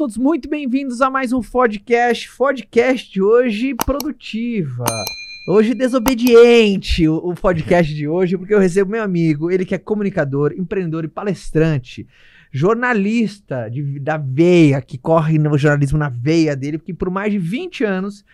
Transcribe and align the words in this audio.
Todos 0.00 0.16
muito 0.16 0.48
bem-vindos 0.48 1.02
a 1.02 1.10
mais 1.10 1.30
um 1.30 1.42
podcast. 1.42 2.34
Podcast 2.34 3.20
hoje 3.20 3.74
produtiva. 3.74 4.86
Hoje 5.46 5.74
desobediente 5.74 7.06
o, 7.06 7.34
podcast 7.34 7.94
de 7.94 8.08
hoje, 8.08 8.38
porque 8.38 8.54
eu 8.54 8.58
recebo 8.58 8.92
meu 8.92 9.02
amigo, 9.02 9.50
ele 9.50 9.62
que 9.62 9.74
é 9.74 9.78
comunicador, 9.78 10.54
empreendedor 10.56 11.04
e 11.04 11.08
palestrante, 11.08 12.08
jornalista 12.50 13.68
de- 13.68 14.00
da 14.00 14.16
veia, 14.16 14.80
que 14.80 14.96
corre 14.96 15.38
no 15.38 15.58
jornalismo 15.58 15.98
na 15.98 16.08
veia 16.08 16.56
dele, 16.56 16.78
porque 16.78 16.94
por 16.94 17.10
mais 17.10 17.30
de 17.30 17.38
20 17.38 17.84
anos 17.84 18.24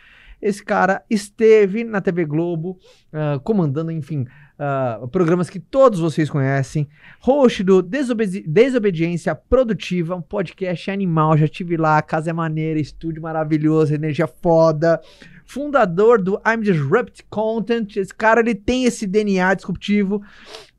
esse 0.40 0.64
cara 0.64 1.02
esteve 1.10 1.82
na 1.82 2.00
TV 2.00 2.24
Globo, 2.26 2.78
ah, 3.12 3.40
comandando, 3.42 3.90
enfim, 3.90 4.24
ah, 4.58 5.00
programas 5.12 5.50
que 5.50 5.58
todos 5.60 6.00
vocês 6.00 6.30
conhecem. 6.30 6.88
Host 7.20 7.62
do 7.62 7.82
Desobedi- 7.82 8.44
Desobediência 8.46 9.34
Produtiva, 9.34 10.14
um 10.16 10.22
podcast 10.22 10.90
animal. 10.90 11.36
Já 11.36 11.46
tive 11.48 11.76
lá, 11.76 12.00
casa 12.02 12.30
é 12.30 12.32
maneira, 12.32 12.80
estúdio 12.80 13.20
maravilhoso, 13.22 13.94
energia 13.94 14.26
foda. 14.26 15.00
Fundador 15.44 16.20
do 16.20 16.40
I'm 16.46 16.60
Disrupt 16.62 17.24
Content. 17.30 17.96
Esse 17.96 18.14
cara 18.14 18.40
ele 18.40 18.54
tem 18.54 18.84
esse 18.84 19.06
DNA 19.06 19.54
disruptivo. 19.54 20.22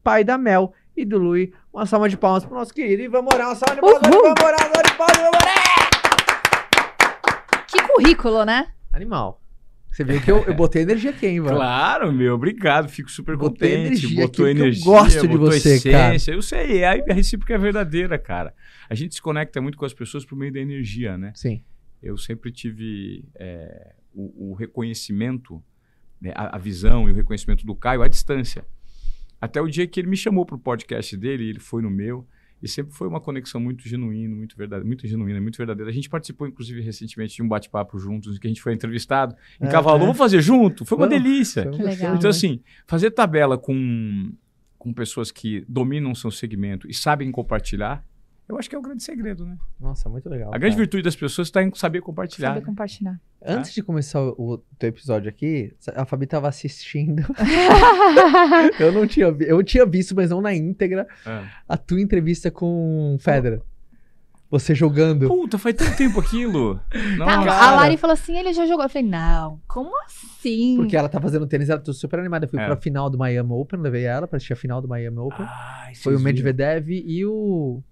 Pai 0.03 0.23
da 0.23 0.37
Mel 0.37 0.73
e 0.95 1.05
do 1.05 1.17
Lui. 1.17 1.53
Uma 1.71 1.85
salva 1.85 2.09
de 2.09 2.17
palmas 2.17 2.43
pro 2.43 2.55
nosso 2.55 2.73
querido 2.73 3.03
Ivan 3.03 3.21
Moral. 3.21 3.49
Uma 3.49 3.55
salva 3.55 3.75
de 3.75 3.81
palmas. 3.81 4.01
Ivan 4.07 4.33
Moral, 4.41 4.59
salva 4.59 4.83
de 4.83 4.97
palmas, 4.97 5.17
Ivan 5.17 5.31
Moral. 5.31 5.57
Que 7.67 7.81
currículo, 7.83 8.43
né? 8.45 8.67
Animal. 8.91 9.39
Você 9.91 10.03
viu 10.03 10.21
que 10.21 10.31
eu, 10.31 10.43
eu 10.43 10.53
botei 10.53 10.83
energia 10.83 11.13
hein, 11.23 11.37
Ivan? 11.37 11.55
Claro, 11.55 12.11
meu, 12.11 12.35
obrigado. 12.35 12.87
Fico 12.87 13.09
super 13.09 13.35
Botei 13.35 13.71
contente. 13.71 13.87
energia 13.87 14.21
botou 14.21 14.45
aqui, 14.45 14.53
porque 14.53 14.61
eu 14.61 14.65
energia, 14.65 14.85
gosto 14.85 15.27
de 15.27 15.37
você, 15.37 15.73
essência. 15.75 16.31
Eu 16.31 16.41
sei, 16.41 16.83
a 16.83 16.91
a 16.91 17.13
recíproca 17.13 17.53
é 17.55 17.57
verdadeira, 17.57 18.19
cara. 18.19 18.53
A 18.89 18.93
gente 18.93 19.15
se 19.15 19.21
conecta 19.21 19.59
muito 19.59 19.77
com 19.77 19.85
as 19.85 19.93
pessoas 19.93 20.23
por 20.23 20.37
meio 20.37 20.53
da 20.53 20.59
energia, 20.59 21.17
né? 21.17 21.31
Sim. 21.35 21.63
Eu 22.01 22.15
sempre 22.17 22.51
tive 22.51 23.25
é, 23.35 23.93
o, 24.13 24.51
o 24.51 24.53
reconhecimento, 24.53 25.63
né, 26.21 26.31
a, 26.35 26.55
a 26.57 26.59
visão 26.59 27.09
e 27.09 27.11
o 27.11 27.15
reconhecimento 27.15 27.65
do 27.65 27.75
Caio 27.75 28.03
à 28.03 28.07
distância. 28.07 28.65
Até 29.41 29.61
o 29.61 29.67
dia 29.67 29.87
que 29.87 29.99
ele 29.99 30.07
me 30.07 30.17
chamou 30.17 30.45
para 30.45 30.55
o 30.55 30.59
podcast 30.59 31.15
dele, 31.17 31.49
ele 31.49 31.59
foi 31.59 31.81
no 31.81 31.89
meu. 31.89 32.27
E 32.61 32.67
sempre 32.67 32.93
foi 32.93 33.07
uma 33.07 33.21
conexão 33.21 33.61
muito 33.61 33.87
genuína, 33.87 34.35
muito 34.35 34.57
verdadeira, 34.57 34.85
muito 34.85 35.05
genuína, 35.07 35.39
muito 35.39 35.57
verdadeira. 35.57 35.91
A 35.91 35.93
gente 35.93 36.09
participou, 36.09 36.47
inclusive, 36.47 36.81
recentemente 36.81 37.35
de 37.35 37.43
um 37.43 37.47
bate-papo 37.47 37.99
juntos, 37.99 38.35
em 38.35 38.39
que 38.39 38.47
a 38.47 38.49
gente 38.49 38.61
foi 38.61 38.73
entrevistado. 38.73 39.35
É, 39.59 39.67
Encavalou, 39.67 39.99
é. 39.99 40.03
vamos 40.05 40.17
fazer 40.17 40.41
junto? 40.41 40.83
Foi 40.83 40.97
uma 40.97 41.07
Vamos. 41.07 41.23
delícia. 41.23 41.63
Foi 41.63 41.71
Que 41.73 41.83
legal. 41.83 42.15
Então, 42.15 42.29
né? 42.29 42.29
assim, 42.29 42.59
fazer 42.87 43.11
tabela 43.11 43.57
com, 43.57 44.31
com 44.77 44.91
pessoas 44.91 45.31
que 45.31 45.63
dominam 45.67 46.15
seu 46.15 46.31
segmento 46.31 46.89
e 46.89 46.93
sabem 46.93 47.31
compartilhar, 47.31 48.03
eu 48.49 48.57
acho 48.57 48.69
que 48.69 48.75
é 48.75 48.79
o 48.79 48.81
grande 48.81 49.03
segredo, 49.03 49.45
né? 49.45 49.57
Nossa, 49.79 50.07
muito 50.09 50.29
legal. 50.29 50.49
A 50.53 50.57
grande 50.57 50.75
cara. 50.75 50.83
virtude 50.83 51.03
das 51.03 51.15
pessoas 51.15 51.47
está 51.47 51.61
em 51.61 51.71
saber 51.75 52.01
compartilhar. 52.01 52.49
Saber 52.49 52.59
né? 52.61 52.65
compartilhar. 52.65 53.19
Antes 53.45 53.73
de 53.73 53.83
começar 53.83 54.21
o, 54.21 54.35
o 54.37 54.57
teu 54.79 54.89
episódio 54.89 55.29
aqui, 55.29 55.73
a 55.95 56.05
Fabi 56.05 56.25
tava 56.27 56.47
assistindo. 56.47 57.23
eu 58.79 58.91
não 58.91 59.05
tinha 59.05 59.25
eu 59.27 59.63
tinha 59.63 59.85
visto, 59.85 60.15
mas 60.15 60.29
não 60.29 60.41
na 60.41 60.53
íntegra, 60.53 61.07
É. 61.25 61.43
a 61.67 61.77
tua 61.77 62.01
entrevista 62.01 62.49
com 62.51 63.15
o 63.15 63.19
Federer. 63.19 63.61
Você 64.49 64.73
jogando. 64.73 65.27
Puta, 65.27 65.57
faz 65.57 65.75
tanto 65.75 65.97
tempo 65.97 66.21
aquilo. 66.21 66.79
Tá, 67.17 67.67
a 67.67 67.75
Lari 67.75 67.97
falou 67.97 68.13
assim, 68.13 68.37
ele 68.37 68.53
já 68.53 68.65
jogou. 68.65 68.85
Eu 68.85 68.89
falei, 68.89 69.05
não, 69.05 69.59
como 69.67 69.91
assim? 70.05 70.77
Porque 70.77 70.95
ela 70.95 71.09
tá 71.09 71.19
fazendo 71.19 71.45
tênis, 71.45 71.69
ela 71.69 71.81
tá 71.81 71.91
super 71.91 72.17
animada. 72.17 72.45
Eu 72.45 72.49
fui 72.49 72.57
É. 72.59 72.65
pra 72.65 72.77
final 72.77 73.09
do 73.09 73.17
Miami 73.17 73.51
Open, 73.51 73.77
levei 73.81 74.05
ela 74.05 74.25
pra 74.25 74.37
assistir 74.37 74.53
a 74.53 74.55
final 74.55 74.81
do 74.81 74.87
Miami 74.87 75.17
Open. 75.17 75.45
Ai, 75.45 75.95
Foi 75.95 76.13
o 76.13 76.17
vocês 76.17 76.23
viram? 76.23 76.23
Medvedev 76.23 76.89
e 76.89 77.25
o. 77.25 77.83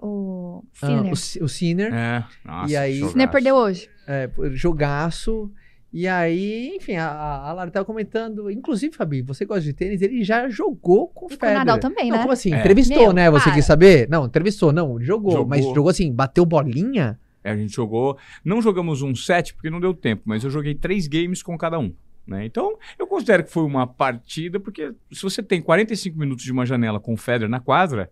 O 0.00 0.64
ah, 0.82 0.86
Sinner. 0.86 1.12
o, 1.12 1.16
Si- 1.16 1.42
o 1.42 1.48
Sinner. 1.48 1.92
É. 1.94 2.24
Nossa, 2.44 2.72
E 2.72 2.76
aí- 2.76 2.94
jogaço. 2.96 3.12
Sinner 3.12 3.30
perdeu 3.30 3.54
hoje. 3.56 3.88
É, 4.06 4.30
jogaço. 4.52 5.50
E 5.90 6.06
aí, 6.06 6.76
enfim, 6.76 6.96
a, 6.96 7.08
a 7.08 7.52
Lara 7.52 7.70
tava 7.70 7.84
comentando. 7.84 8.50
Inclusive, 8.50 8.94
Fabi, 8.94 9.22
você 9.22 9.44
gosta 9.46 9.62
de 9.62 9.72
tênis? 9.72 10.02
Ele 10.02 10.22
já 10.22 10.48
jogou 10.48 11.08
com 11.08 11.24
o 11.26 11.26
com 11.26 11.26
o 11.26 11.28
Federer. 11.30 11.54
Nadal 11.58 11.78
também, 11.78 12.10
Não, 12.10 12.16
né? 12.16 12.22
como 12.22 12.32
assim? 12.32 12.52
É. 12.52 12.60
Entrevistou, 12.60 12.98
Meu, 12.98 13.12
né? 13.12 13.30
Você 13.30 13.44
para. 13.44 13.54
quis 13.54 13.64
saber? 13.64 14.08
Não, 14.08 14.26
entrevistou, 14.26 14.70
não. 14.70 15.00
Jogou, 15.00 15.32
Jogou. 15.32 15.46
mas 15.48 15.64
jogou 15.64 15.88
assim, 15.88 16.12
bateu 16.12 16.44
bolinha? 16.44 17.18
É, 17.42 17.50
a 17.52 17.56
gente 17.56 17.74
jogou. 17.74 18.18
Não 18.44 18.60
jogamos 18.60 19.00
um 19.00 19.14
set 19.14 19.54
porque 19.54 19.70
não 19.70 19.80
deu 19.80 19.94
tempo, 19.94 20.22
mas 20.26 20.44
eu 20.44 20.50
joguei 20.50 20.74
três 20.74 21.06
games 21.06 21.42
com 21.42 21.56
cada 21.56 21.78
um. 21.78 21.92
Né? 22.26 22.44
Então, 22.44 22.76
eu 22.98 23.06
considero 23.06 23.42
que 23.44 23.50
foi 23.50 23.62
uma 23.62 23.86
partida, 23.86 24.60
porque 24.60 24.92
se 25.10 25.22
você 25.22 25.42
tem 25.42 25.62
45 25.62 26.18
minutos 26.18 26.44
de 26.44 26.52
uma 26.52 26.66
janela 26.66 27.00
com 27.00 27.14
o 27.14 27.16
Federer 27.16 27.48
na 27.48 27.60
quadra, 27.60 28.10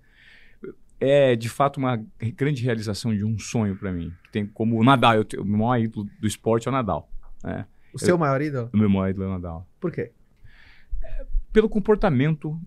é 1.01 1.37
de 1.37 1.49
fato 1.49 1.79
uma 1.79 1.97
grande 2.37 2.63
realização 2.63 3.15
de 3.15 3.25
um 3.25 3.39
sonho 3.39 3.77
para 3.77 3.93
mim. 3.93 4.13
Tem 4.33 4.47
como 4.47 4.79
o 4.81 4.85
Nadal, 4.85 5.15
eu 5.15 5.43
o 5.43 5.45
maior 5.45 5.79
ídolo 5.79 6.09
do 6.21 6.27
esporte 6.27 6.69
é 6.69 6.71
o 6.71 6.73
Nadal. 6.73 7.11
Né? 7.43 7.67
O 7.93 7.99
seu 7.99 8.19
maior 8.19 8.41
ídolo? 8.41 8.71
O 8.73 8.77
meu 8.77 8.89
maior 8.89 9.11
ídolo 9.11 9.25
é 9.25 9.29
o 9.29 9.33
Nadal. 9.33 9.69
Por 9.81 9.93
quê? 9.93 10.13
Pelo 11.53 11.69
comportamento 11.69 12.61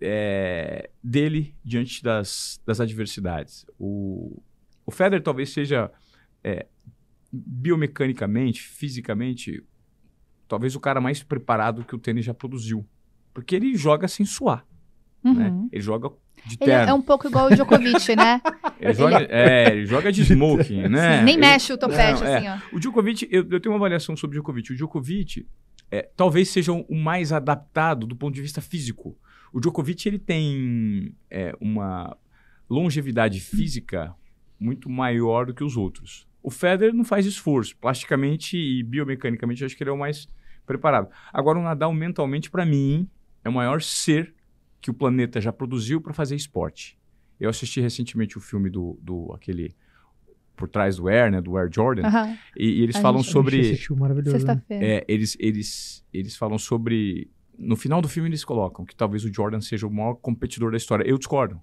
é, 0.00 0.90
dele 1.02 1.54
diante 1.64 2.02
das, 2.02 2.60
das 2.64 2.80
adversidades. 2.80 3.66
O, 3.78 4.40
o 4.86 4.90
Federer 4.90 5.22
talvez 5.22 5.50
seja 5.50 5.90
é, 6.42 6.66
biomecanicamente, 7.32 8.62
fisicamente, 8.62 9.64
talvez 10.46 10.74
o 10.74 10.80
cara 10.80 11.00
mais 11.00 11.22
preparado 11.22 11.84
que 11.84 11.94
o 11.94 11.98
tênis 11.98 12.24
já 12.24 12.34
produziu. 12.34 12.86
Porque 13.34 13.54
ele 13.54 13.76
joga 13.76 14.08
sem 14.08 14.24
suar. 14.24 14.66
Né? 15.22 15.48
Uhum. 15.48 15.68
Ele 15.72 15.82
joga 15.82 16.10
de 16.46 16.56
Ele 16.60 16.70
é 16.70 16.92
um 16.94 17.02
pouco 17.02 17.26
igual 17.26 17.46
o 17.46 17.50
Djokovic, 17.54 18.14
né? 18.16 18.40
Ele, 18.80 18.94
joga, 18.94 19.26
é, 19.28 19.72
ele 19.72 19.86
joga 19.86 20.12
de 20.12 20.22
smoking, 20.22 20.82
né? 20.88 21.22
Nem 21.22 21.34
Ele- 21.34 21.40
mexe 21.40 21.72
o 21.72 21.76
topete, 21.78 22.22
Não, 22.22 22.28
é. 22.28 22.36
assim, 22.36 22.48
ó. 22.72 22.76
O 22.76 22.78
Djokovic, 22.78 23.28
eu, 23.30 23.44
eu 23.50 23.60
tenho 23.60 23.72
uma 23.74 23.78
avaliação 23.78 24.16
sobre 24.16 24.38
o 24.38 24.40
Djokovic. 24.40 24.72
O 24.72 24.76
Djokovic 24.76 25.46
é, 25.90 26.08
talvez 26.16 26.48
seja 26.50 26.72
o 26.72 26.94
mais 26.94 27.32
adaptado 27.32 28.06
do 28.06 28.14
ponto 28.14 28.34
de 28.34 28.40
vista 28.42 28.60
físico. 28.60 29.18
O 29.52 29.58
Djokovic 29.60 30.06
ele 30.08 30.18
tem 30.18 31.12
é, 31.28 31.52
uma 31.60 32.16
longevidade 32.70 33.40
física 33.40 34.14
muito 34.60 34.88
maior 34.88 35.46
do 35.46 35.54
que 35.54 35.64
os 35.64 35.76
outros. 35.76 36.26
O 36.42 36.50
Federer 36.50 36.94
não 36.94 37.04
faz 37.04 37.26
esforço. 37.26 37.76
Plasticamente 37.78 38.56
e 38.56 38.82
biomecanicamente, 38.82 39.62
eu 39.62 39.66
acho 39.66 39.76
que 39.76 39.82
ele 39.82 39.90
é 39.90 39.92
o 39.92 39.98
mais 39.98 40.28
preparado. 40.66 41.08
Agora, 41.32 41.58
o 41.58 41.62
Nadal, 41.62 41.92
mentalmente, 41.92 42.50
para 42.50 42.64
mim, 42.64 43.08
é 43.44 43.48
o 43.48 43.52
maior 43.52 43.80
ser 43.82 44.34
que 44.80 44.90
o 44.90 44.94
planeta 44.94 45.40
já 45.40 45.52
produziu 45.52 46.00
para 46.00 46.12
fazer 46.12 46.36
esporte. 46.36 46.98
Eu 47.40 47.50
assisti 47.50 47.80
recentemente 47.80 48.36
o 48.36 48.40
filme 48.40 48.68
do, 48.70 48.98
do 49.02 49.32
aquele 49.32 49.74
por 50.56 50.68
trás 50.68 50.96
do 50.96 51.06
Air, 51.08 51.30
né, 51.30 51.40
do 51.40 51.56
Air 51.56 51.68
Jordan, 51.72 52.02
Aham. 52.04 52.36
e, 52.56 52.80
e 52.80 52.82
eles 52.82 52.96
A 52.96 53.00
falam 53.00 53.22
gente- 53.22 53.32
sobre 53.32 53.60
Assistiu 53.60 53.94
maravilhoso. 53.96 54.32
né? 54.44 54.54
Sexta-feira. 54.54 54.84
é, 54.84 55.04
eles, 55.06 55.36
eles, 55.38 56.04
eles 56.12 56.36
falam 56.36 56.58
sobre. 56.58 57.30
No 57.56 57.76
final 57.76 58.00
do 58.02 58.08
filme, 58.08 58.28
eles 58.28 58.44
colocam 58.44 58.84
que 58.84 58.94
talvez 58.94 59.24
o 59.24 59.32
Jordan 59.32 59.60
seja 59.60 59.86
o 59.86 59.90
maior 59.90 60.14
competidor 60.14 60.70
da 60.72 60.76
história. 60.76 61.04
Eu 61.08 61.16
discordo. 61.18 61.60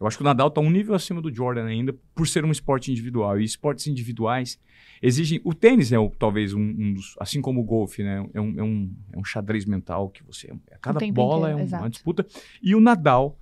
Eu 0.00 0.06
acho 0.06 0.16
que 0.16 0.22
o 0.22 0.24
Nadal 0.24 0.48
está 0.48 0.60
um 0.62 0.70
nível 0.70 0.94
acima 0.94 1.20
do 1.20 1.32
Jordan 1.34 1.66
ainda, 1.66 1.94
por 2.14 2.26
ser 2.26 2.42
um 2.44 2.50
esporte 2.50 2.90
individual. 2.90 3.38
E 3.38 3.44
esportes 3.44 3.86
individuais 3.86 4.58
exigem. 5.02 5.40
O 5.44 5.52
tênis 5.52 5.92
é 5.92 5.98
o- 5.98 6.08
talvez 6.08 6.54
um, 6.54 6.60
um 6.60 6.94
dos. 6.94 7.14
Assim 7.20 7.42
como 7.42 7.60
o 7.60 7.64
golfe, 7.64 8.02
né? 8.02 8.26
É 8.32 8.40
um, 8.40 8.58
é 8.58 8.62
um, 8.62 8.90
é 9.12 9.18
um 9.18 9.24
xadrez 9.24 9.66
mental 9.66 10.08
que 10.08 10.22
você. 10.24 10.50
Cada 10.80 10.98
tempo 11.00 11.14
bola 11.14 11.50
inteiro, 11.52 11.70
é 11.74 11.76
um- 11.76 11.80
uma 11.82 11.90
disputa. 11.90 12.26
E 12.62 12.74
o 12.74 12.80
Nadal, 12.80 13.38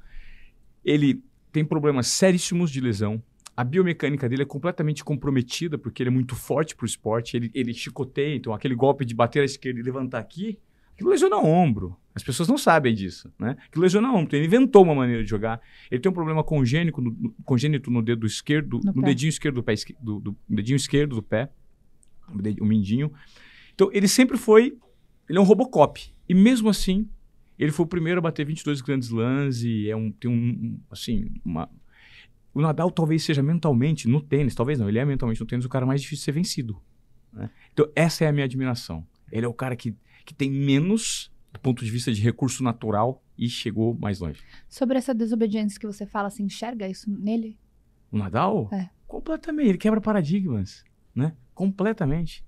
ele 0.85 1.23
tem 1.53 1.65
problemas 1.65 2.09
seríssimos 2.09 2.71
de 2.71 2.81
lesão. 2.81 3.23
A 3.57 3.65
biomecânica 3.65 4.29
dele 4.29 4.43
é 4.43 4.47
completamente 4.47 5.03
comprometida, 5.05 5.77
porque 5.77 6.03
ele 6.03 6.11
é 6.11 6.13
muito 6.13 6.37
forte 6.37 6.77
pro 6.77 6.87
esporte. 6.87 7.37
Ele, 7.37 7.51
ele 7.55 7.75
chicoteia, 7.75 8.35
então 8.37 8.53
aquele 8.53 8.75
golpe 8.75 9.05
de 9.05 9.15
bater 9.15 9.41
à 9.43 9.45
esquerda 9.45 9.81
e 9.81 9.83
levantar 9.83 10.19
aqui, 10.21 10.59
aquilo 10.95 11.11
lesiona 11.11 11.37
o 11.37 11.47
ombro. 11.47 11.97
As 12.19 12.25
pessoas 12.25 12.49
não 12.49 12.59
sabem 12.59 12.95
disso, 12.95 13.33
né? 13.39 13.57
Aquilo 13.67 13.83
lesiona 13.83 14.09
o 14.09 14.13
ombro. 14.13 14.25
Então 14.25 14.39
ele 14.39 14.47
inventou 14.47 14.83
uma 14.83 14.95
maneira 14.95 15.23
de 15.25 15.31
jogar. 15.31 15.61
Ele 15.91 16.01
tem 16.01 16.11
um 16.11 16.15
problema 16.15 16.43
congênico 16.45 17.01
no, 17.01 17.11
no- 17.11 17.33
congênito 17.45 17.91
no 17.91 18.03
dedo 18.03 18.27
esquerdo, 18.27 18.81
No 18.85 18.93
no, 18.93 19.03
dedinho 19.03 19.29
esquerdo 19.29 19.55
do 19.57 19.63
pé, 19.63 19.75
do, 20.01 20.21
do- 20.21 20.37
dedinho 20.49 20.77
esquerdo 20.77 21.15
do 21.17 21.23
pé, 21.23 21.51
o, 22.35 22.43
ded- 22.43 22.61
o 22.61 22.65
mindinho. 22.67 23.13
Então 23.75 23.91
ele 23.93 24.09
sempre 24.09 24.37
foi, 24.37 24.77
ele 25.29 25.39
é 25.39 25.41
um 25.41 25.45
Robocop. 25.45 26.01
E 26.29 26.35
mesmo 26.35 26.69
assim, 26.69 27.09
ele 27.59 27.71
foi 27.73 27.85
o 27.85 27.89
primeiro 27.89 28.19
a 28.19 28.23
bater 28.23 28.45
22 28.45 28.81
grandes 28.81 29.11
lãs 29.11 29.63
e 29.63 29.89
é 29.89 29.97
um, 29.97 30.11
tem 30.13 30.31
um, 30.31 30.35
um, 30.35 30.81
assim, 30.91 31.31
uma... 31.45 31.71
O 32.53 32.61
Nadal 32.61 32.91
talvez 32.91 33.23
seja 33.23 33.43
mentalmente, 33.43 34.09
no 34.09 34.21
tênis, 34.21 34.55
talvez 34.55 34.79
não, 34.79 34.89
ele 34.89 34.99
é 34.99 35.05
mentalmente 35.05 35.41
no 35.41 35.47
tênis 35.47 35.65
o 35.65 35.69
cara 35.69 35.87
mais 35.87 36.01
difícil 36.03 36.23
de 36.23 36.25
ser 36.25 36.33
vencido. 36.33 36.81
né? 37.33 37.49
Então 37.73 37.89
essa 37.95 38.25
é 38.25 38.29
a 38.29 38.33
minha 38.33 38.45
admiração. 38.45 39.07
Ele 39.31 39.45
é 39.47 39.49
o 39.49 39.55
cara 39.55 39.77
que, 39.77 39.95
que 40.25 40.35
tem 40.35 40.51
menos, 40.51 41.31
do 41.53 41.61
ponto 41.61 41.85
de 41.85 41.91
vista 41.91 42.13
de 42.13 42.21
recurso 42.21 42.63
natural, 42.63 43.23
e 43.37 43.49
chegou 43.49 43.97
mais 43.99 44.19
longe. 44.21 44.43
Sobre 44.69 44.99
essa 44.99 45.15
desobediência 45.15 45.79
que 45.81 45.87
você 45.87 46.05
fala, 46.05 46.29
você 46.31 46.43
enxerga 46.43 46.89
isso 46.89 47.11
nele? 47.11 47.59
O 48.11 48.19
Nadal? 48.19 48.69
É. 48.73 48.91
Completamente. 49.07 49.69
Ele 49.69 49.79
quebra 49.79 50.01
paradigmas, 50.01 50.85
né? 51.15 51.35
Completamente. 51.55 52.45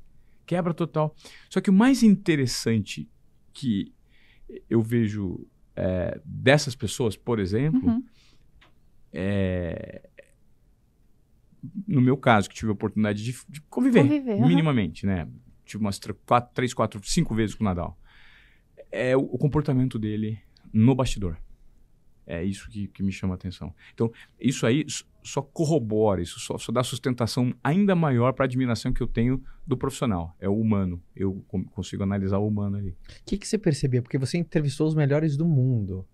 Quebra 0.46 0.74
total. 0.74 1.14
Só 1.48 1.60
que 1.60 1.70
o 1.70 1.72
mais 1.72 2.02
interessante 2.02 3.08
que 3.52 3.94
eu 4.68 4.82
vejo 4.82 5.46
é, 5.76 6.20
dessas 6.24 6.74
pessoas, 6.74 7.16
por 7.16 7.38
exemplo, 7.38 7.88
Uhum. 7.88 8.04
é, 9.12 10.08
no 11.86 12.00
meu 12.00 12.16
caso, 12.16 12.48
que 12.48 12.54
tive 12.54 12.70
a 12.70 12.74
oportunidade 12.74 13.22
de, 13.22 13.36
de 13.48 13.60
conviver, 13.62 14.02
Conviver, 14.02 14.40
minimamente, 14.40 15.06
né? 15.06 15.28
Tive 15.64 15.82
umas 15.82 15.98
tr- 15.98 16.12
quatro, 16.26 16.52
três, 16.54 16.74
quatro, 16.74 17.00
cinco 17.04 17.34
vezes 17.34 17.54
com 17.54 17.62
o 17.62 17.66
Nadal. 17.66 17.98
É 18.90 19.16
o, 19.16 19.20
o 19.20 19.38
comportamento 19.38 19.98
dele 19.98 20.38
no 20.72 20.94
bastidor. 20.94 21.36
É 22.26 22.44
isso 22.44 22.70
que, 22.70 22.86
que 22.88 23.02
me 23.02 23.10
chama 23.10 23.34
a 23.34 23.36
atenção. 23.36 23.74
Então, 23.92 24.12
isso 24.38 24.64
aí 24.64 24.86
só 25.22 25.42
corrobora, 25.42 26.22
isso 26.22 26.38
só, 26.38 26.56
só 26.56 26.70
dá 26.70 26.82
sustentação 26.84 27.52
ainda 27.62 27.94
maior 27.96 28.32
para 28.32 28.44
a 28.44 28.46
admiração 28.46 28.92
que 28.92 29.02
eu 29.02 29.08
tenho 29.08 29.42
do 29.66 29.76
profissional. 29.76 30.36
É 30.38 30.48
o 30.48 30.56
humano. 30.56 31.02
Eu 31.14 31.44
consigo 31.72 32.02
analisar 32.04 32.38
o 32.38 32.46
humano 32.46 32.76
ali. 32.76 32.90
O 32.90 32.96
que, 33.26 33.36
que 33.36 33.48
você 33.48 33.58
percebia? 33.58 34.00
Porque 34.00 34.16
você 34.16 34.38
entrevistou 34.38 34.86
os 34.86 34.94
melhores 34.94 35.36
do 35.36 35.44
mundo. 35.44 36.06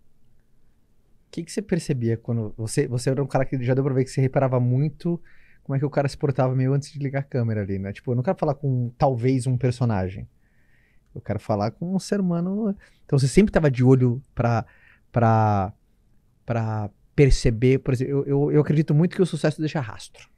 O 1.28 1.30
que, 1.30 1.42
que 1.42 1.52
você 1.52 1.60
percebia 1.60 2.16
quando. 2.16 2.54
Você, 2.56 2.88
você 2.88 3.10
era 3.10 3.22
um 3.22 3.26
cara 3.26 3.44
que 3.44 3.62
já 3.62 3.74
deu 3.74 3.84
pra 3.84 3.92
ver 3.92 4.04
que 4.04 4.10
você 4.10 4.22
reparava 4.22 4.58
muito 4.58 5.20
como 5.66 5.74
é 5.74 5.78
que 5.80 5.84
o 5.84 5.90
cara 5.90 6.08
se 6.08 6.16
portava 6.16 6.54
meio 6.54 6.72
antes 6.72 6.92
de 6.92 6.98
ligar 7.00 7.18
a 7.18 7.24
câmera 7.24 7.60
ali, 7.60 7.76
né? 7.76 7.92
Tipo, 7.92 8.12
eu 8.12 8.16
não 8.16 8.22
quero 8.22 8.38
falar 8.38 8.54
com 8.54 8.92
talvez 8.96 9.48
um 9.48 9.58
personagem. 9.58 10.28
Eu 11.16 11.20
quero 11.22 11.40
falar 11.40 11.70
com 11.72 11.94
um 11.94 11.98
ser 11.98 12.20
humano. 12.20 12.74
Então 13.04 13.18
você 13.18 13.26
sempre 13.28 13.52
tava 13.52 13.70
de 13.70 13.82
olho 13.84 14.22
pra. 14.34 14.64
pra, 15.12 15.72
pra 16.44 16.90
perceber. 17.14 17.78
Por 17.78 17.94
exemplo, 17.94 18.12
eu, 18.12 18.24
eu, 18.26 18.52
eu 18.52 18.60
acredito 18.60 18.94
muito 18.94 19.16
que 19.16 19.22
o 19.22 19.26
sucesso 19.26 19.60
deixa 19.60 19.80
rastro. 19.80 20.28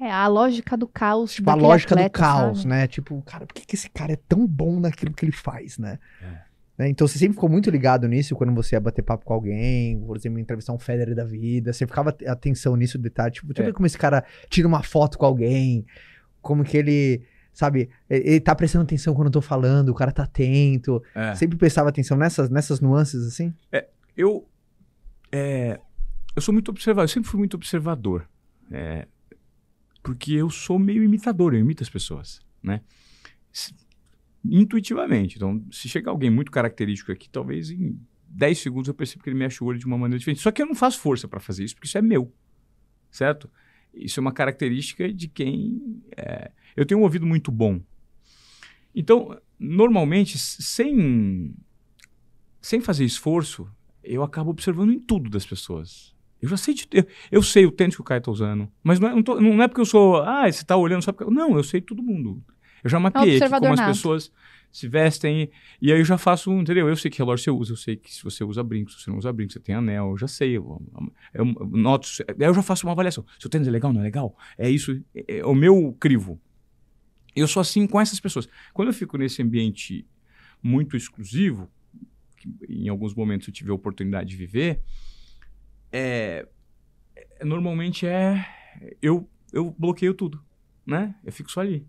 É 0.00 0.10
a 0.10 0.28
lógica 0.28 0.76
do 0.76 0.86
caos. 0.86 1.32
Tipo, 1.34 1.50
a 1.50 1.54
lógica 1.54 1.94
do 1.94 1.98
atleta, 1.98 2.18
caos, 2.20 2.58
sabe? 2.58 2.68
né? 2.68 2.86
Tipo, 2.86 3.20
cara, 3.22 3.46
por 3.46 3.52
que, 3.54 3.66
que 3.66 3.74
esse 3.74 3.90
cara 3.90 4.12
é 4.12 4.18
tão 4.28 4.46
bom 4.46 4.78
naquilo 4.78 5.12
que 5.12 5.24
ele 5.24 5.32
faz, 5.32 5.76
né? 5.76 5.98
É. 6.22 6.48
Né? 6.78 6.88
Então 6.90 7.08
você 7.08 7.18
sempre 7.18 7.34
ficou 7.34 7.48
muito 7.48 7.68
ligado 7.68 8.06
nisso 8.06 8.36
quando 8.36 8.54
você 8.54 8.76
ia 8.76 8.80
bater 8.80 9.02
papo 9.02 9.24
com 9.24 9.34
alguém, 9.34 9.98
por 9.98 10.16
exemplo, 10.16 10.38
entrevistar 10.38 10.72
um 10.72 10.78
Federer 10.78 11.16
da 11.16 11.24
vida. 11.24 11.72
Você 11.72 11.84
ficava 11.84 12.10
at- 12.10 12.22
atenção 12.28 12.76
nisso, 12.76 12.96
detalhe. 12.96 13.32
Tipo, 13.32 13.48
deixa 13.48 13.62
eu 13.62 13.64
É. 13.64 13.66
ver 13.70 13.72
como 13.74 13.86
esse 13.86 13.98
cara 13.98 14.24
tira 14.48 14.68
uma 14.68 14.84
foto 14.84 15.18
com 15.18 15.26
alguém, 15.26 15.84
como 16.40 16.62
que 16.62 16.76
ele. 16.76 17.22
Sabe, 17.58 17.90
ele 18.08 18.38
tá 18.38 18.54
prestando 18.54 18.84
atenção 18.84 19.12
quando 19.16 19.26
eu 19.26 19.32
tô 19.32 19.40
falando, 19.40 19.88
o 19.88 19.94
cara 19.94 20.12
tá 20.12 20.22
atento. 20.22 21.02
É. 21.12 21.34
Sempre 21.34 21.58
prestava 21.58 21.88
atenção 21.88 22.16
nessas, 22.16 22.48
nessas 22.48 22.80
nuances, 22.80 23.26
assim? 23.26 23.52
Eu, 24.16 24.48
é, 25.32 25.80
eu 26.36 26.40
sou 26.40 26.54
muito 26.54 26.70
observador, 26.70 27.02
eu 27.02 27.08
sempre 27.08 27.28
fui 27.28 27.36
muito 27.36 27.54
observador. 27.54 28.28
É, 28.70 29.08
porque 30.04 30.34
eu 30.34 30.48
sou 30.50 30.78
meio 30.78 31.02
imitador, 31.02 31.52
eu 31.52 31.58
imito 31.58 31.82
as 31.82 31.90
pessoas, 31.90 32.40
né? 32.62 32.80
Intuitivamente. 34.44 35.34
Então, 35.34 35.60
se 35.72 35.88
chegar 35.88 36.12
alguém 36.12 36.30
muito 36.30 36.52
característico 36.52 37.10
aqui, 37.10 37.28
talvez 37.28 37.72
em 37.72 37.98
10 38.28 38.56
segundos 38.56 38.86
eu 38.86 38.94
percebo 38.94 39.24
que 39.24 39.30
ele 39.30 39.36
mexe 39.36 39.64
o 39.64 39.66
olho 39.66 39.80
de 39.80 39.84
uma 39.84 39.98
maneira 39.98 40.20
diferente. 40.20 40.40
Só 40.40 40.52
que 40.52 40.62
eu 40.62 40.66
não 40.66 40.76
faço 40.76 41.00
força 41.00 41.26
para 41.26 41.40
fazer 41.40 41.64
isso, 41.64 41.74
porque 41.74 41.88
isso 41.88 41.98
é 41.98 42.02
meu, 42.02 42.32
certo? 43.10 43.50
Isso 43.92 44.20
é 44.20 44.22
uma 44.22 44.30
característica 44.30 45.12
de 45.12 45.26
quem... 45.26 46.00
é, 46.16 46.52
eu 46.76 46.84
tenho 46.86 47.00
um 47.00 47.04
ouvido 47.04 47.26
muito 47.26 47.50
bom. 47.52 47.80
Então, 48.94 49.38
normalmente, 49.58 50.38
sem, 50.38 51.54
sem 52.60 52.80
fazer 52.80 53.04
esforço, 53.04 53.68
eu 54.02 54.22
acabo 54.22 54.50
observando 54.50 54.92
em 54.92 54.98
tudo 54.98 55.30
das 55.30 55.46
pessoas. 55.46 56.14
Eu 56.40 56.48
já 56.48 56.56
sei 56.56 56.74
de, 56.74 56.86
eu, 56.92 57.04
eu 57.32 57.42
sei 57.42 57.66
o 57.66 57.70
tênis 57.72 57.94
que 57.96 58.00
o 58.00 58.04
Caio 58.04 58.20
tá 58.22 58.30
usando. 58.30 58.70
Mas 58.82 59.00
não 59.00 59.08
é, 59.08 59.14
não, 59.14 59.22
tô- 59.22 59.40
não 59.40 59.62
é 59.62 59.66
porque 59.68 59.80
eu 59.80 59.84
sou. 59.86 60.16
Ah, 60.22 60.50
você 60.50 60.64
tá 60.64 60.76
olhando 60.76 61.02
só 61.02 61.12
porque. 61.12 61.32
Não, 61.32 61.56
eu 61.56 61.64
sei 61.64 61.80
todo 61.80 62.02
mundo. 62.02 62.42
Eu 62.82 62.88
já 62.90 63.00
mapeei 63.00 63.24
observador 63.34 63.68
como 63.68 63.72
as 63.74 63.96
pessoas 63.96 64.32
se 64.70 64.86
vestem. 64.86 65.50
E 65.82 65.92
aí 65.92 65.98
eu 65.98 66.04
já 66.04 66.16
faço, 66.16 66.52
entendeu? 66.52 66.88
Eu 66.88 66.94
sei 66.96 67.10
que 67.10 67.18
relógio 67.18 67.42
você 67.44 67.50
usa, 67.50 67.72
eu 67.72 67.76
sei 67.76 67.96
que 67.96 68.14
se 68.14 68.22
você 68.22 68.44
usa 68.44 68.62
brinco, 68.62 68.92
se 68.92 69.02
você 69.02 69.10
não 69.10 69.18
usa 69.18 69.32
brinco, 69.32 69.52
você 69.52 69.58
tem 69.58 69.74
anel, 69.74 70.10
eu 70.10 70.16
já 70.16 70.28
sei. 70.28 70.56
Eu, 70.56 70.80
eu, 71.34 71.44
eu 71.44 71.66
noto. 71.72 72.08
Aí 72.28 72.46
eu 72.46 72.54
já 72.54 72.62
faço 72.62 72.86
uma 72.86 72.92
avaliação. 72.92 73.24
Seu 73.36 73.50
tênis 73.50 73.66
é 73.66 73.70
legal, 73.72 73.92
não 73.92 74.00
é 74.00 74.04
legal? 74.04 74.36
É 74.56 74.70
isso, 74.70 75.02
é, 75.12 75.38
é 75.38 75.44
o 75.44 75.54
meu 75.56 75.96
crivo. 75.98 76.40
Eu 77.38 77.48
sou 77.48 77.60
assim 77.60 77.86
com 77.86 78.00
essas 78.00 78.20
pessoas. 78.20 78.48
Quando 78.72 78.88
eu 78.88 78.94
fico 78.94 79.16
nesse 79.16 79.42
ambiente 79.42 80.06
muito 80.62 80.96
exclusivo, 80.96 81.70
que 82.36 82.48
em 82.68 82.88
alguns 82.88 83.14
momentos 83.14 83.46
eu 83.48 83.54
tive 83.54 83.70
a 83.70 83.74
oportunidade 83.74 84.30
de 84.30 84.36
viver, 84.36 84.80
é, 85.92 86.46
é- 87.16 87.44
normalmente 87.44 88.06
é 88.06 88.44
eu 89.00 89.28
eu 89.52 89.74
bloqueio 89.78 90.12
tudo, 90.12 90.44
né? 90.84 91.14
Eu 91.24 91.32
fico 91.32 91.50
só 91.50 91.60
ali. 91.60 91.86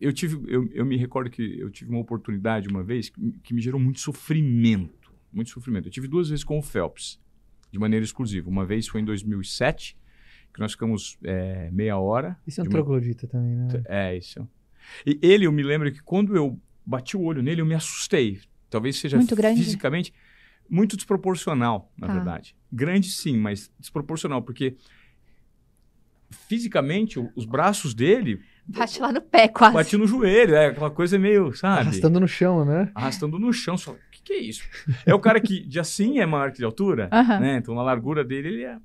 Eu 0.00 0.12
tive 0.12 0.36
eu, 0.52 0.66
eu 0.72 0.86
me 0.86 0.96
recordo 0.96 1.30
que 1.30 1.42
eu 1.58 1.70
tive 1.70 1.90
uma 1.90 2.00
oportunidade 2.00 2.68
uma 2.68 2.82
vez 2.82 3.08
que, 3.08 3.32
que 3.42 3.52
me 3.52 3.60
gerou 3.60 3.80
muito 3.80 4.00
sofrimento, 4.00 5.12
muito 5.32 5.50
sofrimento. 5.50 5.88
Eu 5.88 5.92
tive 5.92 6.08
duas 6.08 6.28
vezes 6.28 6.44
com 6.44 6.58
o 6.58 6.62
Phelps 6.62 7.20
de 7.70 7.78
maneira 7.78 8.04
exclusiva. 8.04 8.48
Uma 8.48 8.64
vez 8.64 8.86
foi 8.86 9.00
em 9.00 9.04
2007 9.04 9.96
que 10.52 10.60
nós 10.60 10.72
ficamos 10.72 11.16
é, 11.24 11.70
meia 11.70 11.96
hora. 11.98 12.36
Isso 12.46 12.60
é 12.60 12.62
um 12.62 12.64
de 12.64 12.68
uma- 12.70 12.78
troglodita 12.78 13.26
também, 13.26 13.54
né? 13.54 13.66
é, 13.86 14.16
isso. 14.16 14.48
E 15.06 15.18
ele, 15.22 15.46
eu 15.46 15.52
me 15.52 15.62
lembro 15.62 15.90
que 15.92 16.02
quando 16.02 16.34
eu 16.36 16.58
bati 16.84 17.16
o 17.16 17.22
olho 17.22 17.42
nele, 17.42 17.60
eu 17.60 17.66
me 17.66 17.74
assustei. 17.74 18.40
Talvez 18.70 18.96
seja 18.98 19.16
Muito 19.16 19.36
grande? 19.36 19.62
fisicamente 19.62 20.12
muito 20.68 20.96
desproporcional, 20.96 21.90
na 21.96 22.06
Tá. 22.08 22.12
verdade. 22.14 22.54
Grande 22.70 23.08
sim, 23.10 23.36
mas 23.38 23.70
desproporcional, 23.78 24.42
porque 24.42 24.76
fisicamente 26.30 27.18
os 27.34 27.44
braços 27.46 27.94
dele 27.94 28.40
Bate 28.66 29.00
lá 29.00 29.10
no 29.10 29.22
pé, 29.22 29.48
quase. 29.48 29.72
batiam 29.72 29.98
no 30.00 30.06
joelho, 30.06 30.54
é 30.54 30.66
aquela 30.66 30.90
coisa 30.90 31.18
meio, 31.18 31.54
sabe? 31.56 31.80
Arrastando 31.80 32.20
no 32.20 32.28
chão, 32.28 32.66
né? 32.66 32.90
Arrastando 32.94 33.38
no 33.38 33.50
chão. 33.50 33.78
Só, 33.78 33.92
o 33.92 33.98
que, 34.12 34.22
que 34.22 34.32
é 34.34 34.38
isso? 34.40 34.62
É 35.06 35.14
o 35.14 35.18
cara 35.20 35.40
que 35.40 35.60
de 35.66 35.80
assim 35.80 36.18
é 36.18 36.26
maior 36.26 36.52
que 36.52 36.58
de 36.58 36.64
altura, 36.64 37.08
Aham. 37.10 37.40
né? 37.40 37.56
Então, 37.56 37.74
na 37.74 37.82
largura 37.82 38.22
dele, 38.22 38.48
ele 38.48 38.64
é. 38.64 38.78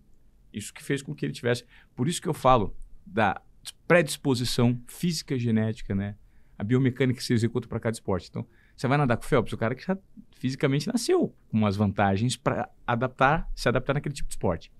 Isso 0.54 0.74
que 0.74 0.84
fez 0.84 1.02
com 1.02 1.14
que 1.16 1.26
ele 1.26 1.34
tivesse. 1.34 1.66
Por 1.96 2.08
isso 2.08 2.22
que 2.22 2.28
eu 2.30 2.34
falo 2.34 2.76
da 3.06 3.42
predisposição 3.88 4.80
física 4.88 5.38
genética, 5.38 5.96
né? 5.96 6.16
A 6.58 6.64
biomecânica 6.64 7.18
que 7.20 7.26
se 7.26 7.34
executa 7.34 7.68
para 7.68 7.80
cada 7.80 7.94
esporte. 7.96 8.28
Então, 8.30 8.46
você 8.76 8.88
vai 8.88 8.98
nadar 8.98 9.18
com 9.18 9.24
o 9.24 9.28
Phelps, 9.28 9.54
o 9.54 9.58
cara 9.58 9.74
que 9.76 9.86
já 9.86 9.98
fisicamente 10.32 10.88
nasceu 10.88 11.34
com 11.50 11.58
umas 11.58 11.76
vantagens 11.76 12.36
para 12.38 12.70
adaptar, 12.86 13.50
se 13.56 13.68
adaptar 13.68 13.94
naquele 13.96 14.14
tipo 14.14 14.28
de 14.30 14.34
esporte. 14.34 14.72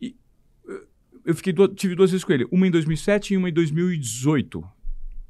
E 0.00 0.16
eu- 0.64 0.88
eu 1.26 1.34
fiquei 1.34 1.52
du- 1.52 1.68
tive 1.68 1.94
duas 1.94 2.10
vezes 2.10 2.24
com 2.24 2.32
ele, 2.32 2.46
uma 2.50 2.66
em 2.66 2.70
2007 2.70 3.34
e 3.34 3.36
uma 3.36 3.48
em 3.48 3.52
2018. 3.52 4.66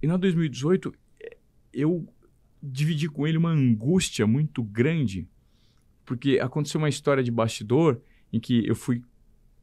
E 0.02 0.06
na 0.06 0.16
2018 0.16 0.94
eh, 1.20 1.36
eu 1.72 2.06
dividi 2.62 3.08
com 3.08 3.26
ele 3.26 3.36
uma 3.38 3.50
angústia 3.50 4.26
muito 4.26 4.62
grande, 4.62 5.28
porque 6.04 6.38
aconteceu 6.40 6.78
uma 6.80 6.88
história 6.88 7.22
de 7.22 7.30
bastidor 7.30 8.00
em 8.32 8.38
que 8.40 8.66
eu 8.66 8.74
fui 8.74 9.02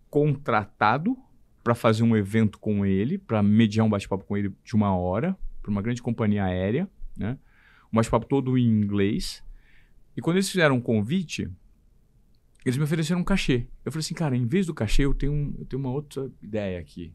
contratado 0.09 1.17
para 1.63 1.75
fazer 1.75 2.03
um 2.03 2.15
evento 2.15 2.59
com 2.59 2.85
ele, 2.85 3.17
para 3.17 3.43
mediar 3.43 3.85
um 3.85 3.89
bate-papo 3.89 4.23
com 4.25 4.37
ele 4.37 4.53
de 4.63 4.75
uma 4.75 4.95
hora, 4.95 5.37
para 5.61 5.69
uma 5.71 5.81
grande 5.81 6.01
companhia 6.01 6.45
aérea, 6.45 6.89
né? 7.17 7.37
Um 7.91 7.97
bate-papo 7.97 8.25
todo 8.25 8.57
em 8.57 8.65
inglês. 8.65 9.43
E 10.15 10.21
quando 10.21 10.37
eles 10.37 10.49
fizeram 10.49 10.75
um 10.75 10.81
convite, 10.81 11.49
eles 12.65 12.77
me 12.77 12.83
ofereceram 12.83 13.21
um 13.21 13.23
cachê. 13.23 13.67
Eu 13.85 13.91
falei 13.91 14.01
assim, 14.03 14.13
cara, 14.15 14.35
em 14.35 14.45
vez 14.45 14.65
do 14.65 14.73
cachê, 14.73 15.03
eu 15.05 15.13
tenho, 15.13 15.31
um- 15.31 15.55
eu 15.59 15.65
tenho 15.65 15.79
uma 15.81 15.91
outra 15.91 16.29
ideia 16.41 16.79
aqui. 16.79 17.13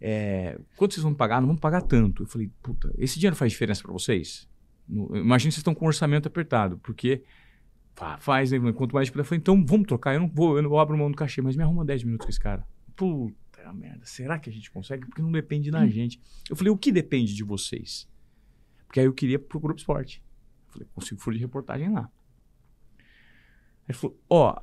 É, 0.00 0.58
quanto 0.76 0.94
vocês 0.94 1.04
vão 1.04 1.14
pagar? 1.14 1.40
Não 1.40 1.48
vão 1.48 1.56
pagar 1.56 1.82
tanto. 1.82 2.22
Eu 2.22 2.26
falei, 2.26 2.50
puta, 2.62 2.92
esse 2.96 3.18
dinheiro 3.18 3.36
faz 3.36 3.52
diferença 3.52 3.82
para 3.82 3.92
vocês? 3.92 4.48
Imagina 4.88 5.36
que 5.36 5.42
vocês 5.54 5.56
estão 5.58 5.74
com 5.74 5.84
um 5.84 5.88
orçamento 5.88 6.26
apertado, 6.26 6.78
porque 6.78 7.22
Fa- 8.00 8.18
Faz, 8.18 8.50
né? 8.52 8.72
Quanto 8.72 8.94
mais 8.94 9.08
puder. 9.10 9.20
Eu 9.22 9.24
falei, 9.26 9.38
então 9.40 9.64
vamos 9.64 9.86
trocar. 9.86 10.14
Eu 10.14 10.20
não 10.20 10.28
vou, 10.28 10.56
eu 10.56 10.62
não 10.62 10.78
abro 10.78 10.96
mão 10.98 11.10
do 11.10 11.16
cachê, 11.16 11.40
mas 11.42 11.54
me 11.56 11.62
arruma 11.62 11.84
10 11.84 12.02
minutos 12.04 12.24
com 12.26 12.30
esse 12.30 12.40
cara. 12.40 12.66
Puta 12.96 13.72
merda, 13.72 14.04
será 14.04 14.38
que 14.38 14.48
a 14.50 14.52
gente 14.52 14.70
consegue? 14.70 15.06
Porque 15.06 15.22
não 15.22 15.30
depende 15.30 15.70
da 15.70 15.86
gente. 15.86 16.20
Eu 16.48 16.56
falei, 16.56 16.72
o 16.72 16.76
que 16.76 16.90
depende 16.90 17.34
de 17.34 17.44
vocês? 17.44 18.08
Porque 18.86 19.00
aí 19.00 19.06
eu 19.06 19.12
queria 19.12 19.38
pro 19.38 19.60
Grupo 19.60 19.78
Esporte. 19.78 20.22
Eu 20.66 20.72
falei, 20.72 20.88
consigo 20.94 21.20
furo 21.20 21.36
de 21.36 21.42
reportagem 21.42 21.90
lá. 21.92 22.10
Aí 22.98 23.04
ele 23.90 23.98
falou, 23.98 24.18
ó, 24.28 24.60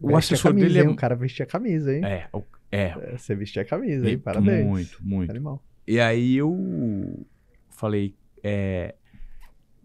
o 0.00 0.08
Veste 0.08 0.34
assessor 0.34 0.50
camisa, 0.52 0.66
dele 0.66 0.78
é. 0.78 0.82
hein? 0.82 0.88
O 0.88 0.96
cara 0.96 1.14
vestia 1.14 1.44
a 1.44 1.48
camisa, 1.48 1.94
hein? 1.94 2.04
É, 2.04 2.28
o- 2.32 2.42
é, 2.70 2.82
É, 2.88 3.16
Você 3.16 3.34
vestia 3.34 3.62
a 3.62 3.64
camisa, 3.64 4.08
hein? 4.10 4.18
Parabéns. 4.18 4.66
muito, 4.66 4.98
muito. 5.04 5.30
Animal. 5.30 5.62
E 5.86 6.00
aí 6.00 6.36
eu 6.36 7.24
falei, 7.70 8.14
é, 8.42 8.94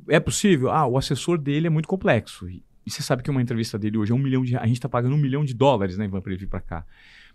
é 0.10 0.20
possível? 0.20 0.70
Ah, 0.72 0.86
o 0.88 0.98
assessor 0.98 1.38
dele 1.38 1.68
é 1.68 1.70
muito 1.70 1.88
complexo. 1.88 2.50
E, 2.50 2.64
e 2.86 2.90
você 2.92 3.02
sabe 3.02 3.22
que 3.24 3.30
uma 3.30 3.42
entrevista 3.42 3.78
dele 3.78 3.98
hoje 3.98 4.12
é 4.12 4.16
um 4.16 4.20
milhão 4.20 4.44
de... 4.44 4.56
A 4.58 4.66
gente 4.66 4.80
tá 4.80 4.90
pagando 4.90 5.14
um 5.16 5.18
milhão 5.20 5.46
de 5.46 5.54
dólares, 5.54 5.98
né, 5.98 6.06
Ivan, 6.06 6.22
pra 6.22 6.32
ele 6.32 6.40
vir 6.40 6.48
pra 6.48 6.60
cá. 6.62 6.86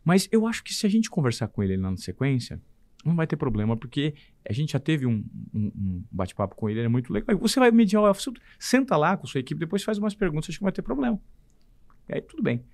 Mas 0.04 0.28
eu 0.32 0.46
acho 0.46 0.62
que 0.64 0.72
se 0.74 0.86
a 0.86 0.88
gente 0.88 1.08
conversar 1.10 1.48
com 1.48 1.62
ele 1.62 1.76
lá 1.76 1.90
na 1.90 1.96
sequência, 1.96 2.60
não 3.04 3.14
vai 3.14 3.26
ter 3.26 3.36
problema, 3.36 3.76
porque 3.76 4.14
a 4.48 4.52
gente 4.52 4.72
já 4.72 4.80
teve 4.80 5.06
um, 5.06 5.24
um- 5.54 5.72
um 5.76 6.04
bate-papo 6.10 6.56
com 6.56 6.68
ele, 6.68 6.80
ele 6.80 6.86
é 6.86 6.88
muito 6.88 7.12
legal. 7.12 7.38
Você 7.38 7.60
vai 7.60 7.70
mediar 7.70 8.02
o 8.02 8.06
assunto, 8.06 8.40
senta 8.58 8.96
lá 8.96 9.16
com 9.16 9.26
sua 9.26 9.38
equipe, 9.40 9.58
depois 9.60 9.84
faz 9.84 9.98
umas 9.98 10.14
perguntas, 10.14 10.48
acho 10.48 10.58
que 10.58 10.62
não 10.62 10.66
vai 10.66 10.72
ter 10.72 10.82
problema. 10.82 11.20
E 12.08 12.14
aí 12.14 12.20
tudo 12.20 12.42
bem. 12.42 12.64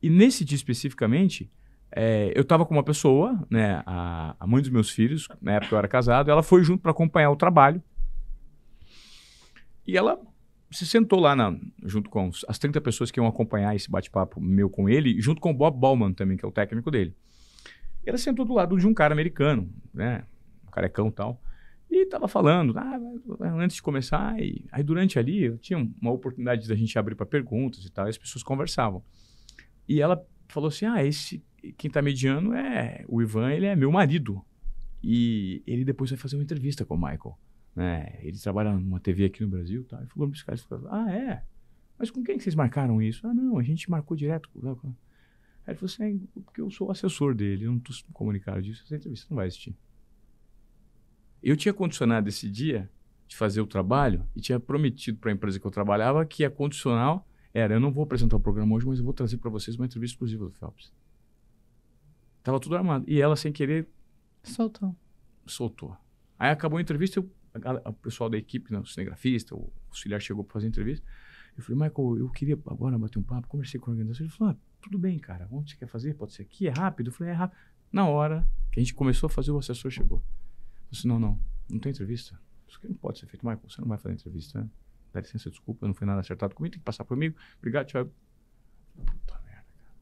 E 0.00 0.08
nesse 0.08 0.44
dia 0.44 0.56
especificamente, 0.56 1.50
é, 1.90 2.32
eu 2.36 2.44
tava 2.44 2.64
com 2.64 2.74
uma 2.74 2.82
pessoa, 2.84 3.44
né, 3.50 3.82
a, 3.86 4.36
a 4.38 4.46
mãe 4.46 4.60
dos 4.62 4.70
meus 4.70 4.90
filhos, 4.90 5.28
na 5.40 5.54
época 5.54 5.74
eu 5.74 5.78
era 5.78 5.88
casado, 5.88 6.30
ela 6.30 6.42
foi 6.42 6.62
junto 6.62 6.80
para 6.80 6.90
acompanhar 6.92 7.30
o 7.30 7.36
trabalho. 7.36 7.82
E 9.86 9.96
ela 9.96 10.20
você 10.72 10.86
sentou 10.86 11.20
lá 11.20 11.36
na- 11.36 11.56
junto 11.84 12.08
com 12.08 12.30
as 12.48 12.58
30 12.58 12.80
pessoas 12.80 13.10
que 13.10 13.20
iam 13.20 13.26
acompanhar 13.26 13.74
esse 13.76 13.90
bate-papo 13.90 14.40
meu 14.40 14.70
com 14.70 14.88
ele, 14.88 15.20
junto 15.20 15.40
com 15.40 15.50
o 15.50 15.54
Bob 15.54 15.78
Ballman 15.78 16.12
também, 16.12 16.36
que 16.36 16.44
é 16.44 16.48
o 16.48 16.52
técnico 16.52 16.90
dele. 16.90 17.14
E 18.04 18.08
ela 18.08 18.18
sentou 18.18 18.44
do 18.44 18.54
lado 18.54 18.76
de 18.78 18.86
um 18.86 18.94
cara 18.94 19.12
americano, 19.14 19.70
né? 19.94 20.24
Um 20.66 20.70
carecão 20.70 21.08
e 21.08 21.12
tal. 21.12 21.40
E 21.90 22.06
tava 22.06 22.26
falando, 22.26 22.76
ah, 22.78 22.98
antes 23.54 23.76
de 23.76 23.82
começar, 23.82 24.40
e 24.40 24.64
aí 24.72 24.82
durante 24.82 25.18
ali, 25.18 25.44
eu 25.44 25.58
tinha 25.58 25.78
uma 26.00 26.10
oportunidade 26.10 26.66
da 26.66 26.74
gente 26.74 26.98
abrir 26.98 27.14
para 27.14 27.26
perguntas 27.26 27.84
e 27.84 27.90
tal, 27.92 28.06
e 28.06 28.10
as 28.10 28.16
pessoas 28.16 28.42
conversavam. 28.42 29.04
E 29.86 30.00
ela 30.00 30.24
falou 30.48 30.68
assim: 30.68 30.86
ah, 30.86 31.04
esse, 31.04 31.44
quem 31.76 31.90
tá 31.90 32.00
mediando 32.00 32.54
é 32.54 33.04
o 33.06 33.20
Ivan, 33.20 33.52
ele 33.52 33.66
é 33.66 33.76
meu 33.76 33.92
marido. 33.92 34.42
E 35.04 35.62
ele 35.66 35.84
depois 35.84 36.10
vai 36.10 36.18
fazer 36.18 36.36
uma 36.36 36.42
entrevista 36.42 36.84
com 36.84 36.94
o 36.94 36.98
Michael. 36.98 37.36
Né? 37.74 38.18
Ele 38.20 38.38
trabalha 38.38 38.72
numa 38.72 39.00
TV 39.00 39.24
aqui 39.24 39.42
no 39.42 39.48
Brasil, 39.48 39.84
tá? 39.84 40.02
E 40.02 40.06
falou 40.06 40.28
para 40.28 40.36
os 40.36 40.42
caras, 40.42 40.66
ah, 40.90 41.10
é? 41.10 41.44
Mas 41.98 42.10
com 42.10 42.22
quem 42.22 42.36
que 42.36 42.42
vocês 42.42 42.54
marcaram 42.54 43.00
isso? 43.00 43.26
Ah, 43.26 43.32
não, 43.32 43.58
a 43.58 43.62
gente 43.62 43.90
marcou 43.90 44.16
direto. 44.16 44.50
Aí 44.54 44.62
ele 45.68 45.76
falou 45.76 45.86
assim, 45.86 46.28
"É, 46.36 46.40
porque 46.40 46.60
eu 46.60 46.70
sou 46.70 46.88
o 46.88 46.90
assessor 46.90 47.34
dele, 47.34 47.64
eu 47.64 47.70
não 47.70 47.78
estou 47.78 47.94
comunicado 48.12 48.60
disso, 48.60 48.82
essa 48.84 48.96
entrevista 48.96 49.26
não 49.30 49.36
vai 49.36 49.46
existir. 49.46 49.74
Eu 51.42 51.56
tinha 51.56 51.72
condicionado 51.72 52.28
esse 52.28 52.48
dia 52.50 52.90
de 53.26 53.36
fazer 53.36 53.60
o 53.60 53.66
trabalho 53.66 54.26
e 54.36 54.40
tinha 54.40 54.60
prometido 54.60 55.18
para 55.18 55.30
a 55.30 55.34
empresa 55.34 55.58
que 55.58 55.66
eu 55.66 55.70
trabalhava 55.70 56.24
que 56.26 56.44
a 56.44 56.50
condicional 56.50 57.26
era, 57.54 57.74
eu 57.74 57.80
não 57.80 57.92
vou 57.92 58.04
apresentar 58.04 58.36
o 58.36 58.40
programa 58.40 58.74
hoje, 58.74 58.86
mas 58.86 58.98
eu 58.98 59.04
vou 59.04 59.12
trazer 59.14 59.38
para 59.38 59.50
vocês 59.50 59.76
uma 59.76 59.86
entrevista 59.86 60.14
exclusiva 60.14 60.44
do 60.44 60.50
Phelps. 60.52 60.92
Tava 62.42 62.58
tudo 62.58 62.76
armado. 62.76 63.04
E 63.08 63.20
ela, 63.20 63.36
sem 63.36 63.52
querer, 63.52 63.88
Soltou. 64.42 64.96
soltou. 65.46 65.96
Aí 66.38 66.50
acabou 66.50 66.78
a 66.78 66.82
entrevista, 66.82 67.20
eu, 67.20 67.30
o 67.84 67.92
pessoal 67.92 68.30
da 68.30 68.36
equipe, 68.36 68.72
né, 68.72 68.78
o 68.78 68.86
cinegrafista, 68.86 69.54
o 69.54 69.72
auxiliar 69.88 70.20
chegou 70.20 70.44
para 70.44 70.54
fazer 70.54 70.68
entrevista. 70.68 71.06
Eu 71.56 71.62
falei, 71.62 71.88
Michael, 71.88 72.18
eu 72.18 72.30
queria 72.30 72.54
agora 72.66 72.98
bater 72.98 73.18
um 73.18 73.22
papo, 73.22 73.46
conversei 73.46 73.78
com 73.78 73.90
a 73.90 73.92
organização. 73.92 74.24
Ele 74.24 74.34
falou, 74.34 74.54
ah, 74.54 74.56
tudo 74.80 74.98
bem, 74.98 75.18
cara, 75.18 75.46
onde 75.50 75.70
você 75.70 75.76
quer 75.76 75.86
fazer? 75.86 76.14
Pode 76.14 76.32
ser 76.32 76.42
aqui? 76.42 76.66
É 76.66 76.70
rápido? 76.70 77.08
Eu 77.08 77.12
falei, 77.12 77.32
é 77.32 77.36
rápido. 77.36 77.58
Na 77.92 78.06
hora 78.08 78.48
que 78.70 78.80
a 78.80 78.82
gente 78.82 78.94
começou 78.94 79.26
a 79.26 79.30
fazer, 79.30 79.50
o 79.50 79.58
assessor 79.58 79.90
chegou. 79.90 80.18
Eu 80.18 80.90
disse, 80.90 81.06
não, 81.06 81.18
não, 81.18 81.38
não 81.68 81.78
tem 81.78 81.90
entrevista. 81.90 82.40
Isso 82.66 82.78
aqui 82.78 82.88
não 82.88 82.94
pode 82.94 83.18
ser 83.18 83.26
feito. 83.26 83.44
Michael, 83.44 83.68
você 83.68 83.80
não 83.82 83.88
vai 83.88 83.98
fazer 83.98 84.14
entrevista, 84.14 84.60
né? 84.60 84.70
Dá 85.12 85.20
licença, 85.20 85.50
desculpa, 85.50 85.86
não 85.86 85.92
foi 85.92 86.06
nada 86.06 86.20
acertado 86.20 86.54
comigo, 86.54 86.72
tem 86.72 86.80
que 86.80 86.84
passar 86.84 87.04
comigo. 87.04 87.36
Obrigado, 87.58 87.86
Thiago. 87.86 88.10
Puta 88.96 89.38
merda, 89.44 89.66
cara. 89.76 89.96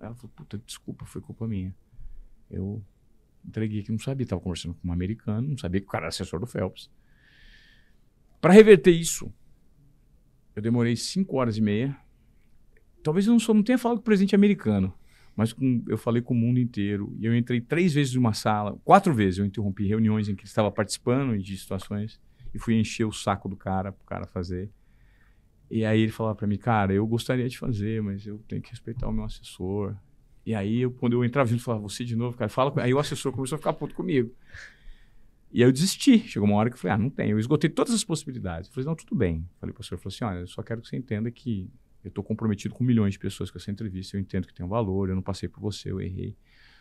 Ela 0.00 0.14
falou, 0.16 0.32
puta, 0.34 0.58
desculpa, 0.58 1.06
foi 1.06 1.20
culpa 1.20 1.46
minha. 1.46 1.72
Eu 2.50 2.84
entreguei 3.46 3.82
que 3.82 3.90
não 3.92 3.98
sabia, 3.98 4.24
estava 4.24 4.40
conversando 4.40 4.74
com 4.74 4.88
um 4.88 4.92
americano, 4.92 5.48
não 5.48 5.58
sabia 5.58 5.80
que 5.80 5.86
o 5.86 5.90
cara 5.90 6.04
era 6.04 6.08
assessor 6.08 6.40
do 6.40 6.46
Phelps. 6.46 6.90
Para 8.40 8.52
reverter 8.52 8.90
isso, 8.90 9.32
eu 10.54 10.62
demorei 10.62 10.96
cinco 10.96 11.36
horas 11.36 11.56
e 11.56 11.60
meia. 11.60 11.96
Talvez 13.02 13.26
eu 13.26 13.32
não, 13.32 13.40
só 13.40 13.52
não 13.54 13.62
tenha 13.62 13.78
falado 13.78 13.98
com 13.98 14.02
o 14.02 14.04
presidente 14.04 14.34
americano, 14.34 14.92
mas 15.36 15.52
com- 15.52 15.82
eu 15.88 15.96
falei 15.98 16.22
com 16.22 16.34
o 16.34 16.36
mundo 16.36 16.58
inteiro. 16.58 17.14
E 17.18 17.26
eu 17.26 17.36
entrei 17.36 17.60
três 17.60 17.94
vezes 17.94 18.14
numa 18.14 18.32
sala, 18.32 18.78
quatro 18.84 19.12
vezes 19.14 19.38
eu 19.38 19.44
interrompi 19.46 19.86
reuniões 19.86 20.28
em 20.28 20.34
que 20.34 20.42
ele 20.42 20.48
estava 20.48 20.70
participando 20.70 21.36
de 21.38 21.56
situações 21.56 22.20
e 22.54 22.58
fui 22.58 22.74
encher 22.74 23.04
o 23.04 23.12
saco 23.12 23.48
do 23.48 23.56
cara, 23.56 23.92
pro 23.92 24.04
cara 24.04 24.26
fazer. 24.26 24.70
E 25.70 25.84
aí 25.84 26.00
ele 26.02 26.12
falava 26.12 26.34
para 26.36 26.46
mim, 26.46 26.58
cara, 26.58 26.92
eu 26.92 27.06
gostaria 27.06 27.48
de 27.48 27.58
fazer, 27.58 28.02
mas 28.02 28.26
eu 28.26 28.38
tenho 28.46 28.60
que 28.60 28.70
respeitar 28.70 29.08
o 29.08 29.12
meu 29.12 29.24
assessor. 29.24 29.96
E 30.44 30.54
aí, 30.54 30.80
eu, 30.80 30.90
quando 30.90 31.12
eu 31.12 31.24
entrava 31.24 31.52
eu 31.52 31.58
falava, 31.58 31.82
você 31.82 32.04
de 32.04 32.16
novo, 32.16 32.36
cara, 32.36 32.48
fala. 32.48 32.72
Aí 32.82 32.92
o 32.92 32.98
assessor 32.98 33.32
começou 33.32 33.56
a 33.56 33.58
ficar 33.58 33.72
puto 33.72 33.94
comigo. 33.94 34.34
E 35.52 35.62
aí 35.62 35.68
eu 35.68 35.72
desisti. 35.72 36.18
Chegou 36.18 36.48
uma 36.48 36.56
hora 36.56 36.70
que 36.70 36.76
eu 36.76 36.80
falei, 36.80 36.94
ah, 36.94 36.98
não 36.98 37.10
tem. 37.10 37.30
Eu 37.30 37.38
esgotei 37.38 37.70
todas 37.70 37.94
as 37.94 38.02
possibilidades. 38.02 38.68
Eu 38.68 38.74
falei, 38.74 38.86
não, 38.86 38.96
tudo 38.96 39.14
bem. 39.14 39.48
Falei 39.60 39.72
pro 39.72 39.80
assessor, 39.80 39.98
falou 39.98 40.14
assim, 40.14 40.24
olha, 40.24 40.40
eu 40.40 40.46
só 40.46 40.62
quero 40.62 40.80
que 40.80 40.88
você 40.88 40.96
entenda 40.96 41.30
que 41.30 41.70
eu 42.02 42.08
estou 42.08 42.24
comprometido 42.24 42.74
com 42.74 42.82
milhões 42.82 43.12
de 43.12 43.18
pessoas 43.18 43.50
com 43.50 43.58
essa 43.58 43.70
entrevista. 43.70 44.16
Eu 44.16 44.20
entendo 44.20 44.46
que 44.46 44.54
tem 44.54 44.66
um 44.66 44.68
valor, 44.68 45.08
eu 45.08 45.14
não 45.14 45.22
passei 45.22 45.48
por 45.48 45.60
você, 45.60 45.90
eu 45.90 46.00
errei. 46.00 46.36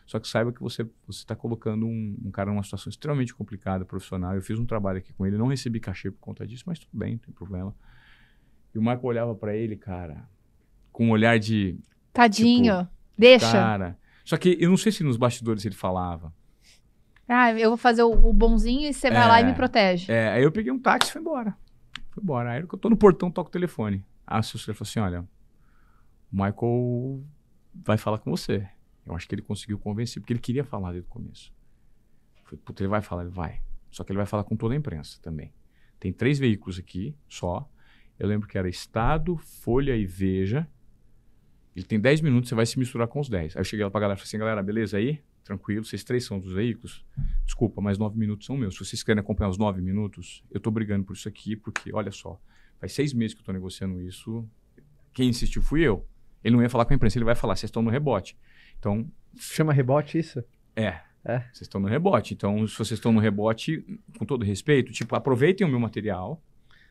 Só 0.05 0.19
que 0.19 0.27
saiba 0.27 0.51
que 0.51 0.59
você 0.59 0.85
está 1.09 1.35
colocando 1.35 1.85
um, 1.85 2.17
um 2.25 2.31
cara 2.31 2.49
numa 2.51 2.63
situação 2.63 2.89
extremamente 2.89 3.33
complicada, 3.33 3.85
profissional. 3.85 4.35
Eu 4.35 4.41
fiz 4.41 4.57
um 4.57 4.65
trabalho 4.65 4.97
aqui 4.97 5.13
com 5.13 5.25
ele, 5.25 5.37
não 5.37 5.47
recebi 5.47 5.79
cachê 5.79 6.09
por 6.09 6.19
conta 6.19 6.45
disso, 6.45 6.63
mas 6.65 6.79
tudo 6.79 6.97
bem, 6.97 7.11
não 7.13 7.19
tem 7.19 7.33
problema. 7.33 7.75
E 8.73 8.77
o 8.79 8.81
Michael 8.81 9.03
olhava 9.03 9.35
para 9.35 9.55
ele, 9.55 9.75
cara, 9.75 10.27
com 10.91 11.07
um 11.07 11.11
olhar 11.11 11.37
de 11.37 11.77
Tadinho. 12.11 12.89
Deixa. 13.17 13.51
cara. 13.51 13.97
Só 14.23 14.37
que 14.37 14.57
eu 14.59 14.69
não 14.69 14.77
sei 14.77 14.91
se 14.91 15.03
nos 15.03 15.17
bastidores 15.17 15.65
ele 15.65 15.75
falava. 15.75 16.33
Ah, 17.27 17.51
eu 17.53 17.69
vou 17.69 17.77
fazer 17.77 18.03
o, 18.03 18.11
o 18.11 18.33
bonzinho 18.33 18.89
e 18.89 18.93
você 18.93 19.09
vai 19.09 19.27
lá 19.27 19.39
e 19.39 19.43
É. 19.43 19.47
me 19.47 19.53
protege. 19.53 20.11
É, 20.11 20.29
aí 20.29 20.43
eu 20.43 20.51
peguei 20.51 20.71
um 20.71 20.79
táxi 20.79 21.09
e 21.09 21.13
fui 21.13 21.21
embora. 21.21 21.55
Fui 22.09 22.21
embora. 22.21 22.51
Aí 22.51 22.61
eu 22.61 22.67
tô 22.67 22.89
no 22.89 22.97
portão, 22.97 23.31
toco 23.31 23.49
o 23.49 23.51
telefone. 23.51 24.05
A 24.27 24.39
assessora 24.39 24.75
falou 24.77 24.87
assim: 24.89 24.99
olha, 24.99 25.21
o 26.31 26.35
Michael 26.35 27.23
vai 27.73 27.97
falar 27.97 28.17
com 28.19 28.29
você. 28.29 28.67
Eu 29.05 29.15
acho 29.15 29.27
que 29.27 29.33
ele 29.35 29.41
conseguiu 29.41 29.79
convencer, 29.79 30.21
porque 30.21 30.33
ele 30.33 30.39
queria 30.39 30.63
falar 30.63 30.91
desde 30.91 31.07
o 31.07 31.09
começo. 31.11 31.51
Eu 32.37 32.43
Falei, 32.43 32.59
puta, 32.63 32.83
ele 32.83 32.89
vai 32.89 33.01
falar, 33.01 33.23
ele 33.23 33.31
vai. 33.31 33.61
Só 33.89 34.03
que 34.03 34.11
ele 34.11 34.17
vai 34.17 34.25
falar 34.25 34.43
com 34.43 34.55
toda 34.55 34.73
a 34.73 34.77
imprensa 34.77 35.17
também. 35.21 35.53
Tem 35.99 36.11
três 36.13 36.37
veículos 36.37 36.77
aqui, 36.77 37.15
só. 37.29 37.67
Eu 38.19 38.27
lembro 38.27 38.47
que 38.47 38.57
era 38.57 38.69
Estado, 38.69 39.37
Folha 39.37 39.95
e 39.95 40.05
Veja. 40.05 40.67
Ele 41.75 41.85
tem 41.85 41.99
10 41.99 42.21
minutos, 42.21 42.49
você 42.49 42.55
vai 42.55 42.65
se 42.65 42.77
misturar 42.77 43.07
com 43.07 43.19
os 43.19 43.29
10. 43.29 43.55
Aí 43.55 43.59
eu 43.61 43.63
cheguei 43.63 43.83
lá 43.85 43.91
pra 43.91 44.01
galera 44.01 44.17
e 44.17 44.19
falei 44.19 44.27
assim, 44.27 44.37
galera, 44.37 44.61
beleza 44.61 44.97
aí? 44.97 45.21
Tranquilo, 45.43 45.83
vocês 45.83 46.03
três 46.03 46.25
são 46.25 46.39
dos 46.39 46.53
veículos. 46.53 47.05
Desculpa, 47.45 47.81
mas 47.81 47.97
nove 47.97 48.17
minutos 48.17 48.45
são 48.45 48.55
meus. 48.57 48.75
Se 48.75 48.85
vocês 48.85 49.01
querem 49.03 49.19
acompanhar 49.19 49.49
os 49.49 49.57
nove 49.57 49.81
minutos, 49.81 50.43
eu 50.51 50.59
tô 50.59 50.69
brigando 50.69 51.03
por 51.05 51.15
isso 51.15 51.27
aqui, 51.27 51.55
porque, 51.55 51.93
olha 51.93 52.11
só, 52.11 52.39
faz 52.79 52.93
seis 52.93 53.13
meses 53.13 53.33
que 53.33 53.41
eu 53.41 53.45
tô 53.45 53.51
negociando 53.51 54.01
isso. 54.01 54.47
Quem 55.13 55.29
insistiu 55.29 55.61
fui 55.61 55.81
eu. 55.81 56.05
Ele 56.43 56.55
não 56.55 56.63
ia 56.63 56.69
falar 56.69 56.85
com 56.85 56.93
a 56.93 56.95
imprensa, 56.95 57.17
ele 57.17 57.25
vai 57.25 57.35
falar, 57.35 57.55
vocês 57.55 57.69
estão 57.69 57.81
no 57.81 57.89
rebote. 57.89 58.37
Então, 58.77 59.09
Chama 59.37 59.71
rebote 59.73 60.17
isso? 60.17 60.43
é. 60.75 60.99
É. 61.23 61.39
Vocês 61.53 61.61
estão 61.61 61.79
no 61.79 61.87
rebote. 61.87 62.33
Então, 62.33 62.65
se 62.67 62.75
vocês 62.75 62.93
estão 62.97 63.13
no 63.13 63.19
rebote, 63.19 63.85
com 64.17 64.25
todo 64.25 64.43
respeito, 64.43 64.91
tipo, 64.91 65.15
aproveitem 65.15 65.65
o 65.65 65.69
meu 65.69 65.79
material. 65.79 66.41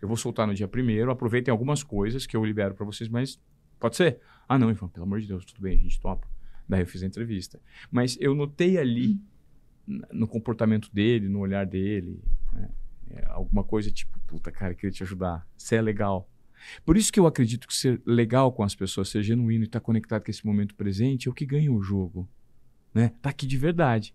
Eu 0.01 0.07
vou 0.07 0.17
soltar 0.17 0.47
no 0.47 0.55
dia 0.55 0.69
primeiro. 0.69 1.11
Aproveitem 1.11 1.51
algumas 1.51 1.83
coisas 1.83 2.27
que 2.27 2.37
eu 2.37 2.45
libero 2.45 2.75
para 2.75 2.87
vocês, 2.87 3.09
mas 3.09 3.41
pode 3.81 3.97
ser? 3.97 4.21
Ah, 4.51 4.59
não, 4.59 4.69
Ivan, 4.69 4.89
pelo 4.89 5.05
amor 5.07 5.21
de 5.21 5.29
Deus, 5.29 5.45
tudo 5.45 5.63
bem, 5.63 5.79
a 5.79 5.81
gente 5.81 6.01
topa. 6.01 6.27
Daí 6.69 6.81
eu 6.81 6.87
fiz 6.87 7.05
a 7.05 7.07
entrevista. 7.07 7.61
Mas 7.89 8.19
eu 8.21 8.35
notei 8.35 8.79
ali, 8.79 9.23
no 9.87 10.27
comportamento 10.27 10.93
dele, 10.93 11.29
no 11.29 11.39
olhar 11.39 11.65
dele, 11.65 12.21
né, 12.53 12.69
é, 13.11 13.27
alguma 13.29 13.63
coisa 13.63 13.93
tipo, 13.93 14.19
puta, 14.27 14.51
cara, 14.51 14.75
queria 14.75 14.91
te 14.91 15.05
ajudar. 15.05 15.47
Você 15.57 15.77
é 15.77 15.81
legal. 15.81 16.29
Por 16.85 16.97
isso 16.97 17.13
que 17.13 17.21
eu 17.21 17.29
acredito 17.29 17.69
que 17.69 17.73
ser 17.77 18.03
legal 18.05 18.51
com 18.51 18.65
as 18.65 18.75
pessoas, 18.75 19.09
ser 19.09 19.23
genuíno 19.23 19.63
e 19.63 19.67
estar 19.67 19.79
conectado 19.79 20.25
com 20.25 20.33
esse 20.33 20.45
momento 20.45 20.75
presente 20.75 21.29
é 21.29 21.31
o 21.31 21.35
que 21.35 21.47
ganha 21.47 21.73
o 21.73 21.81
jogo. 21.81 22.29
Né? 22.93 23.13
Tá 23.23 23.31
aqui 23.31 23.47
de 23.47 23.57
verdade. 23.57 24.13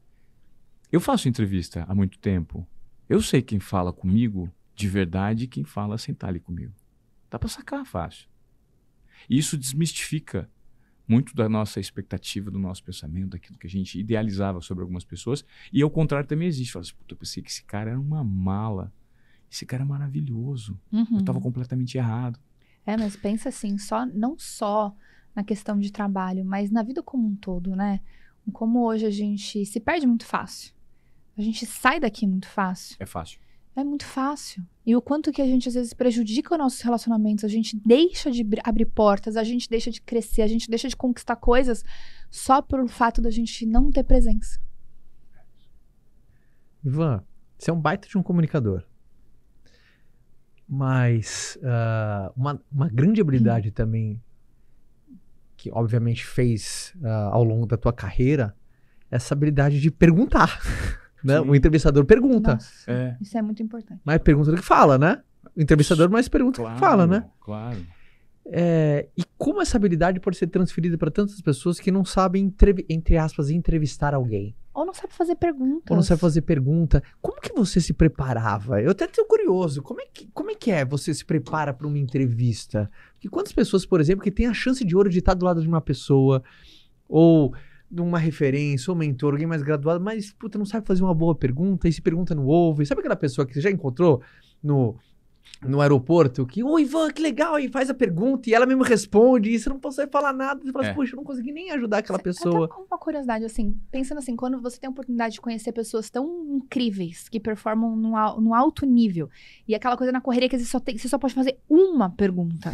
Eu 0.92 1.00
faço 1.00 1.30
entrevista 1.30 1.86
há 1.88 1.96
muito 1.96 2.20
tempo. 2.20 2.68
Eu 3.08 3.22
sei 3.22 3.42
quem 3.42 3.62
fala 3.62 3.94
comigo 3.94 4.52
de 4.76 4.90
verdade 4.90 5.46
e 5.46 5.48
quem 5.48 5.64
fala 5.64 5.98
sem 5.98 6.14
ali 6.24 6.42
comigo. 6.42 6.74
Dá 7.32 7.40
pra 7.40 7.48
sacar 7.48 7.86
fácil. 7.86 8.35
E 9.30 9.38
isso 9.38 9.58
desmistifica 9.58 10.50
muito 11.08 11.36
da 11.36 11.48
nossa 11.48 11.80
expectativa, 11.80 12.50
do 12.50 12.60
nosso 12.60 12.84
pensamento, 12.84 13.30
daquilo 13.30 13.58
que 13.58 13.68
a 13.68 13.70
gente 13.70 14.00
idealizava 14.00 14.62
sobre 14.62 14.82
algumas 14.82 15.04
pessoas. 15.04 15.46
E 15.72 15.82
ao 15.82 15.90
contrário 15.90 16.28
também 16.28 16.48
existe. 16.48 16.74
Fala 16.74 16.84
assim, 16.84 16.94
eu 17.08 17.16
pensei 17.16 17.44
que 17.44 17.50
esse 17.50 17.64
cara 17.64 17.92
era 17.92 18.00
uma 18.00 18.24
mala. 18.24 18.92
Esse 19.52 19.66
cara 19.66 19.84
é 19.84 19.86
maravilhoso. 19.86 20.80
Uhum. 20.92 21.06
Eu 21.12 21.20
estava 21.20 21.40
completamente 21.40 21.98
errado. 21.98 22.40
É, 22.86 22.98
mas 22.98 23.16
pensa 23.16 23.50
assim, 23.50 23.78
só, 23.78 24.06
não 24.06 24.38
só 24.38 24.96
na 25.36 25.44
questão 25.44 25.78
de 25.78 25.92
trabalho, 25.92 26.46
mas 26.46 26.72
na 26.72 26.84
vida 26.84 27.04
como 27.04 27.28
um 27.28 27.36
todo, 27.36 27.76
né? 27.76 28.00
Como 28.54 28.86
hoje 28.86 29.06
a 29.06 29.12
gente 29.12 29.66
se 29.66 29.80
perde 29.80 30.06
muito 30.06 30.26
fácil. 30.26 30.74
A 31.38 31.42
gente 31.42 31.66
sai 31.66 32.00
daqui 32.00 32.26
muito 32.26 32.48
fácil. 32.48 32.96
É 33.00 33.06
fácil. 33.06 33.40
É 33.76 33.84
muito 33.84 34.06
fácil. 34.06 34.66
E 34.86 34.96
o 34.96 35.02
quanto 35.02 35.32
que 35.34 35.42
a 35.42 35.46
gente 35.46 35.68
às 35.68 35.74
vezes 35.76 35.94
prejudica 35.94 36.54
os 36.54 36.58
nossos 36.58 36.80
relacionamentos, 36.82 37.44
a 37.44 37.48
gente 37.50 37.76
deixa 37.76 38.32
de 38.32 38.42
br- 38.44 38.62
abrir 38.64 38.86
portas, 38.86 39.36
a 39.36 39.44
gente 39.44 39.70
deixa 39.70 39.92
de 39.92 40.02
crescer, 40.02 40.44
a 40.44 40.48
gente 40.48 40.70
deixa 40.70 40.88
de 40.88 40.96
conquistar 40.96 41.36
coisas 41.36 41.84
só 42.30 42.62
pelo 42.62 42.88
fato 42.88 43.22
da 43.22 43.30
gente 43.30 43.66
não 43.66 43.92
ter 43.92 44.04
presença. 44.04 44.60
Ivan, 46.84 47.22
você 47.58 47.70
é 47.70 47.74
um 47.74 47.82
baita 47.82 48.08
de 48.08 48.18
um 48.18 48.24
comunicador. 48.24 48.84
Mas 50.68 51.58
ah, 51.62 52.32
uma, 52.36 52.62
uma 52.72 52.88
grande 52.88 53.20
habilidade 53.20 53.72
também, 53.72 54.22
que 55.58 55.70
obviamente 55.72 56.26
fez 56.26 56.94
ah, 57.04 57.30
ao 57.34 57.44
longo 57.44 57.66
da 57.66 57.76
tua 57.76 57.92
carreira, 57.92 58.56
é 59.12 59.18
essa 59.18 59.34
habilidade 59.34 59.82
de 59.82 59.92
perguntar. 59.92 60.60
né? 61.24 61.40
O 61.42 61.56
entrevistador 61.56 62.06
pergunta. 62.06 62.54
Nossa, 62.54 62.92
É. 62.92 63.16
isso 63.22 63.38
é 63.38 63.42
muito 63.42 63.62
importante. 63.64 64.02
Mais 64.04 64.22
pergunta 64.22 64.52
do 64.52 64.58
que 64.58 64.64
fala, 64.64 64.98
né? 64.98 65.22
O 65.56 65.62
entrevistador 65.62 66.10
mais 66.10 66.28
pergunta 66.28 66.62
do 66.62 66.70
que 66.74 66.80
fala, 66.80 67.08
né? 67.08 67.26
Claro. 67.40 67.78
É, 68.48 69.08
e 69.18 69.24
como 69.38 69.60
essa 69.62 69.76
habilidade 69.78 70.20
pode 70.20 70.38
ser 70.38 70.48
transferida 70.48 70.98
para 70.98 71.10
tantas 71.10 71.42
pessoas 71.42 71.80
que 71.80 71.92
não 71.92 72.06
sabem, 72.06 72.54
entre 72.88 73.18
aspas, 73.18 73.50
entrevistar 73.50 74.14
alguém? 74.14 74.56
Ou 74.72 74.86
não 74.86 74.94
sabe 74.94 75.14
fazer 75.14 75.36
perguntas. 75.36 75.90
Ou 75.90 75.96
não 75.96 76.04
sabe 76.04 76.20
fazer 76.20 76.42
pergunta. 76.42 77.02
Como 77.22 77.40
que 77.42 77.54
você 77.54 77.80
se 77.80 77.94
preparava? 77.94 78.82
Eu 78.82 78.92
até 78.92 79.08
tô 79.08 79.26
curioso. 79.26 79.82
Como 79.82 80.02
é 80.02 80.06
que, 80.14 80.30
como 80.34 80.52
é, 80.52 80.56
que 80.56 80.70
é 80.70 80.84
você 80.84 81.14
se 81.14 81.26
prepara 81.26 81.74
para 81.74 81.88
uma 81.88 81.98
entrevista? 81.98 82.92
Porque 83.14 83.30
quantas 83.30 83.54
pessoas, 83.54 83.86
por 83.86 84.00
exemplo, 84.02 84.24
que 84.24 84.30
têm 84.32 84.48
a 84.48 84.54
chance 84.54 84.84
de 84.84 84.96
ouro 84.96 85.10
de 85.10 85.20
estar 85.20 85.34
do 85.34 85.46
lado 85.46 85.62
de 85.62 85.68
uma 85.68 85.82
pessoa, 85.82 86.44
ou 87.08 87.54
uma 87.92 88.20
referência, 88.20 88.92
ou 88.92 88.98
mentor, 88.98 89.34
alguém 89.34 89.48
mais 89.48 89.62
graduado, 89.64 90.04
mas, 90.04 90.32
puta, 90.34 90.58
não 90.58 90.66
sabe 90.66 90.86
fazer 90.88 91.04
uma 91.04 91.14
boa 91.14 91.36
pergunta, 91.36 91.88
e 91.88 91.94
se 91.94 92.02
pergunta 92.02 92.34
no 92.36 92.46
ouve. 92.46 92.86
Sabe 92.86 93.00
aquela 93.00 93.16
pessoa 93.16 93.46
que 93.46 93.54
você 93.54 93.62
já 93.62 93.72
encontrou 93.72 94.22
no, 94.62 94.96
no 95.62 95.80
aeroporto 95.80 96.46
que, 96.46 96.64
oi, 96.64 96.82
Ivan, 96.82 97.10
que 97.12 97.22
legal, 97.22 97.58
e 97.60 97.70
faz 97.70 97.90
a 97.90 97.94
pergunta, 97.94 98.50
e 98.50 98.54
ela 98.54 98.66
mesmo 98.66 98.84
responde, 98.84 99.50
e 99.52 99.60
você 99.60 99.70
não 99.70 99.80
consegue 99.80 100.12
falar 100.12 100.34
nada, 100.34 100.62
você 100.62 100.72
fala 100.72 100.86
É. 100.86 100.88
assim, 100.90 100.96
poxa, 100.96 101.14
eu 101.14 101.18
não 101.18 101.24
consegui 101.24 101.52
nem 101.52 101.72
ajudar 101.72 102.00
aquela 102.00 102.18
Até 102.18 102.24
pessoa. 102.32 102.70
uma 102.88 102.98
curiosidade, 102.98 103.46
assim, 103.46 103.80
pensando 103.92 104.18
assim, 104.18 104.36
quando 104.36 104.60
você 104.60 104.80
tem 104.80 104.88
a 104.88 104.92
oportunidade 104.92 105.36
de 105.36 105.42
conhecer 105.42 105.72
pessoas 105.72 106.10
tão 106.10 106.46
incríveis, 106.56 107.30
que 107.30 107.40
performam 107.40 107.96
num, 107.96 108.12
num 108.42 108.54
alto 108.54 108.86
nível, 108.86 109.30
e 109.68 109.76
aquela 109.76 109.96
coisa 109.96 110.12
na 110.12 110.20
correria 110.22 110.50
que 110.50 110.58
você 110.58 110.66
só, 110.66 110.80
tem, 110.80 110.98
você 110.98 111.08
só 111.08 111.18
pode 111.18 111.34
fazer 111.34 111.58
uma 111.70 112.10
pergunta. 112.10 112.74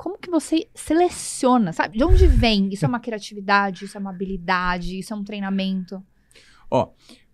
Como 0.00 0.16
que 0.16 0.30
você 0.30 0.66
seleciona, 0.74 1.74
sabe? 1.74 1.98
De 1.98 2.04
onde 2.04 2.26
vem? 2.26 2.70
Isso 2.72 2.86
é 2.86 2.88
uma 2.88 3.00
criatividade, 3.00 3.84
isso 3.84 3.98
é 3.98 4.00
uma 4.00 4.08
habilidade, 4.08 4.98
isso 4.98 5.12
é 5.12 5.16
um 5.16 5.22
treinamento. 5.22 6.02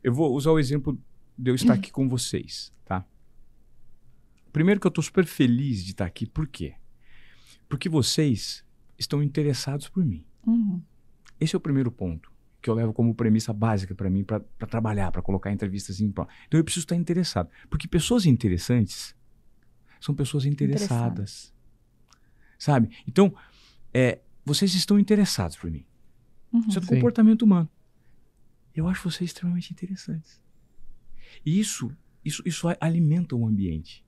Eu 0.02 0.12
vou 0.12 0.35
usar 0.35 0.50
o 0.50 0.58
exemplo 0.58 1.00
de 1.38 1.52
eu 1.52 1.54
estar 1.54 1.75
aqui 1.75 1.92
com 1.92 2.08
vocês, 2.08 2.73
tá? 2.85 3.06
Primeiro 4.52 4.80
que 4.80 4.87
eu 4.88 4.90
tô 4.90 5.00
super 5.00 5.25
feliz 5.25 5.85
de 5.85 5.92
estar 5.92 6.06
aqui, 6.06 6.26
por 6.26 6.49
quê? 6.49 6.75
Porque 7.68 7.88
vocês 7.88 8.64
estão 8.99 9.23
interessados 9.23 9.88
por 9.88 10.04
mim. 10.04 10.26
Uhum. 10.44 10.82
Esse 11.38 11.54
é 11.54 11.58
o 11.58 11.61
primeiro 11.61 11.92
ponto 11.92 12.32
que 12.61 12.68
eu 12.68 12.75
levo 12.75 12.92
como 12.92 13.14
premissa 13.14 13.52
básica 13.52 13.94
para 13.94 14.11
mim, 14.11 14.25
para 14.25 14.40
trabalhar, 14.68 15.12
para 15.12 15.23
colocar 15.23 15.52
entrevistas 15.52 16.00
em 16.00 16.11
prol. 16.11 16.26
Então 16.49 16.58
eu 16.58 16.64
preciso 16.64 16.82
estar 16.82 16.96
interessado. 16.96 17.49
Porque 17.70 17.87
pessoas 17.87 18.26
interessantes 18.26 19.14
são 20.00 20.16
pessoas 20.16 20.44
interessadas. 20.44 21.54
Sabe? 22.58 22.88
Então, 23.06 23.34
é, 23.92 24.20
vocês 24.44 24.75
estão 24.75 24.98
interessados 24.98 25.56
por 25.56 25.70
mim. 25.70 25.84
Uhum. 26.52 26.60
Isso 26.68 26.78
é 26.78 26.80
do 26.80 26.86
comportamento 26.86 27.42
humano. 27.42 27.68
Eu 28.75 28.88
acho 28.88 29.10
vocês 29.10 29.30
extremamente 29.30 29.72
interessantes. 29.72 30.40
E 31.44 31.58
isso, 31.58 31.90
isso, 32.25 32.42
isso 32.46 32.66
alimenta 32.80 33.34
o 33.34 33.46
ambiente. 33.46 34.04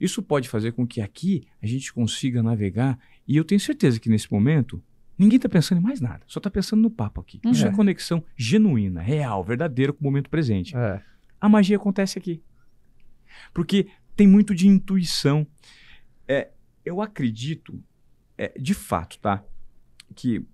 Isso 0.00 0.22
pode 0.22 0.48
fazer 0.48 0.72
com 0.72 0.86
que 0.86 1.00
aqui 1.00 1.46
a 1.62 1.66
gente 1.66 1.92
consiga 1.92 2.42
navegar. 2.42 2.98
E 3.28 3.36
eu 3.36 3.44
tenho 3.44 3.60
certeza 3.60 4.00
que 4.00 4.08
nesse 4.08 4.32
momento 4.32 4.82
ninguém 5.18 5.36
está 5.36 5.48
pensando 5.48 5.78
em 5.78 5.82
mais 5.82 6.00
nada. 6.00 6.24
Só 6.26 6.38
está 6.38 6.50
pensando 6.50 6.80
no 6.82 6.90
papo 6.90 7.20
aqui. 7.20 7.40
Isso 7.44 7.64
Uhum. 7.66 7.72
é 7.72 7.74
conexão 7.76 8.24
genuína, 8.36 9.02
real, 9.02 9.44
verdadeira 9.44 9.92
com 9.92 10.00
o 10.00 10.04
momento 10.04 10.30
presente. 10.30 10.74
É. 10.76 11.02
A 11.40 11.48
magia 11.48 11.76
acontece 11.76 12.18
aqui. 12.18 12.42
Porque 13.52 13.88
tem 14.16 14.26
muito 14.26 14.54
de 14.54 14.66
intuição. 14.68 15.46
É, 16.26 16.50
eu 16.84 17.00
acredito, 17.00 17.82
é, 18.36 18.52
de 18.58 18.74
fato, 18.74 19.18
tá? 19.18 19.44
Que 20.14 20.46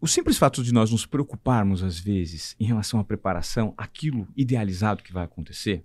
o 0.00 0.06
simples 0.06 0.38
fato 0.38 0.62
de 0.62 0.72
nós 0.72 0.90
nos 0.90 1.04
preocuparmos, 1.04 1.82
às 1.82 1.98
vezes, 1.98 2.54
em 2.60 2.64
relação 2.64 3.00
à 3.00 3.04
preparação, 3.04 3.74
aquilo 3.76 4.28
idealizado 4.36 5.02
que 5.02 5.12
vai 5.12 5.24
acontecer, 5.24 5.84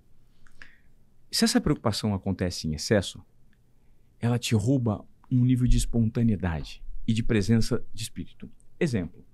se 1.30 1.44
essa 1.44 1.60
preocupação 1.60 2.14
acontece 2.14 2.68
em 2.68 2.74
excesso, 2.74 3.20
ela 4.20 4.38
te 4.38 4.54
rouba 4.54 5.04
um 5.28 5.44
nível 5.44 5.66
de 5.66 5.76
espontaneidade 5.76 6.80
e 7.06 7.12
de 7.12 7.24
presença 7.24 7.84
de 7.92 8.04
espírito. 8.04 8.48
Exemplo. 8.78 9.24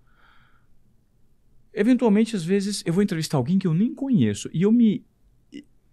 Eventualmente, 1.74 2.34
às 2.34 2.42
vezes, 2.42 2.82
eu 2.86 2.92
vou 2.94 3.02
entrevistar 3.02 3.36
alguém 3.36 3.58
que 3.58 3.66
eu 3.66 3.74
nem 3.74 3.94
conheço 3.94 4.48
e 4.50 4.62
eu 4.62 4.72
me, 4.72 5.04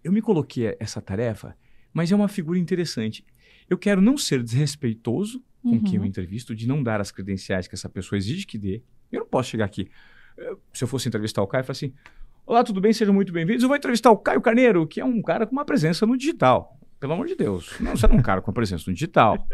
eu 0.01 0.13
me 0.13 0.21
coloquei 0.21 0.77
essa 0.79 1.01
tarefa, 1.01 1.57
mas 1.93 2.11
é 2.11 2.15
uma 2.15 2.27
figura 2.27 2.57
interessante. 2.59 3.25
Eu 3.69 3.77
quero 3.77 4.01
não 4.01 4.17
ser 4.17 4.43
desrespeitoso 4.43 5.43
com 5.61 5.69
Uhum. 5.71 5.83
quem 5.83 5.95
eu 5.95 6.05
entrevisto, 6.05 6.55
de 6.55 6.67
não 6.67 6.81
dar 6.81 7.01
as 7.01 7.11
credenciais 7.11 7.67
que 7.67 7.75
essa 7.75 7.89
pessoa 7.89 8.17
exige 8.17 8.45
que 8.45 8.57
dê. 8.57 8.81
Eu 9.11 9.21
não 9.21 9.27
posso 9.27 9.49
chegar 9.49 9.65
aqui. 9.65 9.89
eh, 10.37 10.53
Se 10.73 10.83
eu 10.83 10.87
fosse 10.87 11.07
entrevistar 11.09 11.41
o 11.41 11.47
Caio, 11.47 11.61
eu 11.61 11.65
falar 11.65 11.71
assim: 11.73 11.91
Olá, 12.45 12.63
tudo 12.63 12.79
bem? 12.79 12.93
Sejam 12.93 13.13
muito 13.13 13.33
bem-vindos. 13.33 13.63
Eu 13.63 13.67
vou 13.67 13.75
entrevistar 13.75 14.09
o 14.11 14.17
Caio 14.17 14.39
Carneiro, 14.39 14.87
que 14.87 15.01
é 15.01 15.05
um 15.05 15.21
cara 15.21 15.45
com 15.45 15.51
uma 15.51 15.65
presença 15.65 16.05
no 16.05 16.15
digital. 16.17 16.77
Pelo 16.99 17.13
amor 17.13 17.27
de 17.27 17.35
Deus. 17.35 17.73
Não, 17.79 17.95
você 17.95 18.07
não 18.07 18.15
é 18.15 18.19
um 18.19 18.21
cara 18.23 18.41
com 18.41 18.49
uma 18.49 18.55
presença 18.55 18.85
no 18.87 18.93
digital. 18.93 19.45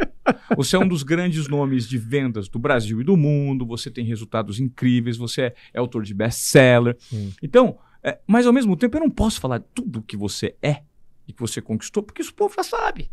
Você 0.55 0.75
é 0.75 0.79
um 0.79 0.87
dos 0.87 1.03
grandes 1.03 1.47
nomes 1.49 1.87
de 1.89 1.97
vendas 1.97 2.47
do 2.47 2.57
Brasil 2.59 3.01
e 3.01 3.03
do 3.03 3.17
mundo. 3.17 3.65
Você 3.65 3.89
tem 3.91 4.05
resultados 4.05 4.59
incríveis. 4.59 5.17
Você 5.17 5.41
é, 5.41 5.55
é 5.73 5.79
autor 5.79 6.03
de 6.03 6.13
best-seller. 6.13 6.95
Então, 7.41 7.77
é, 8.03 8.19
mas 8.27 8.45
ao 8.47 8.53
mesmo 8.53 8.77
tempo, 8.77 8.95
eu 8.97 9.01
não 9.01 9.09
posso 9.09 9.41
falar 9.41 9.59
tudo 9.59 10.01
que 10.03 10.15
você 10.15 10.55
é 10.61 10.83
e 11.27 11.33
que 11.33 11.39
você 11.39 11.61
conquistou, 11.61 12.03
porque 12.03 12.21
isso 12.21 12.31
o 12.31 12.35
povo 12.35 12.53
já 12.55 12.63
sabe. 12.63 13.09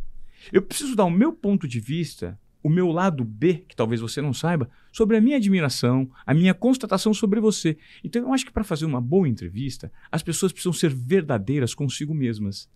Eu 0.52 0.62
preciso 0.62 0.96
dar 0.96 1.04
o 1.04 1.10
meu 1.10 1.32
ponto 1.32 1.68
de 1.68 1.78
vista, 1.80 2.38
o 2.62 2.68
meu 2.68 2.88
lado 2.90 3.24
B, 3.24 3.64
que 3.68 3.76
talvez 3.76 4.00
você 4.00 4.20
não 4.22 4.32
saiba, 4.32 4.68
sobre 4.92 5.16
a 5.16 5.20
minha 5.20 5.36
admiração, 5.36 6.10
a 6.26 6.34
minha 6.34 6.52
constatação 6.54 7.12
sobre 7.14 7.40
você. 7.40 7.76
Então, 8.02 8.22
eu 8.22 8.32
acho 8.32 8.44
que 8.46 8.52
para 8.52 8.64
fazer 8.64 8.84
uma 8.86 9.00
boa 9.00 9.28
entrevista, 9.28 9.92
as 10.10 10.22
pessoas 10.22 10.52
precisam 10.52 10.72
ser 10.72 10.92
verdadeiras 10.94 11.74
consigo 11.74 12.14
mesmas 12.14 12.68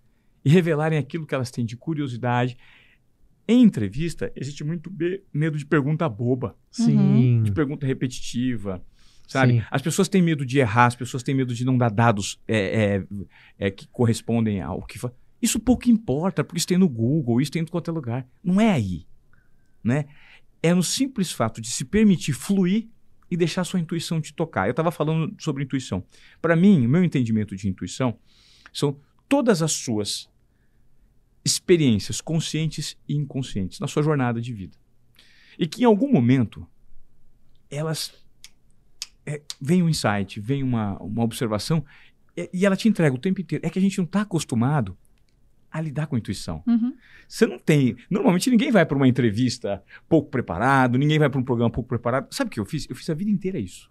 e 0.45 0.49
revelarem 0.51 0.99
aquilo 0.99 1.27
que 1.27 1.35
elas 1.35 1.51
têm 1.51 1.65
de 1.65 1.77
curiosidade. 1.77 2.57
Em 3.47 3.63
entrevista, 3.63 4.33
existe 4.35 4.65
muito 4.65 4.91
medo 5.33 5.59
de 5.59 5.67
pergunta 5.67 6.09
boba, 6.09 6.57
Sim. 6.71 7.43
de 7.43 7.53
pergunta 7.53 7.87
repetitiva. 7.87 8.83
Sabe? 9.27 9.55
Sim. 9.55 9.63
As 9.71 9.81
pessoas 9.81 10.07
têm 10.09 10.21
medo 10.23 10.45
de 10.45 10.59
errar, 10.59 10.87
as 10.87 10.95
pessoas 10.97 11.23
têm 11.23 11.35
medo 11.35 11.55
de 11.55 11.65
não 11.65 11.79
dar 11.79 11.91
dados 11.91 12.39
é, 12.47 12.97
é, 13.59 13.67
é, 13.67 13.71
que 13.71 13.87
correspondem 13.89 14.61
ao 14.61 14.83
que. 14.87 14.99
fa- 14.99 15.13
Isso 15.45 15.61
pouco 15.61 15.91
importa, 15.91 16.43
porque 16.43 16.57
isso 16.57 16.67
tem 16.67 16.79
no 16.79 16.89
Google, 16.89 17.39
isso 17.39 17.53
tem 17.53 17.61
em 17.61 17.67
qualquer 17.67 17.91
lugar. 17.91 18.27
Não 18.43 18.59
é 18.59 18.71
aí. 18.71 19.07
Né? 19.85 20.07
É 20.63 20.73
no 20.73 20.83
simples 20.83 21.31
fato 21.31 21.61
de 21.61 21.71
se 21.71 21.85
permitir 21.85 22.33
fluir 22.33 22.89
e 23.31 23.37
deixar 23.37 23.61
a 23.61 23.65
sua 23.65 23.79
intuição 23.79 24.23
te 24.23 24.33
tocar. 24.33 24.67
Eu 24.67 24.71
estava 24.71 24.91
falando 24.91 25.37
sobre 25.39 25.63
intuição. 25.63 26.03
Para 26.41 26.57
mim, 26.57 26.87
o 26.87 26.89
meu 26.89 27.05
entendimento 27.05 27.55
de 27.55 27.69
intuição 27.69 28.19
são 28.73 28.99
todas 29.29 29.61
as 29.61 29.73
suas 29.73 30.31
experiências 31.45 32.23
conscientes 32.23 32.97
e 33.07 33.15
inconscientes 33.15 33.79
na 33.81 33.87
sua 33.87 34.03
jornada 34.03 34.41
de 34.41 34.55
vida. 34.55 34.79
E 35.59 35.67
que 35.67 35.83
em 35.83 35.85
algum 35.85 36.11
momento 36.11 36.67
elas 37.71 38.15
é, 39.27 39.43
vem 39.61 39.83
um 39.83 39.91
insight, 39.91 40.41
vem 40.41 40.63
uma, 40.63 40.97
uma 41.03 41.23
observação 41.23 41.85
e, 42.35 42.49
e 42.51 42.65
ela 42.65 42.77
te 42.77 42.89
entrega 42.89 43.15
o 43.15 43.19
tempo 43.19 43.43
inteiro. 43.43 43.67
É 43.67 43.69
que 43.69 43.79
a 43.79 43.83
gente 43.83 43.99
não 43.99 44.07
está 44.07 44.23
acostumado 44.23 44.97
a 45.75 45.81
lidar 45.81 46.07
com 46.07 46.15
a 46.15 46.19
intuição. 46.21 46.63
Uhum. 46.69 46.95
Você 47.27 47.49
não 47.49 47.59
tem. 47.59 47.97
Normalmente 48.09 48.49
ninguém 48.49 48.71
vai 48.71 48.87
para 48.87 48.97
uma 48.97 49.09
entrevista 49.09 49.83
pouco 50.09 50.31
preparado, 50.31 50.97
ninguém 50.97 51.19
vai 51.19 51.29
para 51.29 51.41
um 51.41 51.43
programa 51.43 51.69
pouco 51.69 51.89
preparado. 51.89 52.33
Sabe 52.33 52.47
o 52.47 52.51
que 52.53 52.61
eu 52.61 52.65
fiz? 52.65 52.89
Eu 52.89 52.95
fiz 52.95 53.11
a 53.11 53.15
vida 53.15 53.29
inteira 53.29 53.59
isso. 53.59 53.91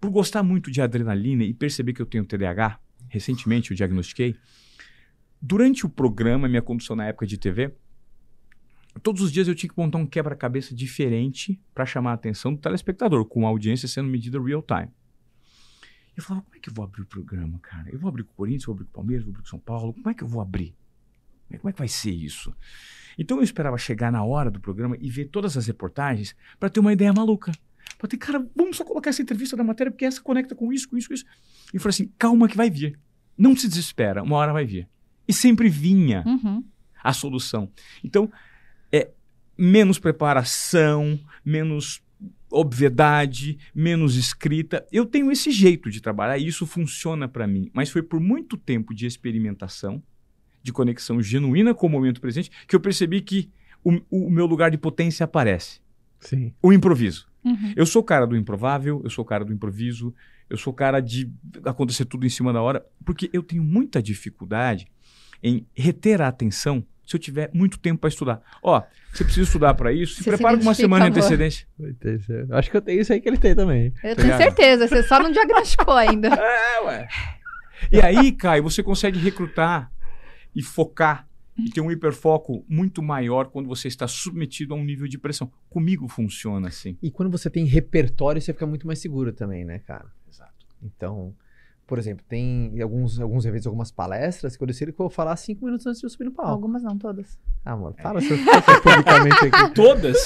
Por 0.00 0.10
gostar 0.10 0.42
muito 0.42 0.68
de 0.68 0.82
adrenalina 0.82 1.44
e 1.44 1.54
perceber 1.54 1.92
que 1.92 2.02
eu 2.02 2.06
tenho 2.06 2.24
TDAH, 2.24 2.80
recentemente 3.08 3.70
eu 3.70 3.76
diagnostiquei. 3.76 4.34
Durante 5.40 5.86
o 5.86 5.88
programa, 5.88 6.48
minha 6.48 6.60
condução 6.60 6.96
na 6.96 7.06
época 7.06 7.24
de 7.24 7.38
TV, 7.38 7.72
todos 9.00 9.22
os 9.22 9.30
dias 9.30 9.46
eu 9.46 9.54
tinha 9.54 9.70
que 9.70 9.78
montar 9.78 9.98
um 9.98 10.06
quebra-cabeça 10.06 10.74
diferente 10.74 11.60
para 11.72 11.86
chamar 11.86 12.10
a 12.10 12.14
atenção 12.14 12.52
do 12.52 12.60
telespectador, 12.60 13.24
com 13.26 13.46
a 13.46 13.48
audiência 13.48 13.86
sendo 13.86 14.08
medida 14.08 14.42
real 14.42 14.60
time. 14.60 14.88
Eu 16.16 16.22
falava, 16.24 16.44
como 16.44 16.56
é 16.56 16.58
que 16.58 16.68
eu 16.68 16.74
vou 16.74 16.84
abrir 16.84 17.02
o 17.02 17.06
programa, 17.06 17.60
cara? 17.60 17.88
Eu 17.90 17.98
vou 18.00 18.08
abrir 18.08 18.24
com 18.24 18.32
o 18.32 18.34
Corinthians, 18.34 18.64
vou 18.64 18.74
abrir 18.74 18.86
com 18.86 18.90
o 18.90 18.94
Palmeiras, 18.94 19.24
vou 19.24 19.30
abrir 19.30 19.42
com 19.42 19.46
o 19.46 19.50
São 19.50 19.60
Paulo, 19.60 19.94
como 19.94 20.10
é 20.10 20.14
que 20.14 20.24
eu 20.24 20.28
vou 20.28 20.42
abrir? 20.42 20.74
Como 21.58 21.68
é 21.70 21.72
que 21.72 21.78
vai 21.78 21.88
ser 21.88 22.10
isso? 22.12 22.54
Então 23.18 23.38
eu 23.38 23.42
esperava 23.42 23.76
chegar 23.76 24.10
na 24.10 24.24
hora 24.24 24.50
do 24.50 24.60
programa 24.60 24.96
e 25.00 25.10
ver 25.10 25.26
todas 25.26 25.56
as 25.56 25.66
reportagens 25.66 26.34
para 26.58 26.70
ter 26.70 26.80
uma 26.80 26.92
ideia 26.92 27.12
maluca. 27.12 27.52
Para 27.98 28.08
ter, 28.08 28.16
cara, 28.16 28.46
vamos 28.56 28.76
só 28.76 28.84
colocar 28.84 29.10
essa 29.10 29.20
entrevista 29.20 29.56
da 29.56 29.64
matéria 29.64 29.90
porque 29.90 30.04
essa 30.06 30.22
conecta 30.22 30.54
com 30.54 30.72
isso, 30.72 30.88
com 30.88 30.96
isso, 30.96 31.08
com 31.08 31.14
isso. 31.14 31.24
E 31.72 31.76
eu 31.76 31.80
falei 31.80 31.90
assim, 31.90 32.10
calma 32.18 32.48
que 32.48 32.56
vai 32.56 32.70
vir. 32.70 32.98
Não 33.36 33.54
se 33.54 33.68
desespera, 33.68 34.22
uma 34.22 34.36
hora 34.36 34.52
vai 34.52 34.64
vir. 34.64 34.88
E 35.28 35.32
sempre 35.32 35.68
vinha 35.68 36.22
Uhum. 36.26 36.64
a 37.02 37.12
solução. 37.12 37.70
Então, 38.02 38.30
é 38.90 39.10
menos 39.56 39.98
preparação, 39.98 41.18
menos 41.44 42.02
obviedade, 42.50 43.58
menos 43.74 44.16
escrita. 44.16 44.86
Eu 44.90 45.06
tenho 45.06 45.30
esse 45.30 45.50
jeito 45.50 45.90
de 45.90 46.00
trabalhar 46.00 46.38
e 46.38 46.46
isso 46.46 46.66
funciona 46.66 47.28
para 47.28 47.46
mim. 47.46 47.70
Mas 47.72 47.90
foi 47.90 48.02
por 48.02 48.20
muito 48.20 48.56
tempo 48.56 48.94
de 48.94 49.06
experimentação, 49.06 50.02
de 50.62 50.72
conexão 50.72 51.22
genuína 51.22 51.74
com 51.74 51.86
o 51.86 51.90
momento 51.90 52.20
presente, 52.20 52.50
que 52.66 52.74
eu 52.76 52.80
percebi 52.80 53.20
que 53.20 53.50
o, 53.84 54.00
o 54.10 54.30
meu 54.30 54.46
lugar 54.46 54.70
de 54.70 54.76
potência 54.78 55.24
aparece. 55.24 55.80
Sim. 56.18 56.52
O 56.62 56.72
improviso. 56.72 57.28
Uhum. 57.44 57.72
Eu 57.74 57.86
sou 57.86 58.02
o 58.02 58.04
cara 58.04 58.26
do 58.26 58.36
improvável, 58.36 59.00
eu 59.02 59.08
sou 59.10 59.24
o 59.24 59.26
cara 59.26 59.44
do 59.44 59.52
improviso, 59.52 60.14
eu 60.50 60.56
sou 60.58 60.72
o 60.72 60.76
cara 60.76 61.00
de 61.00 61.30
acontecer 61.64 62.04
tudo 62.04 62.26
em 62.26 62.28
cima 62.28 62.52
da 62.52 62.60
hora, 62.60 62.84
porque 63.04 63.30
eu 63.32 63.42
tenho 63.42 63.62
muita 63.62 64.02
dificuldade 64.02 64.86
em 65.42 65.66
reter 65.74 66.20
a 66.20 66.28
atenção 66.28 66.84
se 67.06 67.16
eu 67.16 67.20
tiver 67.20 67.50
muito 67.54 67.78
tempo 67.78 68.00
para 68.02 68.08
estudar. 68.08 68.40
Ó, 68.62 68.82
você 69.12 69.24
precisa 69.24 69.46
estudar 69.46 69.74
para 69.74 69.92
isso, 69.92 70.16
se 70.16 70.24
prepara 70.24 70.56
com 70.56 70.62
uma 70.62 70.74
semana 70.74 71.10
de 71.10 71.18
antecedência. 71.18 71.66
Acho 72.50 72.70
que 72.70 72.76
eu 72.76 72.82
tenho 72.82 73.00
isso 73.00 73.12
aí 73.12 73.20
que 73.20 73.28
ele 73.28 73.38
tem 73.38 73.54
também. 73.54 73.86
Eu 74.04 74.10
Tá 74.14 74.22
tenho 74.22 74.22
ligado? 74.34 74.38
certeza, 74.42 74.86
você 74.86 75.02
só 75.02 75.18
não 75.20 75.32
diagnosticou 75.32 75.94
ainda. 75.94 76.28
É, 76.38 76.80
ué. 76.82 77.08
E 77.90 78.00
aí, 78.00 78.30
Caio, 78.32 78.62
você 78.62 78.82
consegue 78.82 79.18
recrutar 79.18 79.90
e 80.54 80.62
focar 80.62 81.28
e 81.58 81.70
ter 81.70 81.80
um 81.80 81.90
hiperfoco 81.90 82.64
muito 82.68 83.02
maior 83.02 83.46
quando 83.46 83.68
você 83.68 83.88
está 83.88 84.06
submetido 84.06 84.74
a 84.74 84.76
um 84.76 84.84
nível 84.84 85.06
de 85.06 85.18
pressão. 85.18 85.50
Comigo 85.68 86.08
funciona 86.08 86.68
assim. 86.68 86.96
E 87.02 87.10
quando 87.10 87.30
você 87.30 87.50
tem 87.50 87.64
repertório, 87.64 88.40
você 88.40 88.52
fica 88.52 88.66
muito 88.66 88.86
mais 88.86 88.98
seguro 88.98 89.32
também, 89.32 89.64
né, 89.64 89.78
cara? 89.80 90.06
Exato. 90.28 90.66
Então, 90.82 91.34
por 91.86 91.98
exemplo, 91.98 92.24
tem 92.28 92.80
alguns, 92.80 93.20
alguns 93.20 93.44
eventos, 93.44 93.66
algumas 93.66 93.90
palestras 93.90 94.56
que 94.56 94.62
eu 94.62 94.66
decido 94.66 94.92
que 94.92 95.00
eu 95.00 95.04
vou 95.04 95.10
falar 95.10 95.36
cinco 95.36 95.64
minutos 95.64 95.86
antes 95.86 96.00
de 96.00 96.06
eu 96.06 96.10
subir 96.10 96.24
no 96.24 96.32
palco. 96.32 96.52
Algumas 96.52 96.82
não, 96.82 96.96
todas. 96.96 97.38
Ah, 97.64 97.72
amor, 97.72 97.94
fala 98.00 98.20
seu 98.20 98.38
fala 98.38 98.80
publicamente 98.80 99.46
aqui. 99.46 99.74
Todas. 99.74 100.16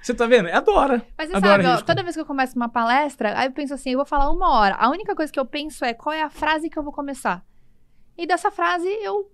Você 0.00 0.14
tá 0.14 0.26
vendo? 0.26 0.48
Adora. 0.48 1.04
Mas 1.18 1.28
você 1.28 1.36
Adoro 1.36 1.62
sabe, 1.62 1.82
ó, 1.82 1.84
toda 1.84 2.02
vez 2.02 2.14
que 2.14 2.20
eu 2.20 2.24
começo 2.24 2.56
uma 2.56 2.68
palestra, 2.68 3.38
aí 3.38 3.48
eu 3.48 3.52
penso 3.52 3.74
assim, 3.74 3.90
eu 3.90 3.98
vou 3.98 4.06
falar 4.06 4.30
uma 4.30 4.58
hora. 4.58 4.74
A 4.76 4.88
única 4.88 5.14
coisa 5.14 5.30
que 5.30 5.38
eu 5.38 5.44
penso 5.44 5.84
é 5.84 5.92
qual 5.92 6.14
é 6.14 6.22
a 6.22 6.30
frase 6.30 6.70
que 6.70 6.78
eu 6.78 6.82
vou 6.82 6.92
começar. 6.92 7.44
E 8.16 8.26
dessa 8.26 8.50
frase 8.50 8.88
eu 9.02 9.30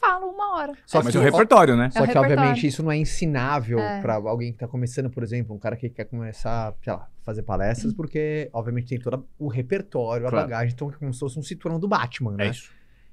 falo 0.00 0.26
uma 0.28 0.56
hora. 0.56 0.72
Só 0.86 1.02
mas 1.02 1.12
que 1.12 1.16
é 1.16 1.20
o 1.20 1.22
repertório, 1.22 1.76
né? 1.76 1.86
É 1.86 1.90
Só 1.90 2.04
o 2.04 2.08
que, 2.08 2.10
obviamente, 2.18 2.38
repertório. 2.38 2.66
isso 2.68 2.82
não 2.82 2.90
é 2.92 2.96
ensinável 2.96 3.78
É. 3.78 4.00
pra 4.00 4.14
alguém 4.14 4.52
que 4.52 4.58
tá 4.58 4.66
começando, 4.66 5.10
por 5.10 5.22
exemplo, 5.22 5.54
um 5.54 5.58
cara 5.58 5.76
que 5.76 5.88
quer 5.90 6.04
começar, 6.04 6.74
sei 6.82 6.92
lá, 6.92 7.08
fazer 7.22 7.42
palestras, 7.42 7.92
porque, 7.92 8.48
obviamente, 8.52 8.88
tem 8.88 8.98
todo 8.98 9.26
o 9.38 9.48
repertório, 9.48 10.26
a 10.26 10.30
Claro. 10.30 10.46
bagagem, 10.46 10.72
então 10.74 10.88
é 10.90 10.92
como 10.94 11.12
se 11.12 11.20
fosse 11.20 11.38
um 11.38 11.42
cinturão 11.42 11.78
do 11.78 11.86
Batman, 11.86 12.32
né? 12.32 12.46
É 12.46 12.50
isso. 12.50 12.70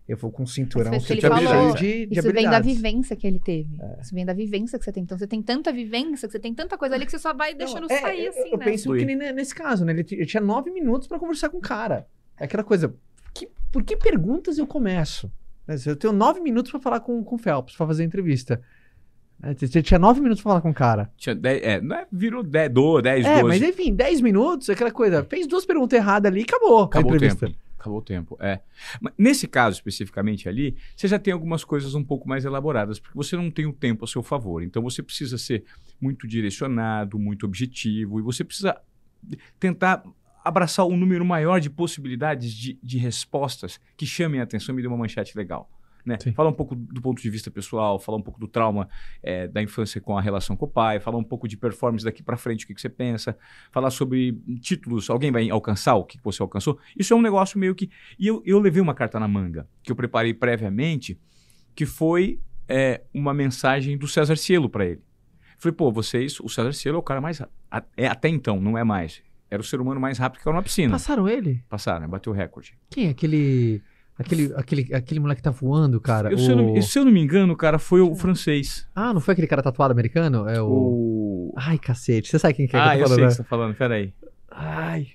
Eu 0.08 0.16
vou 0.16 0.32
com 0.32 0.44
um 0.44 0.48
cinturão 0.48 0.94
Isso 0.96 1.14
de, 1.14 1.20
falou. 1.20 1.76
de, 1.76 2.06
de 2.06 2.18
Isso 2.18 2.32
vem 2.32 2.46
da 2.50 2.62
vivência 2.62 3.14
que 3.14 3.28
ele 3.28 3.40
teve. 3.40 3.76
É. 3.82 4.00
Isso 4.02 4.16
vem 4.16 4.26
da 4.26 4.32
vivência 4.32 4.80
que 4.80 4.86
você 4.86 4.92
tem. 4.94 5.04
Então 5.04 5.18
você 5.18 5.28
tem 5.28 5.42
tanta 5.42 5.70
vivência, 5.74 6.30
que 6.30 6.32
você 6.32 6.40
tem 6.40 6.54
tanta 6.54 6.78
coisa 6.78 6.96
ali 6.96 7.06
que 7.06 7.12
você 7.12 7.20
só 7.20 7.34
vai 7.34 7.54
deixando 7.54 7.90
Não, 7.90 7.94
é, 7.94 8.00
sair 8.00 8.24
eu- 8.24 8.30
assim, 8.32 8.50
Eu 8.54 8.58
né? 8.58 8.64
penso 8.64 8.84
Fluir. 8.86 9.06
que 9.06 9.16
nesse 9.34 9.54
caso, 9.54 9.84
né? 9.84 9.92
Ele, 9.92 10.06
ele 10.10 10.26
tinha 10.26 10.40
nove 10.40 10.72
minutos 10.72 11.10
pra 11.10 11.20
conversar 11.20 11.50
com 11.50 11.58
o 11.58 11.62
cara. 11.62 12.08
É 12.40 12.46
aquela 12.46 12.64
coisa, 12.64 12.96
que- 13.34 13.50
por 13.70 13.84
que 13.84 13.98
perguntas 13.98 14.58
eu 14.58 14.66
começo? 14.66 15.30
Né, 15.68 15.76
Eu 15.86 15.96
tenho 15.96 16.14
nove 16.14 16.40
minutos 16.40 16.72
pra 16.72 16.80
falar 16.80 17.00
com, 17.02 17.24
com 17.24 17.36
o 17.36 17.38
Phelps, 17.38 17.76
pra 17.76 17.86
fazer 17.88 18.04
a 18.04 18.06
entrevista. 18.06 18.62
Né, 19.40 19.54
t- 19.54 19.68
t- 19.68 19.82
Tinha 19.84 20.00
nove 20.00 20.20
minutos 20.22 20.42
pra 20.42 20.52
falar 20.52 20.62
com 20.62 20.70
o 20.70 20.74
cara. 20.74 21.12
Tinha 21.18 21.36
dez, 21.36 21.62
é, 21.64 21.82
não 21.82 21.96
é, 21.96 22.08
virou 22.12 22.42
10, 22.44 22.72
12, 22.72 23.02
10 23.04 23.26
É, 23.26 23.42
12. 23.42 23.60
mas 23.60 23.70
enfim, 23.70 23.94
dez 23.94 24.22
minutos, 24.22 24.70
aquela 24.70 24.92
coisa. 24.92 25.24
Fez 25.24 25.46
duas 25.48 25.66
perguntas 25.66 25.98
erradas 26.00 26.32
ali 26.32 26.42
e 26.42 26.44
acabou, 26.44 26.84
Acabou 26.84 27.12
a 27.12 27.14
o 27.14 27.16
entrevista. 27.18 27.46
tempo. 27.48 27.60
Acabou 27.80 28.00
o 28.00 28.02
tempo, 28.02 28.36
é. 28.42 28.60
Mas 29.00 29.14
nesse 29.18 29.48
caso 29.48 29.76
especificamente 29.78 30.50
ali, 30.50 30.76
você 30.96 31.08
já 31.08 31.20
tem 31.20 31.32
algumas 31.32 31.64
coisas 31.64 31.94
um 31.94 32.04
pouco 32.04 32.28
mais 32.28 32.44
elaboradas, 32.44 33.00
porque 33.00 33.16
você 33.16 33.36
não 33.38 33.52
tem 33.52 33.68
o 33.68 33.72
tempo 33.72 34.04
a 34.04 34.08
seu 34.08 34.24
favor. 34.24 34.64
Então 34.64 34.82
você 34.82 35.04
precisa 35.04 35.38
ser 35.38 35.64
muito 36.02 36.28
direcionado, 36.28 37.20
muito 37.20 37.46
objetivo, 37.46 38.20
e 38.20 38.24
você 38.24 38.44
precisa 38.44 38.76
tentar 39.60 40.04
abraçar 40.48 40.86
um 40.86 40.96
número 40.98 41.24
maior 41.26 41.60
de 41.60 41.70
possibilidades 41.70 42.54
de, 42.54 42.80
de 42.82 42.98
respostas 42.98 43.80
que 43.96 44.06
chamem 44.06 44.40
a 44.40 44.44
atenção 44.44 44.74
e 44.74 44.76
me 44.76 44.82
dê 44.82 44.88
uma 44.88 44.98
manchete 44.98 45.38
legal. 45.38 45.70
Né? 46.06 46.18
Falar 46.34 46.50
um 46.50 46.54
pouco 46.54 46.74
do 46.74 47.02
ponto 47.02 47.22
de 47.22 47.30
vista 47.30 47.52
pessoal, 47.52 48.00
falar 48.00 48.18
um 48.18 48.22
pouco 48.22 48.40
do 48.40 48.48
trauma 48.48 48.88
eh, 49.22 49.46
da 49.50 49.62
infância 49.62 50.00
com 50.00 50.18
a 50.18 50.22
relação 50.22 50.56
com 50.56 50.64
o 50.66 50.68
pai, 50.70 51.02
falar 51.02 51.18
um 51.18 51.24
pouco 51.24 51.50
de 51.50 51.58
performance 51.58 52.06
daqui 52.06 52.24
para 52.24 52.38
frente, 52.38 52.64
o 52.64 52.68
que, 52.68 52.74
que 52.74 52.80
você 52.80 52.88
pensa, 52.88 53.38
falar 53.74 53.90
sobre 53.90 54.32
títulos, 54.62 55.10
alguém 55.10 55.34
vai 55.34 55.50
alcançar 55.50 55.96
o 55.96 56.06
que 56.06 56.18
você 56.24 56.42
alcançou. 56.42 56.80
Isso 56.98 57.14
é 57.14 57.16
um 57.18 57.22
negócio 57.22 57.60
meio 57.60 57.76
que. 57.76 57.90
E 58.18 58.26
eu, 58.26 58.42
eu 58.46 58.58
levei 58.58 58.82
uma 58.82 58.94
carta 58.94 59.20
na 59.20 59.28
manga, 59.28 59.68
que 59.84 59.92
eu 59.92 59.98
preparei 59.98 60.34
previamente, 60.34 61.20
que 61.76 61.86
foi 61.86 62.40
é, 62.70 63.02
uma 63.14 63.34
mensagem 63.34 63.98
do 63.98 64.08
César 64.08 64.38
Cielo 64.38 64.70
para 64.70 64.86
ele. 64.86 65.02
Falei, 65.58 65.76
pô, 65.76 65.92
vocês, 65.92 66.40
o 66.40 66.48
César 66.48 66.72
Cielo 66.72 66.98
é 66.98 67.00
o 67.00 67.04
cara 67.04 67.20
mais. 67.20 67.42
a- 67.42 67.84
É, 67.98 68.08
até 68.08 68.30
então, 68.30 68.62
não 68.62 68.78
é 68.78 68.84
mais. 68.86 69.22
Era 69.50 69.62
o 69.62 69.66
ser 69.66 69.80
humano 69.80 70.00
mais 70.00 70.18
rápido 70.18 70.40
que 70.40 70.44
caiu 70.44 70.56
na 70.56 70.62
piscina. 70.62 70.92
Passaram 70.92 71.28
ele? 71.28 71.64
Passaram, 71.70 72.02
né? 72.02 72.08
bateu 72.08 72.32
o 72.34 72.36
recorde. 72.36 72.78
Quem? 72.90 73.10
Aquele. 73.10 73.82
Aquele, 74.20 74.52
aquele, 74.56 74.94
aquele 74.96 75.20
moleque 75.20 75.42
que 75.42 75.44
tá 75.44 75.52
voando, 75.52 76.02
cara. 76.02 76.32
Eu, 76.32 76.40
se, 76.40 76.50
eu 76.50 76.56
não, 76.56 76.74
O- 76.74 76.82
se 76.82 76.98
eu 76.98 77.06
não 77.06 77.12
me 77.12 77.22
engano, 77.22 77.56
cara, 77.56 77.78
foi 77.78 78.02
o 78.02 78.16
francês. 78.16 78.88
Ah, 78.96 79.14
não 79.14 79.22
foi 79.22 79.34
aquele 79.34 79.46
cara 79.48 79.62
tatuado 79.62 79.92
americano? 79.92 80.50
É 80.50 80.60
o. 80.60 80.68
O. 80.68 81.54
Ai, 81.56 81.78
cacete. 81.78 82.28
Você 82.30 82.40
sabe 82.40 82.56
quem 82.56 82.68
que 82.68 82.76
é 82.76 82.80
Ah, 82.80 82.96
que 82.96 82.98
eu 82.98 83.02
eu 83.04 83.08
tô 83.10 83.14
sei 83.14 83.16
o 83.16 83.18
falando, 83.18 83.30
que 83.30 83.36
você 83.36 83.44
tá 83.44 83.48
falando, 83.50 83.76
peraí. 83.76 84.06
né? 84.08 84.14
Ai. 84.50 85.08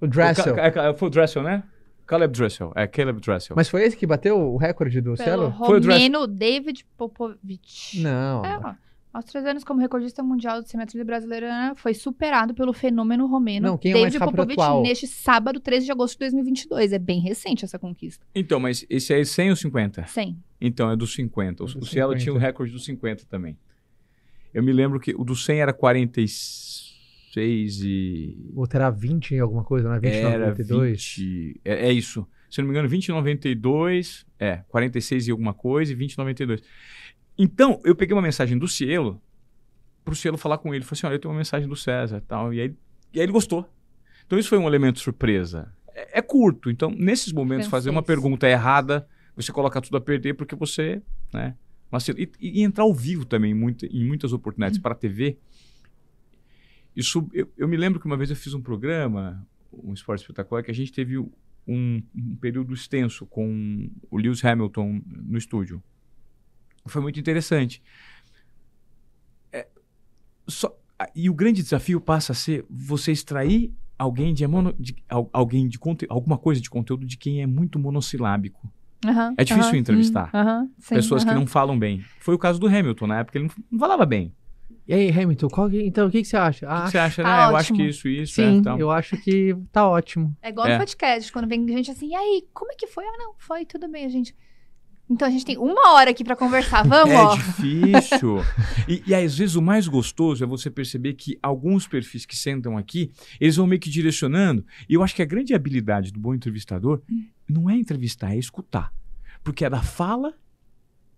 O 0.00 0.06
Dressel. 0.06 0.54
O 0.54 0.56
Ca- 0.56 0.70
Ca- 0.70 0.94
Foi 0.94 1.08
o 1.08 1.10
Dressel, 1.10 1.42
né? 1.42 1.62
Caleb 2.06 2.32
Dressel. 2.34 2.72
É, 2.74 2.86
Caleb 2.86 3.20
Dressel. 3.20 3.54
Mas 3.54 3.68
foi 3.68 3.82
esse 3.84 3.96
que 3.96 4.06
bateu 4.06 4.36
o 4.36 4.56
recorde 4.56 4.98
do 5.02 5.12
Pelo 5.12 5.16
Cielo? 5.18 5.54
Foi 5.58 5.76
o 5.76 5.80
Dress- 5.80 5.98
Romeno 5.98 6.26
David 6.26 6.86
Popovich. 6.96 8.00
Não. 8.02 8.42
É. 8.44 8.76
Aos 9.12 9.24
três 9.24 9.44
anos 9.44 9.64
como 9.64 9.80
recordista 9.80 10.22
mundial 10.22 10.62
de 10.62 10.68
simetria 10.68 11.04
brasileira, 11.04 11.72
foi 11.74 11.94
superado 11.94 12.54
pelo 12.54 12.72
fenômeno 12.72 13.26
romeno 13.26 13.70
Não, 13.70 13.78
quem 13.78 13.90
é 13.90 13.96
o 13.96 14.00
mais 14.00 14.12
David 14.12 14.24
rápido 14.24 14.36
Popovich 14.36 14.60
atual? 14.60 14.82
neste 14.82 15.08
sábado, 15.08 15.58
13 15.58 15.86
de 15.86 15.92
agosto 15.92 16.12
de 16.14 16.18
2022. 16.20 16.92
É 16.92 16.98
bem 16.98 17.18
recente 17.20 17.64
essa 17.64 17.76
conquista. 17.76 18.24
Então, 18.32 18.60
mas 18.60 18.86
esse 18.88 19.12
é 19.12 19.24
100 19.24 19.50
ou 19.50 19.56
50? 19.56 20.06
100. 20.06 20.36
Então, 20.60 20.88
é 20.90 20.96
dos 20.96 21.12
50. 21.14 21.64
O, 21.64 21.66
É 21.66 21.72
dos 21.72 21.74
o 21.74 21.84
Cielo 21.86 22.12
50. 22.12 22.22
tinha 22.22 22.32
o 22.32 22.38
recorde 22.38 22.72
dos 22.72 22.84
50 22.84 23.24
também. 23.28 23.58
Eu 24.54 24.62
me 24.62 24.72
lembro 24.72 25.00
que 25.00 25.12
o 25.12 25.24
do 25.24 25.34
100 25.34 25.60
era 25.60 25.72
46 25.72 27.80
e... 27.82 28.38
O 28.54 28.60
outro 28.60 28.78
era 28.78 28.90
20 28.90 29.34
e 29.34 29.40
alguma 29.40 29.64
coisa, 29.64 29.88
né? 29.88 29.98
20, 29.98 30.12
era 30.12 30.46
92. 30.50 31.14
20... 31.16 31.60
É, 31.64 31.88
é 31.88 31.92
isso. 31.92 32.24
Se 32.48 32.60
eu 32.60 32.62
não 32.62 32.68
me 32.68 32.74
engano, 32.74 32.88
20 32.88 33.08
e 33.08 33.12
92... 33.12 34.24
É, 34.38 34.58
46 34.68 35.26
e 35.26 35.30
alguma 35.32 35.52
coisa 35.52 35.90
e 35.92 35.96
20 35.96 36.12
e 36.12 36.18
92. 36.18 36.62
Então, 37.42 37.80
eu 37.84 37.96
peguei 37.96 38.14
uma 38.14 38.20
mensagem 38.20 38.58
do 38.58 38.68
Cielo 38.68 39.18
pro 40.04 40.14
Cielo 40.14 40.36
falar 40.36 40.58
com 40.58 40.74
ele. 40.74 40.84
Falei 40.84 40.98
assim, 40.98 41.06
olha, 41.06 41.14
eu 41.14 41.18
tenho 41.18 41.32
uma 41.32 41.38
mensagem 41.38 41.66
do 41.66 41.74
César 41.74 42.22
tal. 42.28 42.52
E 42.52 42.60
aí, 42.60 42.76
e 43.14 43.18
aí 43.18 43.24
ele 43.24 43.32
gostou. 43.32 43.66
Então, 44.26 44.38
isso 44.38 44.50
foi 44.50 44.58
um 44.58 44.66
elemento 44.66 45.00
surpresa. 45.00 45.72
É, 45.94 46.18
é 46.18 46.22
curto. 46.22 46.70
Então, 46.70 46.90
nesses 46.90 47.32
momentos, 47.32 47.66
fazer 47.66 47.88
uma 47.88 48.02
Francês. 48.02 48.22
pergunta 48.22 48.46
errada, 48.46 49.08
você 49.34 49.50
coloca 49.50 49.80
tudo 49.80 49.96
a 49.96 50.00
perder 50.02 50.34
porque 50.34 50.54
você, 50.54 51.00
né? 51.32 51.56
vacila. 51.90 52.20
E, 52.20 52.30
e 52.38 52.62
entrar 52.62 52.84
ao 52.84 52.92
vivo 52.92 53.24
também, 53.24 53.54
muito, 53.54 53.86
em 53.86 54.04
muitas 54.04 54.34
oportunidades 54.34 54.78
para 54.78 54.92
a 54.92 54.94
TV. 54.94 55.38
Isso, 56.94 57.26
eu, 57.32 57.50
eu 57.56 57.66
me 57.66 57.78
lembro 57.78 57.98
que 57.98 58.04
uma 58.04 58.18
vez 58.18 58.28
eu 58.28 58.36
fiz 58.36 58.52
um 58.52 58.60
programa, 58.60 59.48
um 59.72 59.94
esporte 59.94 60.20
espetacular, 60.20 60.62
que 60.62 60.70
a 60.70 60.74
gente 60.74 60.92
teve 60.92 61.16
um, 61.16 61.30
um 61.66 62.36
período 62.38 62.74
extenso 62.74 63.24
com 63.24 63.90
o 64.10 64.18
Lewis 64.18 64.44
Hamilton 64.44 65.00
no 65.06 65.38
estúdio. 65.38 65.82
Foi 66.86 67.00
muito 67.02 67.18
interessante. 67.20 67.82
É, 69.52 69.66
só- 70.48 70.74
e 71.14 71.28
o 71.30 71.34
grande 71.34 71.62
desafio 71.62 72.00
passa 72.00 72.32
a 72.32 72.34
ser 72.34 72.64
você 72.68 73.12
extrair 73.12 73.72
alguém 73.98 74.32
de, 74.34 74.46
mono- 74.46 74.74
de- 74.78 74.96
al- 75.08 75.28
alguém 75.32 75.68
de 75.68 75.78
conte- 75.78 76.06
alguma 76.08 76.38
coisa 76.38 76.60
de 76.60 76.70
conteúdo 76.70 77.06
de 77.06 77.16
quem 77.16 77.42
é 77.42 77.46
muito 77.46 77.78
monossilábico. 77.78 78.72
Aham, 79.04 79.34
É 79.38 79.44
difícil 79.44 79.70
aham, 79.70 79.78
entrevistar. 79.78 80.30
hum, 80.34 80.38
aham, 80.38 80.70
sim, 80.78 80.94
Pessoas 80.94 81.24
que 81.24 81.32
não 81.32 81.46
falam 81.46 81.78
bem. 81.78 82.02
Foi 82.20 82.34
o 82.34 82.38
caso 82.38 82.58
do 82.60 82.66
Hamilton, 82.66 83.06
na 83.06 83.20
época 83.20 83.38
ele 83.38 83.50
não, 83.70 83.78
falava 83.78 84.04
bem. 84.04 84.34
E 84.86 84.92
aí, 84.92 85.08
Hamilton, 85.10 85.48
qual 85.48 85.70
que- 85.70 85.82
então 85.82 86.08
o 86.08 86.10
que, 86.10 86.20
que 86.20 86.28
você 86.28 86.36
acha? 86.36 86.66
O 86.66 86.68
que 86.68 86.74
Ah, 86.74 86.86
você 86.86 86.98
acha, 86.98 87.22
tá 87.22 87.28
né? 87.46 87.52
Eu 87.52 87.56
acho 87.56 87.72
que 87.74 87.82
isso, 87.82 88.08
isso, 88.08 88.34
sim, 88.34 88.58
é, 88.58 88.62
tal. 88.62 88.78
eu 88.78 88.90
acho 88.90 89.16
que 89.18 89.56
tá 89.72 89.88
ótimo. 89.88 90.36
É 90.42 90.48
igual 90.50 90.66
É. 90.66 90.72
no 90.72 90.78
podcast, 90.78 91.32
quando 91.32 91.48
vem 91.48 91.66
gente 91.68 91.90
assim, 91.90 92.08
e 92.10 92.14
aí, 92.14 92.46
como 92.52 92.72
é 92.72 92.74
que 92.74 92.86
foi? 92.88 93.04
Ah, 93.04 93.16
não, 93.18 93.34
foi, 93.38 93.64
tudo 93.64 93.88
bem, 93.88 94.04
a 94.04 94.08
gente. 94.08 94.34
Então 95.10 95.26
a 95.26 95.30
gente 95.30 95.44
tem 95.44 95.58
uma 95.58 95.94
hora 95.94 96.10
aqui 96.10 96.22
pra 96.22 96.36
conversar, 96.36 96.86
vamos, 96.86 97.12
ó. 97.12 97.34
É 97.34 97.36
difícil. 97.36 98.36
e, 98.88 99.02
e 99.08 99.12
às 99.14 99.36
vezes 99.36 99.56
o 99.56 99.62
mais 99.62 99.88
gostoso 99.88 100.44
é 100.44 100.46
você 100.46 100.70
perceber 100.70 101.14
que 101.14 101.36
alguns 101.42 101.88
perfis 101.88 102.24
que 102.24 102.36
sentam 102.36 102.78
aqui, 102.78 103.10
eles 103.40 103.56
vão 103.56 103.66
meio 103.66 103.80
que 103.80 103.90
direcionando. 103.90 104.64
E 104.88 104.94
eu 104.94 105.02
acho 105.02 105.14
que 105.14 105.20
a 105.20 105.24
grande 105.24 105.52
habilidade 105.52 106.12
do 106.12 106.20
bom 106.20 106.32
entrevistador 106.32 107.02
não 107.48 107.68
é 107.68 107.74
entrevistar, 107.74 108.34
é 108.34 108.38
escutar. 108.38 108.94
Porque 109.42 109.64
é 109.64 109.70
da 109.70 109.82
fala 109.82 110.32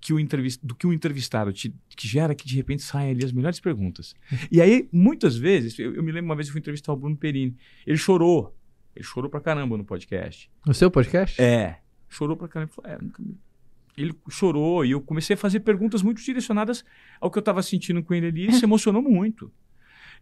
que 0.01 0.15
o 0.15 0.19
entrevist... 0.19 0.59
do 0.65 0.75
que 0.75 0.87
o 0.87 0.93
entrevistado 0.93 1.53
te... 1.53 1.73
que 1.91 2.09
gera 2.09 2.35
que 2.35 2.47
de 2.47 2.57
repente 2.57 2.83
saem 2.83 3.11
ali 3.11 3.25
as 3.25 3.31
melhores 3.31 3.61
perguntas. 3.61 4.15
E 4.51 4.61
aí, 4.63 4.89
muitas 4.91 5.37
vezes, 5.37 5.79
eu, 5.79 5.95
eu 5.95 6.03
me 6.03 6.11
lembro 6.11 6.31
uma 6.31 6.35
vez 6.35 6.49
que 6.49 6.51
eu 6.51 6.55
fui 6.55 6.61
entrevistar 6.61 6.95
o 6.95 6.97
Bruno 6.97 7.17
Perini. 7.17 7.55
Ele 7.87 7.99
chorou. 7.99 8.57
Ele 8.97 9.05
chorou 9.05 9.31
pra 9.31 9.41
caramba 9.41 9.77
no 9.77 9.85
podcast. 9.85 10.51
No 10.67 10.73
seu 10.73 10.91
podcast? 10.91 11.41
É. 11.41 11.79
Chorou 12.09 12.37
pra 12.37 12.49
caramba. 12.49 12.73
Ele 12.73 12.83
falou, 12.83 12.91
é, 12.91 13.03
nunca 13.03 13.23
me- 13.23 13.39
Ele 13.97 14.15
chorou 14.31 14.85
e 14.85 14.93
eu 14.93 15.01
comecei 15.01 15.35
a 15.35 15.37
fazer 15.37 15.61
perguntas 15.61 16.03
muito 16.03 16.23
direcionadas 16.23 16.85
ao 17.21 17.31
que 17.31 17.39
eu 17.39 17.43
tava 17.43 17.63
sentindo 17.63 18.03
com 18.03 18.15
ele 18.15 18.27
ali. 18.27 18.43
Ele 18.45 18.53
se 18.53 18.65
emocionou 18.65 19.03
muito. 19.03 19.53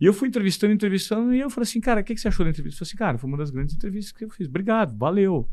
E 0.00 0.06
eu 0.06 0.14
fui 0.14 0.28
entrevistando, 0.28 0.72
entrevistando, 0.72 1.35
e 1.35 1.40
eu 1.40 1.50
falei 1.50 1.64
assim, 1.64 1.80
cara, 1.80 2.00
o 2.00 2.04
que, 2.04 2.14
que 2.14 2.20
você 2.20 2.28
achou 2.28 2.44
da 2.44 2.50
entrevista? 2.50 2.76
Eu 2.76 2.78
falei 2.78 2.88
assim, 2.88 2.96
cara, 2.96 3.18
foi 3.18 3.28
uma 3.28 3.37
das 3.37 3.50
grandes 3.50 3.74
entrevistas 3.74 4.12
que 4.12 4.24
eu 4.24 4.30
fiz. 4.30 4.48
Obrigado, 4.48 4.96
valeu. 4.96 5.46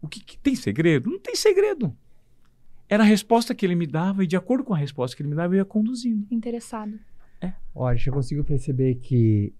O 0.00 0.06
que, 0.06 0.20
que 0.20 0.38
tem 0.38 0.54
segredo? 0.54 1.10
Não 1.10 1.18
tem 1.18 1.34
segredo. 1.34 1.94
Era 2.88 3.02
a 3.02 3.06
resposta 3.06 3.54
que 3.54 3.66
ele 3.66 3.74
me 3.74 3.86
dava, 3.86 4.22
e 4.22 4.26
de 4.26 4.36
acordo 4.36 4.62
com 4.62 4.72
a 4.72 4.78
resposta 4.78 5.16
que 5.16 5.22
ele 5.22 5.30
me 5.30 5.34
dava, 5.34 5.54
eu 5.54 5.58
ia 5.58 5.64
conduzindo. 5.64 6.26
Interessado. 6.30 6.96
Ó, 7.74 7.88
a 7.88 7.94
gente 7.96 8.10
conseguiu 8.12 8.44
perceber 8.44 8.94
que 8.96 9.52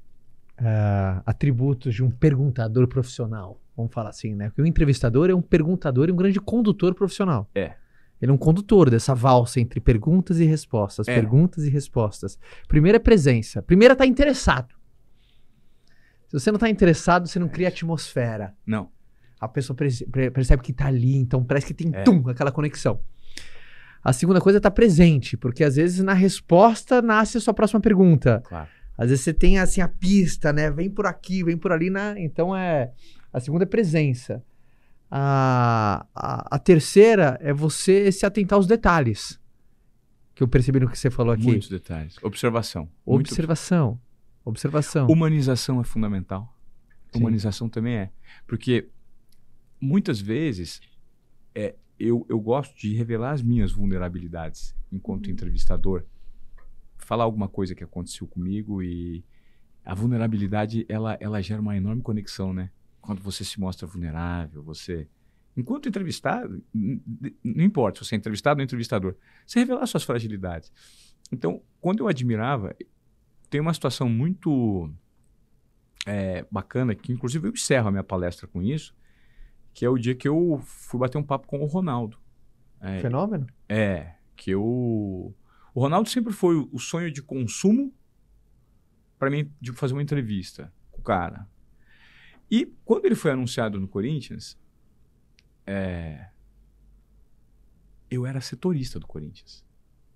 ah, 0.57 1.23
atributos 1.27 1.95
de 1.95 2.05
um 2.05 2.11
perguntador 2.11 2.87
profissional, 2.87 3.61
vamos 3.77 3.93
falar 3.93 4.11
assim, 4.11 4.35
né? 4.35 4.49
Porque 4.49 4.63
o 4.63 4.67
entrevistador 4.67 5.29
é 5.31 5.35
um 5.35 5.43
perguntador 5.43 6.09
e 6.09 6.13
um 6.13 6.17
grande 6.17 6.41
condutor 6.41 6.95
profissional. 6.95 7.49
É. 7.55 7.75
Ele 8.21 8.31
é 8.31 8.35
um 8.35 8.39
condutor 8.39 8.89
dessa 8.89 9.15
valsa 9.15 9.61
entre 9.61 9.79
perguntas 9.79 10.39
e 10.41 10.45
respostas, 10.47 11.07
É. 11.07 11.15
perguntas 11.15 11.65
e 11.65 11.69
respostas. 11.71 12.39
Primeiro 12.67 12.97
é 12.97 12.99
presença. 12.99 13.61
Primeiro 13.61 13.93
é 13.93 13.95
estar 13.95 14.07
interessado. 14.07 14.75
Se 16.29 16.33
você 16.33 16.51
não 16.51 16.59
tá 16.59 16.69
interessado, 16.69 17.29
você 17.29 17.39
não 17.39 17.49
cria 17.49 17.69
atmosfera. 17.69 18.55
Não. 18.67 18.89
A 19.39 19.47
pessoa 19.47 19.77
percebe 20.33 20.63
que 20.63 20.73
tá 20.73 20.87
ali, 20.87 21.15
então 21.17 21.45
parece 21.45 21.67
que 21.67 21.75
tem 21.75 21.91
É. 21.95 22.03
tum, 22.03 22.27
aquela 22.29 22.51
conexão. 22.51 23.01
A 24.03 24.13
segunda 24.13 24.41
coisa 24.41 24.57
é 24.57 24.61
estar 24.61 24.71
presente, 24.71 25.37
porque 25.37 25.63
às 25.63 25.77
vezes 25.77 26.03
na 26.03 26.15
resposta 26.15 27.03
nasce 27.03 27.37
a 27.37 27.41
sua 27.41 27.53
próxima 27.53 27.81
pergunta. 27.81 28.43
Claro. 28.47 28.69
Às 28.97 29.11
vezes 29.11 29.25
você 29.25 29.35
tem 29.35 29.59
assim 29.59 29.83
a 29.83 29.89
pista, 29.89 30.53
né? 30.55 30.71
Vem 30.71 30.89
por 30.89 31.07
aqui, 31.07 31.45
vem 31.45 31.57
por 31.57 31.71
ali, 31.71 31.91
né? 31.91 32.15
Então 32.17 32.57
é. 32.57 32.93
A 33.37 33.41
segunda 33.41 33.65
é 33.65 33.67
presença. 33.67 34.43
A, 35.11 36.07
a, 36.15 36.57
a 36.57 36.59
terceira 36.59 37.37
é 37.43 37.53
você 37.53 38.11
se 38.11 38.25
atentar 38.25 38.57
aos 38.57 38.67
detalhes. 38.67 39.39
Que 40.35 40.43
eu 40.43 40.49
percebi 40.49 40.81
no 40.81 40.89
que 40.89 40.99
você 40.99 41.11
falou 41.11 41.35
aqui. 41.35 41.45
Muitos 41.45 41.69
detalhes. 41.69 42.17
Observação. 42.23 42.89
Muito 43.07 43.29
Observação. 43.29 44.01
Observação. 44.43 45.07
Humanização 45.09 45.83
é 45.83 45.85
fundamental. 45.85 46.51
Sim. 47.13 47.21
Humanização 47.21 47.69
também 47.69 47.97
é. 47.97 48.11
Porque 48.47 48.89
muitas 49.79 50.19
vezes 50.19 50.81
é, 51.55 51.75
eu, 52.01 52.25
eu 52.31 52.41
gosto 52.41 52.75
de 52.79 52.95
revelar 52.95 53.33
as 53.33 53.43
minhas 53.43 53.71
vulnerabilidades 53.71 54.75
enquanto 54.91 55.27
Uhum. 55.27 55.33
entrevistador. 55.33 56.05
Falar 56.97 57.25
alguma 57.25 57.49
coisa 57.49 57.75
que 57.75 57.85
aconteceu 57.85 58.27
comigo 58.27 58.83
e 58.83 59.23
a 59.85 59.95
vulnerabilidade 59.95 60.87
ela, 60.89 61.19
ela 61.21 61.43
gera 61.43 61.61
uma 61.61 61.77
enorme 61.77 62.01
conexão, 62.01 62.55
né? 62.55 62.71
Quando 63.07 63.23
você 63.23 63.45
se 63.45 63.59
mostra 63.61 63.87
vulnerável, 63.87 64.63
você. 64.63 65.09
Enquanto 65.57 65.89
entrevistado, 65.89 66.63
não 66.75 67.65
importa 67.65 68.01
se 68.01 68.09
você 68.11 68.15
é 68.17 68.19
entrevistado 68.19 68.61
ou 68.61 68.65
entrevistador, 68.65 69.15
você 69.47 69.61
revelar 69.61 69.87
suas 69.87 70.03
fragilidades. 70.03 70.71
Então, 71.33 71.63
quando 71.81 72.01
eu 72.01 72.09
admirava, 72.09 72.77
tem 73.49 73.61
uma 73.61 73.73
situação 73.73 74.09
muito 74.09 74.91
é, 76.05 76.45
bacana 76.51 76.95
que, 76.95 77.13
inclusive, 77.13 77.49
eu 77.49 77.53
encerro 77.53 77.89
a 77.89 77.91
minha 77.91 78.05
palestra 78.05 78.47
com 78.47 78.61
isso, 78.61 78.95
que 79.73 79.85
é 79.85 79.89
o 79.89 79.97
dia 79.97 80.15
que 80.15 80.29
eu 80.29 80.61
fui 80.65 81.01
bater 81.01 81.17
um 81.17 81.23
papo 81.23 81.47
com 81.47 81.61
o 81.61 81.67
Ronaldo. 81.67 82.19
É, 82.81 83.01
Fenômeno? 83.01 83.47
é, 83.69 84.15
que 84.37 84.51
eu. 84.51 84.63
O 84.63 85.81
Ronaldo 85.81 86.09
sempre 86.09 86.33
foi 86.33 86.57
o- 86.57 86.69
o 86.73 86.79
sonho 86.79 87.11
de 87.11 87.23
consumo 87.23 87.93
para 89.19 89.31
mim 89.31 89.51
de 89.61 89.73
fazer 89.73 89.95
uma 89.95 90.03
entrevista 90.03 90.73
com 90.91 91.01
o 91.01 91.05
cara. 91.05 91.49
E 92.51 92.67
quando 92.85 93.05
ele 93.07 93.15
foi 93.15 93.33
anunciado 93.33 93.81
no 93.81 93.89
Corinthians, 93.89 94.59
é, 95.67 96.29
eu 98.11 98.25
era 98.27 98.41
setorista 98.41 98.99
do 99.01 99.07
Corinthians. 99.07 99.65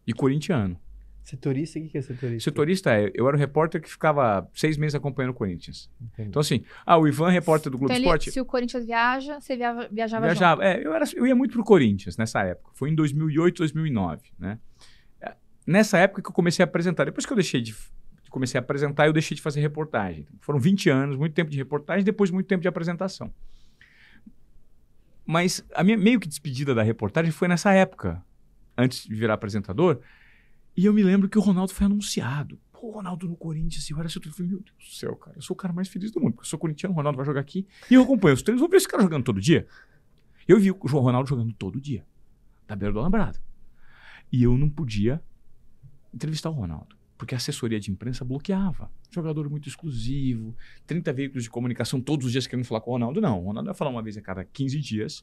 E 0.06 0.12
corintiano. 0.12 0.78
Setorista, 1.22 1.78
o 1.78 1.88
que 1.88 1.98
é 1.98 2.02
setorista? 2.02 2.50
Setorista 2.50 2.90
é, 2.98 3.10
eu 3.14 3.28
era 3.28 3.36
o 3.36 3.38
repórter 3.38 3.80
que 3.80 3.88
ficava 3.88 4.48
seis 4.54 4.76
meses 4.76 4.94
acompanhando 4.94 5.30
o 5.30 5.34
Corinthians. 5.34 5.90
Entendi. 6.00 6.28
Então, 6.28 6.40
assim, 6.40 6.64
ah, 6.84 6.96
o 6.98 7.06
Ivan, 7.06 7.28
repórter 7.30 7.70
do 7.70 7.78
Globo 7.78 7.92
Então, 7.92 7.96
ele- 7.96 8.06
Esporte. 8.06 8.30
se 8.32 8.40
o 8.40 8.44
Corinthians 8.44 8.84
viaja, 8.86 9.38
você 9.40 9.56
viaja, 9.56 9.88
viajava, 9.92 10.26
Viajava. 10.26 10.64
É, 10.64 10.84
eu, 10.84 10.92
era, 10.94 11.04
eu 11.14 11.26
ia 11.26 11.34
muito 11.36 11.52
pro 11.52 11.62
Corinthians 11.62 12.16
nessa 12.16 12.42
época. 12.42 12.70
Foi 12.74 12.90
em 12.90 12.94
2008, 12.94 13.58
2009, 13.58 14.30
né? 14.38 14.58
É, 15.20 15.36
Nessa 15.66 15.98
época 15.98 16.22
que 16.22 16.28
eu 16.28 16.32
comecei 16.32 16.64
a 16.64 16.66
apresentar. 16.66 17.04
Depois 17.04 17.26
que 17.26 17.32
eu 17.32 17.36
deixei 17.36 17.60
de 17.60 17.76
comecei 18.30 18.58
a 18.58 18.62
apresentar, 18.62 19.06
eu 19.06 19.12
deixei 19.12 19.34
de 19.34 19.42
fazer 19.42 19.60
reportagem. 19.60 20.26
Foram 20.40 20.58
20 20.58 20.88
anos, 20.88 21.16
muito 21.16 21.34
tempo 21.34 21.50
de 21.50 21.58
reportagem, 21.58 22.04
depois 22.04 22.30
muito 22.30 22.46
tempo 22.46 22.62
de 22.62 22.68
apresentação. 22.68 23.32
Mas 25.26 25.64
a 25.74 25.84
minha 25.84 25.96
meio 25.96 26.18
que 26.18 26.28
despedida 26.28 26.74
da 26.74 26.82
reportagem 26.82 27.30
foi 27.30 27.48
nessa 27.48 27.72
época, 27.72 28.24
antes 28.76 29.06
de 29.06 29.14
virar 29.14 29.34
apresentador. 29.34 30.00
E 30.76 30.86
eu 30.86 30.92
me 30.94 31.02
lembro 31.02 31.28
que 31.28 31.38
o 31.38 31.40
Ronaldo 31.40 31.72
foi 31.72 31.86
anunciado. 31.86 32.58
Pô, 32.72 32.92
Ronaldo 32.92 33.28
no 33.28 33.36
Corinthians, 33.36 33.88
e 33.90 33.92
eu 33.92 33.98
era 33.98 34.08
eu 34.08 34.32
falei, 34.32 34.50
meu 34.50 34.60
Deus 34.60 34.76
do 34.78 34.94
céu, 34.96 35.14
cara, 35.16 35.36
eu 35.36 35.42
sou 35.42 35.54
o 35.54 35.56
cara 35.56 35.72
mais 35.72 35.88
feliz 35.88 36.10
do 36.10 36.20
mundo, 36.20 36.32
porque 36.32 36.46
eu 36.46 36.48
sou 36.48 36.58
corintiano, 36.58 36.94
o 36.94 36.96
Ronaldo 36.96 37.16
vai 37.16 37.26
jogar 37.26 37.40
aqui. 37.40 37.66
E 37.90 37.94
eu 37.94 38.02
acompanho 38.02 38.34
os 38.34 38.42
treinos, 38.42 38.60
vou 38.60 38.70
ver 38.70 38.78
esse 38.78 38.88
cara 38.88 39.02
jogando 39.02 39.22
todo 39.22 39.40
dia. 39.40 39.66
Eu 40.48 40.58
vi 40.58 40.70
o 40.70 40.78
João 40.86 41.02
Ronaldo 41.02 41.28
jogando 41.28 41.52
todo 41.52 41.80
dia, 41.80 42.04
da 42.66 42.74
beira 42.74 42.92
do 42.92 42.98
alambrado. 42.98 43.38
E 44.32 44.42
eu 44.42 44.56
não 44.56 44.70
podia 44.70 45.22
entrevistar 46.12 46.50
o 46.50 46.54
Ronaldo, 46.54 46.96
porque 47.20 47.34
a 47.34 47.36
assessoria 47.36 47.78
de 47.78 47.90
imprensa 47.90 48.24
bloqueava. 48.24 48.90
Jogador 49.10 49.50
muito 49.50 49.68
exclusivo, 49.68 50.56
30 50.86 51.12
veículos 51.12 51.44
de 51.44 51.50
comunicação 51.50 52.00
todos 52.00 52.24
os 52.24 52.32
dias 52.32 52.46
querendo 52.46 52.64
falar 52.64 52.80
com 52.80 52.92
o 52.92 52.94
Ronaldo. 52.94 53.20
Não, 53.20 53.42
o 53.42 53.44
Ronaldo 53.44 53.66
vai 53.66 53.74
falar 53.74 53.90
uma 53.90 54.02
vez 54.02 54.16
a 54.16 54.22
cada 54.22 54.42
15 54.42 54.80
dias, 54.80 55.22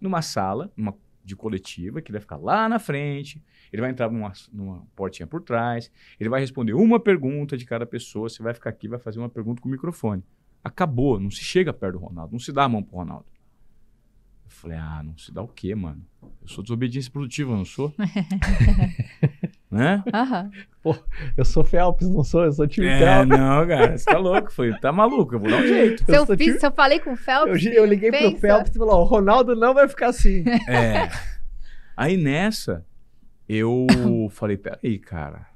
numa 0.00 0.22
sala, 0.22 0.72
numa 0.76 0.92
de 1.24 1.36
coletiva, 1.36 2.02
que 2.02 2.10
ele 2.10 2.18
vai 2.18 2.20
ficar 2.20 2.36
lá 2.36 2.68
na 2.68 2.80
frente, 2.80 3.40
ele 3.72 3.80
vai 3.80 3.92
entrar 3.92 4.10
numa, 4.10 4.32
numa 4.52 4.84
portinha 4.96 5.24
por 5.24 5.40
trás, 5.40 5.88
ele 6.18 6.28
vai 6.28 6.40
responder 6.40 6.74
uma 6.74 6.98
pergunta 6.98 7.56
de 7.56 7.64
cada 7.64 7.86
pessoa, 7.86 8.28
você 8.28 8.42
vai 8.42 8.52
ficar 8.52 8.70
aqui 8.70 8.88
vai 8.88 8.98
fazer 8.98 9.20
uma 9.20 9.28
pergunta 9.28 9.62
com 9.62 9.68
o 9.68 9.72
microfone. 9.72 10.24
Acabou, 10.64 11.20
não 11.20 11.30
se 11.30 11.44
chega 11.44 11.72
perto 11.72 12.00
do 12.00 12.04
Ronaldo, 12.06 12.32
não 12.32 12.40
se 12.40 12.50
dá 12.50 12.64
a 12.64 12.68
mão 12.68 12.82
pro 12.82 12.96
Ronaldo. 12.96 13.26
Eu 14.46 14.50
falei, 14.50 14.78
ah, 14.78 15.00
não 15.00 15.16
se 15.16 15.32
dá 15.32 15.42
o 15.42 15.48
quê, 15.48 15.76
mano? 15.76 16.04
Eu 16.42 16.48
sou 16.48 16.64
desobediência 16.64 17.12
produtiva, 17.12 17.54
não 17.54 17.64
sou? 17.64 17.94
né? 19.76 20.02
Aham. 20.12 20.50
Eu 21.36 21.44
sou 21.44 21.64
Phelps, 21.64 22.08
não 22.08 22.22
sou? 22.24 22.44
Eu 22.44 22.52
sou 22.52 22.66
time 22.66 22.86
É, 22.86 22.98
Phelps. 22.98 23.28
não, 23.38 23.66
cara, 23.66 23.98
você 23.98 24.04
tá 24.04 24.18
louco, 24.18 24.52
foi, 24.52 24.72
tá 24.78 24.92
maluco, 24.92 25.34
eu 25.34 25.40
vou 25.40 25.50
dar 25.50 25.58
um 25.58 25.66
jeito. 25.66 26.04
Se 26.04 26.12
eu, 26.12 26.24
sou 26.26 26.36
fiz, 26.36 26.46
time- 26.46 26.60
se 26.60 26.66
eu 26.66 26.70
falei 26.72 27.00
com 27.00 27.10
o 27.10 27.12
Eu, 27.12 27.16
Phelps. 27.16 27.60
gi- 27.60 27.74
eu 27.74 27.84
liguei 27.84 28.10
pro 28.10 28.20
pensa. 28.20 28.40
Phelps 28.40 28.74
e 28.74 28.78
falou: 28.78 28.94
ó, 28.94 29.00
o 29.02 29.04
Ronaldo 29.04 29.54
não 29.56 29.74
vai 29.74 29.88
ficar 29.88 30.08
assim. 30.08 30.44
É. 30.68 31.10
Aí 31.96 32.16
nessa, 32.16 32.84
eu 33.48 33.86
falei, 34.30 34.56
peraí, 34.56 34.98
cara, 34.98 35.46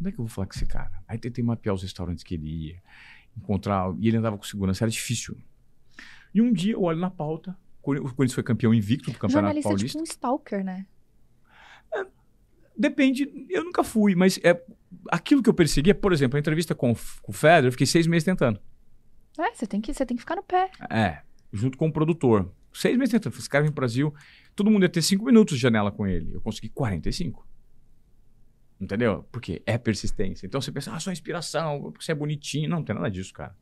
onde 0.00 0.08
é 0.10 0.12
que 0.12 0.18
eu 0.20 0.24
vou 0.24 0.28
falar 0.28 0.46
com 0.46 0.54
esse 0.54 0.66
cara? 0.66 0.92
Aí 1.08 1.16
tentei 1.18 1.42
mapear 1.44 1.74
os 1.74 1.82
restaurantes 1.82 2.22
que 2.24 2.34
ele 2.34 2.66
ia, 2.68 2.76
encontrar, 3.36 3.94
e 3.98 4.08
ele 4.08 4.16
andava 4.18 4.36
com 4.36 4.44
segurança, 4.44 4.84
era 4.84 4.90
difícil. 4.90 5.36
E 6.34 6.42
um 6.42 6.52
dia 6.52 6.72
eu 6.74 6.82
olho 6.82 6.98
na 6.98 7.10
pauta, 7.10 7.56
o 7.80 7.82
Corinthians 7.84 8.34
foi 8.34 8.42
campeão 8.42 8.74
invicto 8.74 9.10
do 9.10 9.18
Campeonato 9.18 9.32
Jornalista 9.60 9.68
é 9.68 9.70
Paulista. 9.70 9.98
tipo 9.98 10.00
um 10.00 10.04
stalker, 10.04 10.64
né? 10.64 10.84
Depende, 12.76 13.30
eu 13.48 13.64
nunca 13.64 13.84
fui, 13.84 14.14
mas 14.14 14.38
é, 14.42 14.60
aquilo 15.10 15.42
que 15.42 15.48
eu 15.48 15.54
perseguia, 15.54 15.94
por 15.94 16.12
exemplo, 16.12 16.36
a 16.36 16.40
entrevista 16.40 16.74
com, 16.74 16.94
com 17.22 17.32
o 17.32 17.34
Federer, 17.34 17.66
eu 17.66 17.72
fiquei 17.72 17.86
seis 17.86 18.06
meses 18.06 18.24
tentando. 18.24 18.60
É, 19.38 19.52
você 19.52 19.66
tem 19.66 19.80
que, 19.80 19.92
você 19.92 20.04
tem 20.04 20.16
que 20.16 20.22
ficar 20.22 20.36
no 20.36 20.42
pé. 20.42 20.70
É, 20.90 21.22
junto 21.52 21.78
com 21.78 21.88
o 21.88 21.92
produtor. 21.92 22.52
Seis 22.72 22.96
meses 22.96 23.12
tentando. 23.12 23.34
Esse 23.36 23.48
cara 23.48 23.62
vem 23.62 23.70
pro 23.70 23.80
Brasil, 23.80 24.12
todo 24.54 24.70
mundo 24.70 24.82
ia 24.82 24.88
ter 24.88 25.02
cinco 25.02 25.24
minutos 25.24 25.56
de 25.56 25.62
janela 25.62 25.92
com 25.92 26.06
ele. 26.06 26.34
Eu 26.34 26.40
consegui 26.40 26.68
45. 26.68 27.46
Entendeu? 28.80 29.24
Porque 29.30 29.62
é 29.64 29.78
persistência. 29.78 30.46
Então 30.46 30.60
você 30.60 30.72
pensa, 30.72 30.92
ah, 30.92 30.98
só 30.98 31.12
inspiração, 31.12 31.80
porque 31.82 32.04
você 32.04 32.12
é 32.12 32.14
bonitinho. 32.14 32.68
Não, 32.68 32.78
não 32.78 32.84
tem 32.84 32.94
nada 32.94 33.10
disso, 33.10 33.32
cara. 33.32 33.56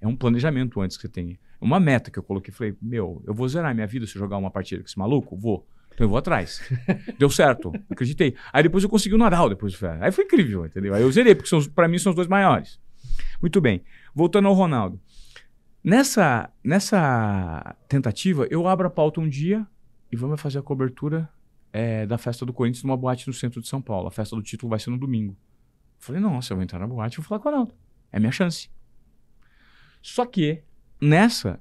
É 0.00 0.06
um 0.06 0.16
planejamento 0.16 0.80
antes 0.80 0.96
que 0.96 1.02
você 1.02 1.08
tem. 1.08 1.38
Uma 1.60 1.78
meta 1.78 2.10
que 2.10 2.18
eu 2.18 2.22
coloquei. 2.22 2.52
Falei, 2.52 2.74
meu, 2.80 3.22
eu 3.26 3.34
vou 3.34 3.46
zerar 3.48 3.74
minha 3.74 3.86
vida 3.86 4.06
se 4.06 4.16
eu 4.16 4.20
jogar 4.20 4.36
uma 4.38 4.50
partida 4.50 4.82
com 4.82 4.86
esse 4.86 4.98
maluco? 4.98 5.36
Vou. 5.36 5.66
Então 5.96 6.04
eu 6.04 6.10
vou 6.10 6.18
atrás. 6.18 6.60
Deu 7.18 7.30
certo. 7.30 7.72
Acreditei. 7.88 8.36
Aí 8.52 8.62
depois 8.62 8.84
eu 8.84 8.90
consegui 8.90 9.14
o 9.14 9.18
Nadal 9.18 9.48
depois 9.48 9.72
do 9.72 9.78
Federer. 9.78 10.04
Aí 10.04 10.12
foi 10.12 10.24
incrível, 10.24 10.66
entendeu? 10.66 10.94
Aí 10.94 11.00
eu 11.00 11.10
zerei, 11.10 11.34
porque 11.34 11.48
são, 11.48 11.64
pra 11.70 11.88
mim 11.88 11.98
são 11.98 12.10
os 12.10 12.16
dois 12.16 12.28
maiores. 12.28 12.78
Muito 13.40 13.62
bem. 13.62 13.82
Voltando 14.14 14.46
ao 14.46 14.52
Ronaldo. 14.52 15.00
Nessa, 15.82 16.52
nessa 16.62 17.74
tentativa, 17.88 18.46
eu 18.50 18.68
abro 18.68 18.86
a 18.86 18.90
pauta 18.90 19.22
um 19.22 19.28
dia 19.28 19.66
e 20.12 20.16
vamos 20.16 20.38
fazer 20.38 20.58
a 20.58 20.62
cobertura 20.62 21.30
é, 21.72 22.04
da 22.04 22.18
festa 22.18 22.44
do 22.44 22.52
Corinthians 22.52 22.84
numa 22.84 22.96
boate 22.96 23.26
no 23.26 23.32
centro 23.32 23.62
de 23.62 23.66
São 23.66 23.80
Paulo. 23.80 24.06
A 24.06 24.10
festa 24.10 24.36
do 24.36 24.42
título 24.42 24.68
vai 24.68 24.78
ser 24.78 24.90
no 24.90 24.98
domingo. 24.98 25.34
Falei, 25.98 26.20
nossa, 26.20 26.52
eu 26.52 26.58
vou 26.58 26.64
entrar 26.64 26.78
na 26.78 26.86
boate 26.86 27.14
e 27.14 27.16
vou 27.16 27.24
falar 27.24 27.40
com 27.40 27.48
o 27.48 27.52
Ronaldo. 27.52 27.74
É 28.12 28.20
minha 28.20 28.32
chance. 28.32 28.68
Só 30.02 30.26
que, 30.26 30.62
nessa, 31.00 31.58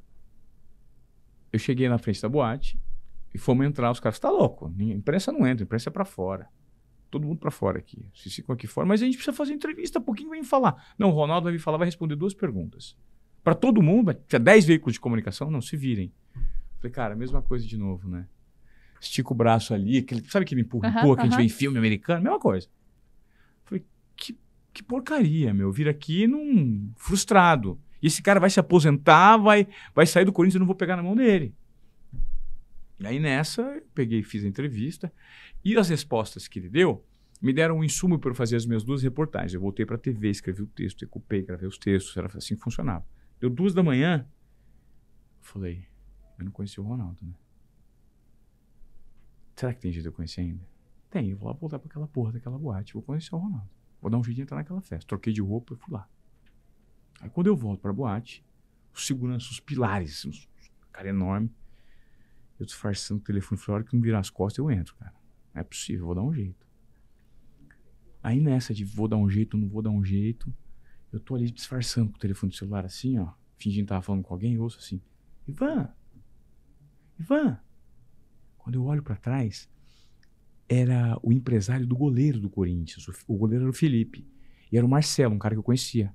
eu 1.53 1.59
cheguei 1.59 1.87
na 1.87 1.97
frente 1.97 2.21
da 2.21 2.27
boate 2.27 2.77
e 3.35 3.37
fomos 3.37 3.65
entrar. 3.65 3.91
Os 3.91 3.99
caras, 3.99 4.17
tá 4.17 4.29
louco? 4.29 4.73
A 4.79 4.83
imprensa 4.83 5.29
não 5.29 5.45
entra, 5.45 5.63
a 5.63 5.65
imprensa 5.65 5.89
é 5.89 5.91
pra 5.91 6.05
fora. 6.05 6.47
Todo 7.11 7.27
mundo 7.27 7.37
pra 7.37 7.51
fora 7.51 7.77
aqui. 7.77 8.09
Vocês 8.13 8.33
ficam 8.33 8.55
aqui 8.55 8.65
fora, 8.65 8.87
mas 8.87 9.01
a 9.01 9.05
gente 9.05 9.15
precisa 9.15 9.35
fazer 9.35 9.53
entrevista, 9.53 9.99
pouquinho 9.99 10.29
vem 10.29 10.43
falar. 10.43 10.93
Não, 10.97 11.09
o 11.09 11.11
Ronaldo 11.11 11.43
vai 11.43 11.53
vir 11.53 11.59
falar, 11.59 11.77
vai 11.77 11.85
responder 11.85 12.15
duas 12.15 12.33
perguntas. 12.33 12.97
Pra 13.43 13.53
todo 13.53 13.81
mundo, 13.81 14.13
tinha 14.27 14.39
10 14.39 14.65
veículos 14.65 14.93
de 14.93 14.99
comunicação, 15.01 15.51
não, 15.51 15.61
se 15.61 15.75
virem. 15.75 16.13
Falei, 16.77 16.91
cara, 16.91 17.15
mesma 17.15 17.41
coisa 17.41 17.67
de 17.67 17.77
novo, 17.77 18.07
né? 18.07 18.25
Estica 18.99 19.33
o 19.33 19.35
braço 19.35 19.73
ali, 19.73 19.97
aquele, 19.97 20.23
sabe 20.29 20.45
aquele 20.45 20.61
empurra, 20.61 20.89
empurra 20.89 21.17
que 21.17 21.21
a 21.21 21.25
gente 21.25 21.37
vê 21.37 21.43
em 21.43 21.49
filme 21.49 21.77
americano? 21.77 22.23
Mesma 22.23 22.39
coisa. 22.39 22.67
Falei, 23.65 23.85
que, 24.15 24.37
que 24.73 24.81
porcaria, 24.81 25.53
meu. 25.53 25.71
Vir 25.71 25.89
aqui 25.89 26.25
num 26.25 26.89
frustrado. 26.95 27.79
E 28.01 28.07
esse 28.07 28.21
cara 28.21 28.39
vai 28.39 28.49
se 28.49 28.59
aposentar, 28.59 29.37
vai, 29.37 29.67
vai 29.93 30.05
sair 30.05 30.25
do 30.25 30.31
Corinthians 30.31 30.55
e 30.55 30.57
eu 30.57 30.61
não 30.61 30.67
vou 30.67 30.75
pegar 30.75 30.95
na 30.95 31.03
mão 31.03 31.15
dele. 31.15 31.53
E 32.99 33.05
aí 33.05 33.19
nessa, 33.19 33.61
eu 33.61 33.87
peguei 33.93 34.19
e 34.19 34.23
fiz 34.23 34.43
a 34.43 34.47
entrevista. 34.47 35.11
E 35.63 35.77
as 35.77 35.89
respostas 35.89 36.47
que 36.47 36.59
ele 36.59 36.69
deu 36.69 37.05
me 37.41 37.53
deram 37.53 37.79
um 37.79 37.83
insumo 37.83 38.17
para 38.17 38.31
eu 38.31 38.35
fazer 38.35 38.55
as 38.55 38.65
minhas 38.65 38.83
duas 38.83 39.03
reportagens. 39.03 39.53
Eu 39.53 39.61
voltei 39.61 39.85
para 39.85 39.95
a 39.95 39.99
TV, 39.99 40.29
escrevi 40.29 40.61
o 40.61 40.67
texto, 40.67 40.99
decupei, 40.99 41.41
gravei 41.41 41.67
os 41.67 41.77
textos, 41.77 42.15
era 42.15 42.27
assim 42.37 42.55
que 42.55 42.61
funcionava. 42.61 43.05
Deu 43.39 43.49
duas 43.49 43.73
da 43.73 43.83
manhã, 43.83 44.27
eu 45.39 45.43
falei, 45.43 45.85
eu 46.39 46.45
não 46.45 46.51
conheci 46.51 46.79
o 46.79 46.83
Ronaldo, 46.83 47.19
né? 47.21 47.33
Será 49.55 49.73
que 49.73 49.79
tem 49.79 49.91
jeito 49.91 50.03
de 50.03 50.09
eu 50.09 50.13
conhecer 50.13 50.41
ainda? 50.41 50.67
Tem, 51.09 51.29
eu 51.29 51.37
vou 51.37 51.47
lá 51.47 51.53
voltar 51.53 51.79
pra 51.79 51.87
aquela 51.87 52.07
porra 52.07 52.33
daquela 52.33 52.57
boate. 52.57 52.93
Vou 52.93 53.01
conhecer 53.01 53.33
o 53.33 53.37
Ronaldo. 53.37 53.69
Vou 54.01 54.11
dar 54.11 54.17
um 54.17 54.23
jeito 54.23 54.35
de 54.35 54.41
entrar 54.41 54.57
naquela 54.57 54.81
festa. 54.81 55.07
Troquei 55.07 55.31
de 55.31 55.41
roupa 55.41 55.73
e 55.73 55.77
fui 55.77 55.93
lá. 55.93 56.09
Aí 57.21 57.29
quando 57.29 57.47
eu 57.47 57.55
volto 57.55 57.79
pra 57.79 57.93
boate, 57.93 58.45
os 58.93 59.05
seguranças, 59.05 59.51
os 59.51 59.59
pilares, 59.59 60.25
uns 60.25 60.49
cara 60.91 61.09
enorme. 61.09 61.49
Eu 62.59 62.65
disfarçando 62.65 63.19
o 63.19 63.23
telefone, 63.23 63.59
falei, 63.59 63.73
a 63.73 63.75
hora 63.79 63.83
que 63.83 63.95
não 63.95 64.01
virar 64.01 64.19
as 64.19 64.29
costas, 64.29 64.59
eu 64.59 64.71
entro, 64.71 64.95
cara. 64.95 65.13
Não 65.53 65.61
é 65.61 65.63
possível, 65.63 66.05
vou 66.05 66.15
dar 66.15 66.21
um 66.21 66.33
jeito. 66.33 66.65
Aí 68.23 68.39
nessa 68.39 68.73
de 68.73 68.83
vou 68.83 69.07
dar 69.07 69.17
um 69.17 69.29
jeito, 69.29 69.57
não 69.57 69.67
vou 69.67 69.81
dar 69.81 69.91
um 69.91 70.03
jeito, 70.03 70.51
eu 71.11 71.19
tô 71.19 71.35
ali 71.35 71.49
disfarçando 71.51 72.11
com 72.11 72.17
o 72.17 72.19
telefone 72.19 72.51
do 72.51 72.55
celular 72.55 72.83
assim, 72.83 73.19
ó, 73.19 73.31
fingindo 73.57 73.85
que 73.85 73.89
tava 73.89 74.01
falando 74.01 74.23
com 74.23 74.33
alguém, 74.33 74.55
eu 74.55 74.63
ouço 74.63 74.79
assim, 74.79 75.01
Ivan, 75.47 75.89
Ivan. 77.19 77.59
Quando 78.57 78.75
eu 78.75 78.83
olho 78.83 79.03
pra 79.03 79.15
trás, 79.15 79.69
era 80.67 81.17
o 81.21 81.31
empresário 81.31 81.85
do 81.85 81.95
goleiro 81.95 82.39
do 82.39 82.49
Corinthians, 82.49 83.07
o, 83.07 83.13
o 83.27 83.37
goleiro 83.37 83.65
era 83.65 83.69
o 83.69 83.73
Felipe, 83.73 84.27
e 84.71 84.77
era 84.77 84.85
o 84.85 84.89
Marcelo, 84.89 85.35
um 85.35 85.39
cara 85.39 85.53
que 85.53 85.59
eu 85.59 85.63
conhecia. 85.63 86.13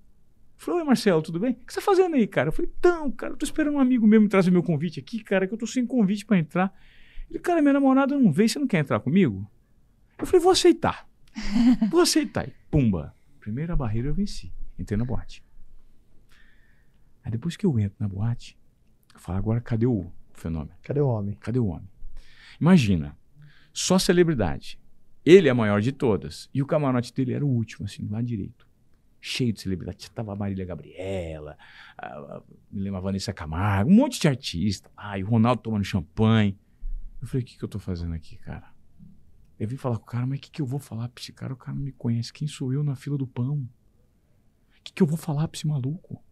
Eu 0.60 0.64
falei, 0.66 0.80
oi 0.80 0.86
Marcelo, 0.86 1.22
tudo 1.22 1.40
bem? 1.40 1.52
O 1.52 1.54
que 1.54 1.72
você 1.72 1.80
tá 1.80 1.86
fazendo 1.86 2.16
aí, 2.16 2.26
cara? 2.26 2.50
Eu 2.50 2.52
falei, 2.52 2.70
então, 2.78 3.10
cara, 3.12 3.32
eu 3.32 3.36
tô 3.38 3.46
esperando 3.46 3.76
um 3.76 3.80
amigo 3.80 4.06
meu 4.06 4.20
me 4.20 4.28
trazer 4.28 4.50
meu 4.50 4.62
convite 4.62 5.00
aqui, 5.00 5.24
cara, 5.24 5.48
que 5.48 5.54
eu 5.54 5.58
tô 5.58 5.66
sem 5.66 5.86
convite 5.86 6.26
pra 6.26 6.36
entrar. 6.36 6.70
Ele, 7.30 7.38
cara, 7.38 7.62
minha 7.62 7.72
namorada 7.72 8.14
não 8.14 8.30
veio, 8.30 8.46
você 8.46 8.58
não 8.58 8.66
quer 8.66 8.80
entrar 8.80 9.00
comigo? 9.00 9.50
Eu 10.18 10.26
falei, 10.26 10.42
vou 10.42 10.52
aceitar. 10.52 11.08
Vou 11.90 12.00
aceitar. 12.02 12.46
E 12.46 12.52
pumba. 12.70 13.14
Primeira 13.38 13.74
barreira 13.74 14.08
eu 14.08 14.14
venci. 14.14 14.52
Entrei 14.78 14.98
na 14.98 15.04
boate. 15.04 15.42
Aí 17.24 17.30
depois 17.30 17.56
que 17.56 17.64
eu 17.64 17.78
entro 17.78 17.96
na 17.98 18.08
boate, 18.08 18.58
eu 19.14 19.20
falo, 19.20 19.38
agora 19.38 19.60
cadê 19.62 19.86
o 19.86 20.12
fenômeno? 20.34 20.76
Cadê 20.82 21.00
o 21.00 21.06
homem? 21.06 21.36
Cadê 21.40 21.58
o 21.58 21.66
homem? 21.68 21.88
Imagina, 22.60 23.16
só 23.72 23.98
celebridade. 23.98 24.78
Ele 25.24 25.48
é 25.48 25.52
a 25.52 25.54
maior 25.54 25.80
de 25.80 25.92
todas. 25.92 26.50
E 26.52 26.60
o 26.60 26.66
camarote 26.66 27.14
dele 27.14 27.32
era 27.32 27.46
o 27.46 27.48
último, 27.48 27.86
assim, 27.86 28.06
lá 28.08 28.20
direito. 28.20 28.68
Cheio 29.20 29.52
de 29.52 29.60
celebridade. 29.60 30.10
Tava 30.10 30.32
a 30.32 30.36
Marília 30.36 30.64
Gabriela, 30.64 31.58
a, 31.96 32.06
a, 32.06 32.42
me 32.70 32.80
lembro 32.80 32.98
a 32.98 33.02
Vanessa 33.02 33.32
Camargo, 33.32 33.90
um 33.90 33.94
monte 33.94 34.20
de 34.20 34.28
artista. 34.28 34.90
Ai, 34.96 35.22
o 35.22 35.26
Ronaldo 35.26 35.62
tomando 35.62 35.84
champanhe. 35.84 36.58
Eu 37.20 37.28
falei, 37.28 37.42
o 37.42 37.46
que, 37.46 37.58
que 37.58 37.64
eu 37.64 37.68
tô 37.68 37.78
fazendo 37.78 38.14
aqui, 38.14 38.36
cara? 38.38 38.72
Eu 39.58 39.68
vim 39.68 39.76
falar 39.76 39.98
com 39.98 40.04
o 40.04 40.06
cara, 40.06 40.26
mas 40.26 40.38
o 40.38 40.40
que, 40.40 40.50
que 40.50 40.62
eu 40.62 40.66
vou 40.66 40.80
falar 40.80 41.08
pra 41.10 41.20
esse 41.20 41.34
cara? 41.34 41.52
O 41.52 41.56
cara 41.56 41.76
não 41.76 41.84
me 41.84 41.92
conhece. 41.92 42.32
Quem 42.32 42.48
sou 42.48 42.72
eu 42.72 42.82
na 42.82 42.96
fila 42.96 43.18
do 43.18 43.26
pão? 43.26 43.56
O 43.58 44.82
que, 44.82 44.92
que 44.94 45.02
eu 45.02 45.06
vou 45.06 45.18
falar 45.18 45.46
pra 45.48 45.58
esse 45.58 45.66
maluco? 45.66 46.24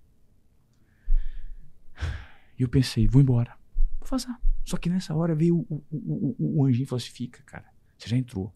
E 2.58 2.62
eu 2.62 2.68
pensei, 2.68 3.06
vou 3.06 3.20
embora. 3.20 3.54
Vou 4.00 4.08
vazar. 4.08 4.40
Só 4.64 4.76
que 4.76 4.88
nessa 4.88 5.14
hora 5.14 5.34
veio 5.34 5.58
o, 5.58 5.84
o, 5.90 6.36
o, 6.38 6.60
o 6.60 6.64
anjinho 6.64 6.84
e 6.84 6.86
falou 6.86 7.02
assim: 7.02 7.10
fica, 7.10 7.42
cara. 7.42 7.66
Você 7.96 8.08
já 8.08 8.16
entrou. 8.16 8.54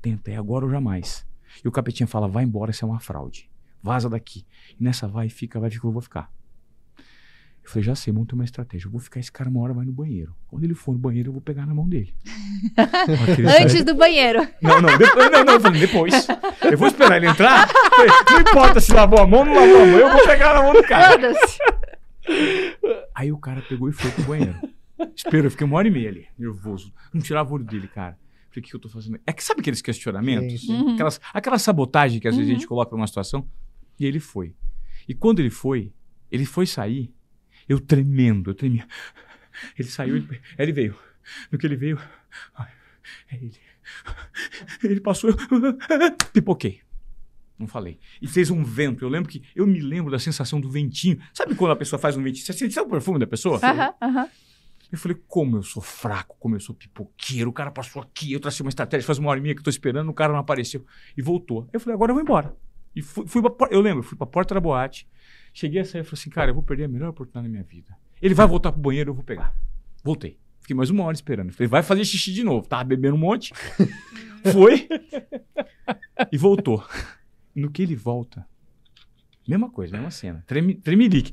Tenta, 0.00 0.30
é 0.30 0.36
agora 0.36 0.64
ou 0.64 0.70
jamais. 0.70 1.26
E 1.64 1.68
o 1.68 1.72
capetinha 1.72 2.06
fala: 2.06 2.28
vai 2.28 2.44
embora, 2.44 2.70
isso 2.70 2.84
é 2.84 2.88
uma 2.88 3.00
fraude. 3.00 3.50
Vaza 3.82 4.08
daqui. 4.08 4.44
E 4.78 4.82
nessa 4.82 5.06
vai, 5.06 5.28
fica, 5.28 5.60
vai, 5.60 5.70
fica, 5.70 5.86
eu 5.86 5.92
vou 5.92 6.02
ficar. 6.02 6.30
Eu 7.66 7.70
falei, 7.70 7.82
já 7.82 7.96
sei, 7.96 8.12
montei 8.12 8.34
uma 8.34 8.44
estratégia. 8.44 8.86
Eu 8.86 8.92
vou 8.92 9.00
ficar 9.00 9.18
esse 9.18 9.30
cara 9.30 9.50
uma 9.50 9.60
hora, 9.60 9.74
vai 9.74 9.84
no 9.84 9.92
banheiro. 9.92 10.32
Quando 10.46 10.62
ele 10.62 10.74
for 10.74 10.92
no 10.92 10.98
banheiro, 10.98 11.30
eu 11.30 11.32
vou 11.32 11.42
pegar 11.42 11.66
na 11.66 11.74
mão 11.74 11.88
dele. 11.88 12.14
Antes 13.60 13.82
do 13.82 13.92
banheiro. 13.96 14.46
Não, 14.62 14.80
não, 14.80 14.96
depois, 14.96 15.30
não, 15.32 15.44
não, 15.44 15.54
eu 15.54 15.60
falei, 15.60 15.80
depois. 15.80 16.28
Eu 16.62 16.78
vou 16.78 16.86
esperar 16.86 17.16
ele 17.16 17.26
entrar. 17.26 17.68
Falei, 17.68 18.10
não 18.30 18.40
importa 18.40 18.80
se 18.80 18.92
lavou 18.92 19.18
a 19.18 19.26
mão 19.26 19.40
ou 19.40 19.46
não 19.46 19.54
lavou 19.54 19.82
a 19.82 19.86
mão, 19.86 19.98
eu 19.98 20.12
vou 20.12 20.24
pegar 20.24 20.54
na 20.54 20.62
mão 20.62 20.74
do 20.74 20.82
cara. 20.84 21.32
Aí 23.12 23.32
o 23.32 23.38
cara 23.38 23.60
pegou 23.68 23.88
e 23.88 23.92
foi 23.92 24.12
pro 24.12 24.22
banheiro. 24.22 24.56
Esperou, 25.14 25.46
eu 25.46 25.50
fiquei 25.50 25.66
uma 25.66 25.76
hora 25.76 25.88
e 25.88 25.90
meia 25.90 26.08
ali, 26.08 26.26
nervoso. 26.38 26.92
Não 27.12 27.20
tirava 27.20 27.50
o 27.50 27.54
olho 27.54 27.64
dele, 27.64 27.88
cara. 27.88 28.16
O 28.60 28.62
que 28.62 28.74
eu 28.74 28.80
tô 28.80 28.88
fazendo? 28.88 29.20
É 29.26 29.32
que 29.32 29.44
sabe 29.44 29.60
aqueles 29.60 29.82
questionamentos? 29.82 30.60
Sim, 30.62 30.66
sim. 30.66 30.72
Uhum. 30.72 30.94
Aquelas, 30.94 31.20
aquela 31.32 31.58
sabotagem 31.58 32.20
que 32.20 32.28
às 32.28 32.36
vezes 32.36 32.50
a 32.50 32.54
gente 32.54 32.66
coloca 32.66 32.94
numa 32.96 33.06
situação. 33.06 33.48
E 33.98 34.06
ele 34.06 34.20
foi. 34.20 34.54
E 35.08 35.14
quando 35.14 35.40
ele 35.40 35.50
foi, 35.50 35.92
ele 36.30 36.44
foi 36.44 36.66
sair, 36.66 37.12
eu 37.68 37.80
tremendo, 37.80 38.50
eu 38.50 38.54
tremia. 38.54 38.86
Ele 39.78 39.88
saiu, 39.88 40.16
ele, 40.16 40.40
ele 40.58 40.72
veio. 40.72 40.96
No 41.50 41.58
que 41.58 41.66
ele 41.66 41.76
veio, 41.76 41.98
é 43.30 43.36
ele. 43.36 43.56
Ele 44.82 45.00
passou, 45.00 45.30
eu 45.30 45.36
pipoquei. 46.32 46.80
Não 47.58 47.66
falei. 47.66 47.98
E 48.20 48.28
fez 48.28 48.50
um 48.50 48.62
vento. 48.62 49.04
Eu 49.04 49.08
lembro 49.08 49.30
que. 49.30 49.42
Eu 49.54 49.66
me 49.66 49.80
lembro 49.80 50.10
da 50.10 50.18
sensação 50.18 50.60
do 50.60 50.70
ventinho. 50.70 51.18
Sabe 51.32 51.54
quando 51.54 51.72
a 51.72 51.76
pessoa 51.76 51.98
faz 51.98 52.16
um 52.16 52.22
ventinho? 52.22 52.44
Você 52.44 52.52
sente 52.52 52.78
o 52.78 52.86
perfume 52.86 53.18
da 53.18 53.26
pessoa? 53.26 53.58
Aham, 53.62 53.94
aham. 54.02 54.28
Eu 54.90 54.98
falei, 54.98 55.20
como 55.26 55.56
eu 55.56 55.62
sou 55.62 55.82
fraco, 55.82 56.36
como 56.38 56.54
eu 56.54 56.60
sou 56.60 56.74
pipoqueiro, 56.74 57.50
o 57.50 57.52
cara 57.52 57.70
passou 57.70 58.00
aqui, 58.00 58.32
eu 58.32 58.40
tracei 58.40 58.64
uma 58.64 58.68
estratégia, 58.68 59.06
faz 59.06 59.18
uma 59.18 59.30
hora 59.30 59.40
e 59.40 59.42
meia 59.42 59.54
que 59.54 59.60
eu 59.60 59.64
tô 59.64 59.70
esperando, 59.70 60.08
o 60.08 60.14
cara 60.14 60.32
não 60.32 60.38
apareceu. 60.38 60.84
E 61.16 61.22
voltou. 61.22 61.68
Eu 61.72 61.80
falei, 61.80 61.94
agora 61.94 62.10
eu 62.10 62.14
vou 62.14 62.22
embora. 62.22 62.56
E 62.94 63.02
fui, 63.02 63.26
fui 63.26 63.42
pra, 63.42 63.68
eu 63.70 63.80
lembro, 63.80 64.02
fui 64.02 64.16
pra 64.16 64.26
porta 64.26 64.54
da 64.54 64.60
boate, 64.60 65.08
cheguei 65.52 65.80
a 65.80 65.84
sair 65.84 66.00
e 66.00 66.04
falei 66.04 66.20
assim, 66.20 66.30
cara, 66.30 66.50
eu 66.50 66.54
vou 66.54 66.62
perder 66.62 66.84
a 66.84 66.88
melhor 66.88 67.10
oportunidade 67.10 67.46
da 67.46 67.50
minha 67.50 67.64
vida. 67.64 67.96
Ele 68.22 68.34
vai 68.34 68.46
voltar 68.46 68.72
pro 68.72 68.80
banheiro, 68.80 69.10
eu 69.10 69.14
vou 69.14 69.24
pegar. 69.24 69.54
Voltei. 70.02 70.38
Fiquei 70.60 70.74
mais 70.74 70.90
uma 70.90 71.04
hora 71.04 71.14
esperando. 71.14 71.52
Falei, 71.52 71.68
vai 71.68 71.82
fazer 71.82 72.04
xixi 72.04 72.32
de 72.32 72.42
novo. 72.42 72.66
Tava 72.66 72.82
bebendo 72.84 73.14
um 73.14 73.18
monte. 73.18 73.52
Foi. 74.52 74.88
E 76.32 76.36
voltou. 76.36 76.84
No 77.54 77.70
que 77.70 77.82
ele 77.82 77.94
volta, 77.94 78.46
mesma 79.46 79.70
coisa, 79.70 79.94
mesma 79.94 80.10
cena. 80.10 80.44
Treme, 80.46 80.74
tremelique. 80.74 81.32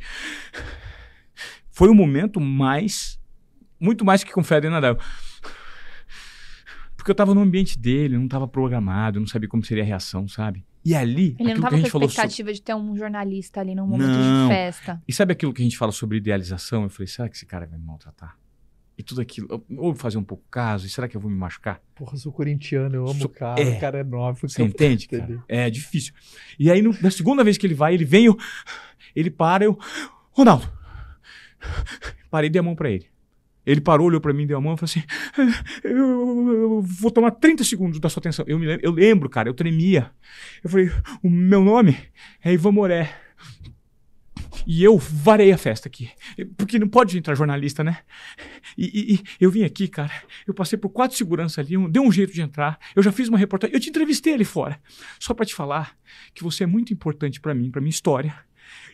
Foi 1.71 1.89
o 1.89 1.95
momento 1.95 2.39
mais. 2.39 3.19
Muito 3.83 4.05
mais 4.05 4.23
que 4.23 4.31
com 4.31 4.41
dentro 4.41 4.79
da 4.81 4.89
água. 4.91 5.03
Porque 6.95 7.11
eu 7.11 7.15
tava 7.15 7.33
no 7.35 7.41
ambiente 7.41 7.77
dele, 7.77 8.17
não 8.17 8.29
tava 8.29 8.47
programado, 8.47 9.17
eu 9.17 9.19
não 9.19 9.27
sabia 9.27 9.49
como 9.49 9.63
seria 9.65 9.83
a 9.83 9.85
reação, 9.85 10.25
sabe? 10.25 10.65
E 10.85 10.95
ali, 10.95 11.35
Ele 11.37 11.53
não 11.53 11.61
tava 11.61 11.75
a 11.75 11.81
com 11.81 11.85
sobre. 11.89 12.07
expectativa 12.07 12.53
de 12.53 12.61
ter 12.61 12.73
um 12.75 12.95
jornalista 12.95 13.59
ali 13.59 13.75
num 13.75 13.85
momento 13.85 14.07
Não. 14.09 14.47
de 14.47 14.53
festa. 14.53 15.01
E 15.05 15.11
sabe 15.13 15.33
aquilo 15.33 15.53
que 15.53 15.61
a 15.61 15.65
gente 15.65 15.77
fala 15.77 15.91
sobre 15.91 16.17
idealização? 16.17 16.83
Eu 16.83 16.89
falei, 16.89 17.07
será 17.07 17.27
que 17.27 17.35
esse 17.35 17.45
cara 17.45 17.65
vai 17.65 17.77
me 17.77 17.85
maltratar? 17.85 18.37
E 18.97 19.03
tudo 19.03 19.19
aquilo, 19.21 19.65
ou 19.77 19.93
fazer 19.95 20.17
um 20.17 20.23
pouco 20.23 20.43
caso, 20.51 20.85
e 20.85 20.89
será 20.89 21.07
que 21.07 21.17
eu 21.17 21.21
vou 21.21 21.29
me 21.29 21.35
machucar? 21.37 21.81
Porra, 21.95 22.13
eu 22.13 22.17
sou 22.19 22.31
corintiano, 22.31 22.95
eu 22.95 23.03
amo 23.07 23.15
Sou- 23.15 23.25
o 23.25 23.29
cara, 23.29 23.61
é. 23.61 23.75
o 23.77 23.79
cara 23.81 23.97
é 23.99 24.03
nove. 24.03 24.39
Você 24.41 24.63
entende, 24.63 25.07
cara? 25.07 25.43
É 25.49 25.69
difícil. 25.69 26.13
E 26.59 26.69
aí, 26.71 26.81
no- 26.81 26.95
na 27.01 27.11
segunda 27.11 27.43
vez 27.43 27.57
que 27.57 27.65
ele 27.67 27.73
vai, 27.73 27.93
ele 27.93 28.05
vem, 28.05 28.25
eu, 28.27 28.37
ele 29.15 29.29
para, 29.31 29.65
eu. 29.65 29.77
Ronaldo! 30.31 30.71
Parei 32.29 32.47
e 32.47 32.51
dei 32.51 32.59
a 32.59 32.63
mão 32.63 32.75
pra 32.75 32.89
ele. 32.89 33.07
Ele 33.65 33.79
parou, 33.81 34.07
olhou 34.07 34.19
pra 34.21 34.33
mim, 34.33 34.45
deu 34.45 34.57
a 34.57 34.61
mão 34.61 34.73
e 34.73 34.77
falou 34.77 34.85
assim: 34.89 35.03
eu, 35.83 36.81
vou 36.81 37.11
tomar 37.11 37.31
30 37.31 37.63
segundos 37.63 37.99
da 37.99 38.09
sua 38.09 38.19
atenção. 38.19 38.43
Eu, 38.47 38.59
me 38.59 38.65
lembro, 38.65 38.85
eu 38.85 38.91
lembro, 38.91 39.29
cara, 39.29 39.47
eu 39.49 39.53
tremia. 39.53 40.11
Eu 40.63 40.69
falei: 40.69 40.91
o 41.23 41.29
meu 41.29 41.63
nome 41.63 41.97
é 42.43 42.53
Ivan 42.53 42.71
Moré. 42.71 43.19
E 44.65 44.81
eu 44.83 44.97
varei 44.97 45.51
a 45.51 45.57
festa 45.57 45.89
aqui. 45.89 46.09
Porque 46.55 46.79
não 46.79 46.87
pode 46.87 47.17
entrar 47.17 47.35
jornalista, 47.35 47.83
né? 47.83 47.97
E, 48.77 48.85
e- 48.85 49.13
e 49.15 49.23
eu 49.43 49.51
vim 49.51 49.63
aqui, 49.63 49.87
cara. 49.89 50.11
Eu 50.47 50.53
passei 50.53 50.77
por 50.79 50.89
quatro 50.89 51.17
seguranças 51.17 51.59
ali, 51.59 51.75
um, 51.75 51.89
deu 51.89 52.01
um 52.01 52.11
jeito 52.11 52.31
de 52.33 52.41
entrar. 52.41 52.79
Eu 52.95 53.03
já 53.03 53.11
fiz 53.11 53.27
uma 53.27 53.37
reportagem. 53.37 53.73
Eu 53.75 53.79
te 53.79 53.89
entrevistei 53.89 54.33
ali 54.33 54.45
fora. 54.45 54.79
Só 55.19 55.33
pra 55.33 55.45
te 55.45 55.53
falar 55.53 55.97
que 56.33 56.43
você 56.43 56.63
é 56.63 56.67
muito 56.67 56.93
importante 56.93 57.41
pra 57.41 57.53
mim, 57.53 57.71
pra 57.71 57.81
minha 57.81 57.89
história. 57.89 58.33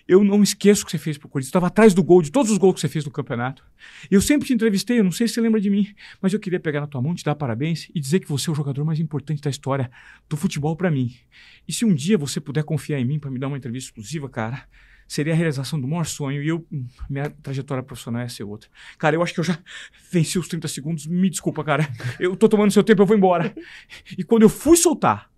Eu 0.08 0.24
não 0.24 0.42
esqueço 0.42 0.84
o 0.84 0.86
que 0.86 0.92
você 0.92 0.98
fez 0.98 1.18
pro 1.18 1.30
Corinthians. 1.30 1.50
Estava 1.50 1.68
atrás 1.68 1.94
do 1.94 2.04
gol, 2.04 2.22
de 2.22 2.32
todos 2.32 2.52
os 2.52 2.58
gols 2.58 2.76
que 2.76 2.82
você 2.82 2.88
fez 2.88 3.06
no 3.06 3.12
campeonato. 3.12 3.64
Eu 4.10 4.22
sempre 4.22 4.48
te 4.48 4.54
entrevistei, 4.54 5.00
eu 5.00 5.04
não 5.04 5.12
sei 5.12 5.28
se 5.28 5.36
você 5.36 5.42
lembra 5.42 5.62
de 5.62 5.70
mim, 5.70 5.94
mas 6.22 6.34
eu 6.34 6.40
queria 6.40 6.60
pegar 6.60 6.82
na 6.82 6.88
tua 6.88 7.02
mão, 7.02 7.14
te 7.14 7.24
dar 7.24 7.36
parabéns 7.36 7.90
e 7.94 8.00
dizer 8.00 8.20
que 8.20 8.28
você 8.28 8.50
é 8.50 8.54
o 8.54 8.56
jogador 8.56 8.84
mais 8.84 9.00
importante 9.00 9.42
da 9.42 9.50
história 9.50 9.92
do 10.28 10.36
futebol 10.36 10.76
pra 10.76 10.90
mim. 10.90 11.16
E 11.68 11.74
se 11.74 11.86
um 11.86 11.94
dia 11.94 12.18
você 12.18 12.40
puder 12.40 12.64
confiar 12.64 13.00
em 13.00 13.06
mim 13.06 13.20
pra 13.20 13.30
me 13.30 13.40
dar 13.40 13.48
uma 13.48 13.58
entrevista 13.58 13.90
exclusiva, 13.90 14.30
cara, 14.30 14.66
seria 15.10 15.34
a 15.34 15.36
realização 15.36 15.82
do 15.82 15.88
maior 15.88 16.06
sonho 16.06 16.42
e 16.44 16.48
eu, 16.48 16.66
hum, 16.72 16.86
minha 17.10 17.30
trajetória 17.30 17.84
profissional 17.84 18.22
ia 18.22 18.30
ser 18.30 18.44
outra. 18.44 18.70
Cara, 18.98 19.16
eu 19.16 19.24
acho 19.24 19.34
que 19.34 19.40
eu 19.40 19.44
já 19.44 19.58
venci 20.12 20.38
os 20.38 20.48
30 20.48 20.68
segundos. 20.68 21.08
Me 21.08 21.30
desculpa, 21.30 21.64
cara. 21.64 21.90
Eu 22.20 22.36
tô 22.36 22.48
tomando 22.48 22.72
seu 22.72 22.84
tempo, 22.84 23.02
eu 23.02 23.06
vou 23.08 23.18
embora. 23.18 23.54
E 24.18 24.24
quando 24.24 24.44
eu 24.44 24.50
fui 24.50 24.78
soltar 24.78 25.30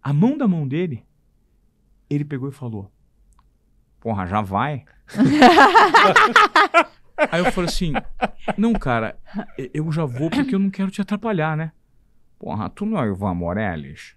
a 0.00 0.12
mão 0.12 0.38
da 0.38 0.46
mão 0.46 0.68
dele, 0.68 1.04
ele 2.08 2.24
pegou 2.24 2.48
e 2.48 2.52
falou: 2.52 2.92
Porra, 4.06 4.24
já 4.24 4.40
vai? 4.40 4.84
Aí 7.32 7.44
eu 7.44 7.50
falei 7.50 7.68
assim: 7.68 7.92
Não, 8.56 8.72
cara, 8.72 9.18
eu 9.74 9.90
já 9.90 10.04
vou 10.04 10.30
porque 10.30 10.54
eu 10.54 10.60
não 10.60 10.70
quero 10.70 10.92
te 10.92 11.00
atrapalhar, 11.00 11.56
né? 11.56 11.72
Porra, 12.38 12.70
tu 12.70 12.86
não 12.86 12.98
é 12.98 13.02
o 13.02 13.12
Ivan 13.12 13.34
Morales? 13.34 14.14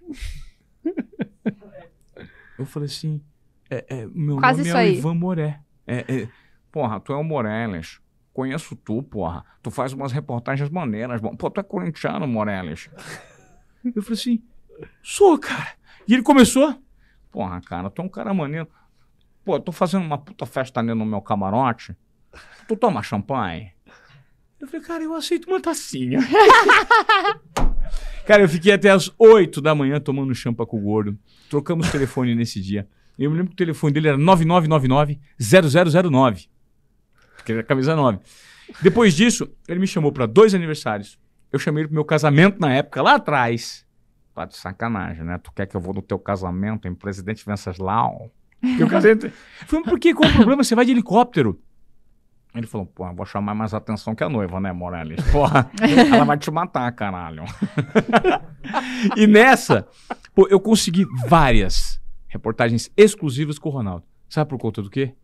Eu 2.56 2.64
falei 2.66 2.86
assim: 2.86 3.20
é, 3.68 3.84
é, 3.88 4.06
Meu 4.14 4.36
Quase 4.36 4.60
nome 4.60 4.70
é 4.70 4.74
o 4.74 4.76
aí. 4.76 4.98
Ivan 4.98 5.14
Moré. 5.14 5.60
É, 5.84 6.04
é, 6.06 6.28
porra, 6.70 7.00
tu 7.00 7.12
é 7.12 7.16
o 7.16 7.24
Morales. 7.24 8.00
Conheço 8.32 8.76
tu, 8.76 9.02
porra. 9.02 9.44
Tu 9.60 9.72
faz 9.72 9.92
umas 9.92 10.12
reportagens 10.12 10.70
maneiras. 10.70 11.20
bom. 11.20 11.34
Pô, 11.34 11.50
tu 11.50 11.58
é 11.58 11.64
corintiano, 11.64 12.28
Morales. 12.28 12.88
Eu 13.84 14.02
falei 14.02 14.20
assim: 14.20 14.40
Sou, 15.02 15.36
cara. 15.36 15.72
E 16.06 16.14
ele 16.14 16.22
começou: 16.22 16.80
Porra, 17.32 17.60
cara, 17.60 17.90
tu 17.90 18.02
é 18.02 18.04
um 18.04 18.08
cara 18.08 18.32
maneiro. 18.32 18.68
Pô, 19.50 19.56
eu 19.56 19.60
tô 19.60 19.72
fazendo 19.72 20.04
uma 20.04 20.16
puta 20.16 20.46
festa 20.46 20.78
ali 20.78 20.94
no 20.94 21.04
meu 21.04 21.20
camarote. 21.20 21.96
Tu 22.68 22.76
toma 22.76 23.02
champanhe? 23.02 23.72
Eu 24.60 24.68
falei, 24.68 24.86
cara, 24.86 25.02
eu 25.02 25.12
aceito 25.12 25.50
uma 25.50 25.60
tacinha. 25.60 26.20
cara, 28.24 28.44
eu 28.44 28.48
fiquei 28.48 28.72
até 28.72 28.90
as 28.90 29.10
8 29.18 29.60
da 29.60 29.74
manhã 29.74 29.98
tomando 29.98 30.32
champa 30.36 30.64
com 30.64 30.78
o 30.78 30.80
gordo. 30.80 31.18
Trocamos 31.48 31.90
telefone 31.90 32.32
nesse 32.36 32.60
dia. 32.60 32.88
Eu 33.18 33.28
me 33.28 33.38
lembro 33.38 33.50
que 33.50 33.54
o 33.54 33.56
telefone 33.56 33.92
dele 33.92 34.06
era 34.06 34.16
9999-0009. 34.18 36.48
Porque 37.34 37.50
era 37.50 37.64
camisa 37.64 37.96
9. 37.96 38.20
Depois 38.80 39.16
disso, 39.16 39.52
ele 39.66 39.80
me 39.80 39.86
chamou 39.88 40.12
para 40.12 40.26
dois 40.26 40.54
aniversários. 40.54 41.18
Eu 41.50 41.58
chamei 41.58 41.82
ele 41.82 41.88
pro 41.88 41.96
meu 41.96 42.04
casamento 42.04 42.60
na 42.60 42.72
época, 42.72 43.02
lá 43.02 43.16
atrás. 43.16 43.84
Tá 44.32 44.44
de 44.44 44.56
sacanagem, 44.56 45.24
né? 45.24 45.38
Tu 45.38 45.50
quer 45.50 45.66
que 45.66 45.76
eu 45.76 45.80
vou 45.80 45.92
no 45.92 46.02
teu 46.02 46.20
casamento 46.20 46.86
em 46.86 46.94
Presidente 46.94 47.44
Venceslau? 47.44 48.30
Teu 48.76 48.88
casamento... 48.88 49.30
Falei, 49.66 49.84
por 49.84 49.98
que? 49.98 50.14
Qual 50.14 50.28
o 50.28 50.34
problema? 50.34 50.64
Você 50.64 50.74
vai 50.74 50.84
de 50.84 50.92
helicóptero. 50.92 51.60
Ele 52.54 52.66
falou, 52.66 52.86
pô, 52.86 53.12
vou 53.14 53.24
chamar 53.24 53.54
mais 53.54 53.72
atenção 53.72 54.14
que 54.14 54.24
a 54.24 54.28
noiva, 54.28 54.58
né, 54.58 54.72
Morales? 54.72 55.22
Porra, 55.30 55.70
ela 55.80 56.24
vai 56.24 56.36
te 56.36 56.50
matar, 56.50 56.90
caralho. 56.92 57.44
e 59.16 59.26
nessa, 59.26 59.86
pô, 60.34 60.48
eu 60.48 60.58
consegui 60.58 61.06
várias 61.28 62.00
reportagens 62.26 62.90
exclusivas 62.96 63.58
com 63.58 63.68
o 63.68 63.72
Ronaldo. 63.72 64.04
Sabe 64.28 64.50
por 64.50 64.58
conta 64.58 64.82
do 64.82 64.90
quê? 64.90 65.14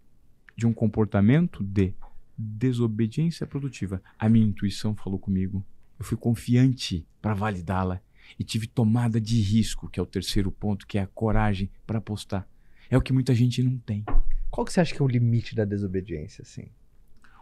De 0.56 0.66
um 0.66 0.72
comportamento 0.72 1.64
de 1.64 1.94
desobediência 2.38 3.46
produtiva. 3.46 4.00
A 4.18 4.28
minha 4.28 4.46
intuição 4.46 4.94
falou 4.94 5.18
comigo. 5.18 5.64
Eu 5.98 6.04
fui 6.04 6.16
confiante 6.16 7.06
para 7.20 7.34
validá-la 7.34 8.00
e 8.38 8.44
tive 8.44 8.66
tomada 8.66 9.20
de 9.20 9.40
risco, 9.40 9.88
que 9.88 9.98
é 9.98 10.02
o 10.02 10.06
terceiro 10.06 10.50
ponto, 10.50 10.86
que 10.86 10.98
é 10.98 11.02
a 11.02 11.06
coragem 11.06 11.70
para 11.86 11.98
apostar. 11.98 12.46
É 12.90 12.96
o 12.96 13.00
que 13.00 13.12
muita 13.12 13.34
gente 13.34 13.62
não 13.62 13.78
tem. 13.78 14.04
Qual 14.50 14.64
que 14.64 14.72
você 14.72 14.80
acha 14.80 14.94
que 14.94 15.00
é 15.00 15.04
o 15.04 15.08
limite 15.08 15.54
da 15.54 15.64
desobediência, 15.64 16.42
assim? 16.42 16.68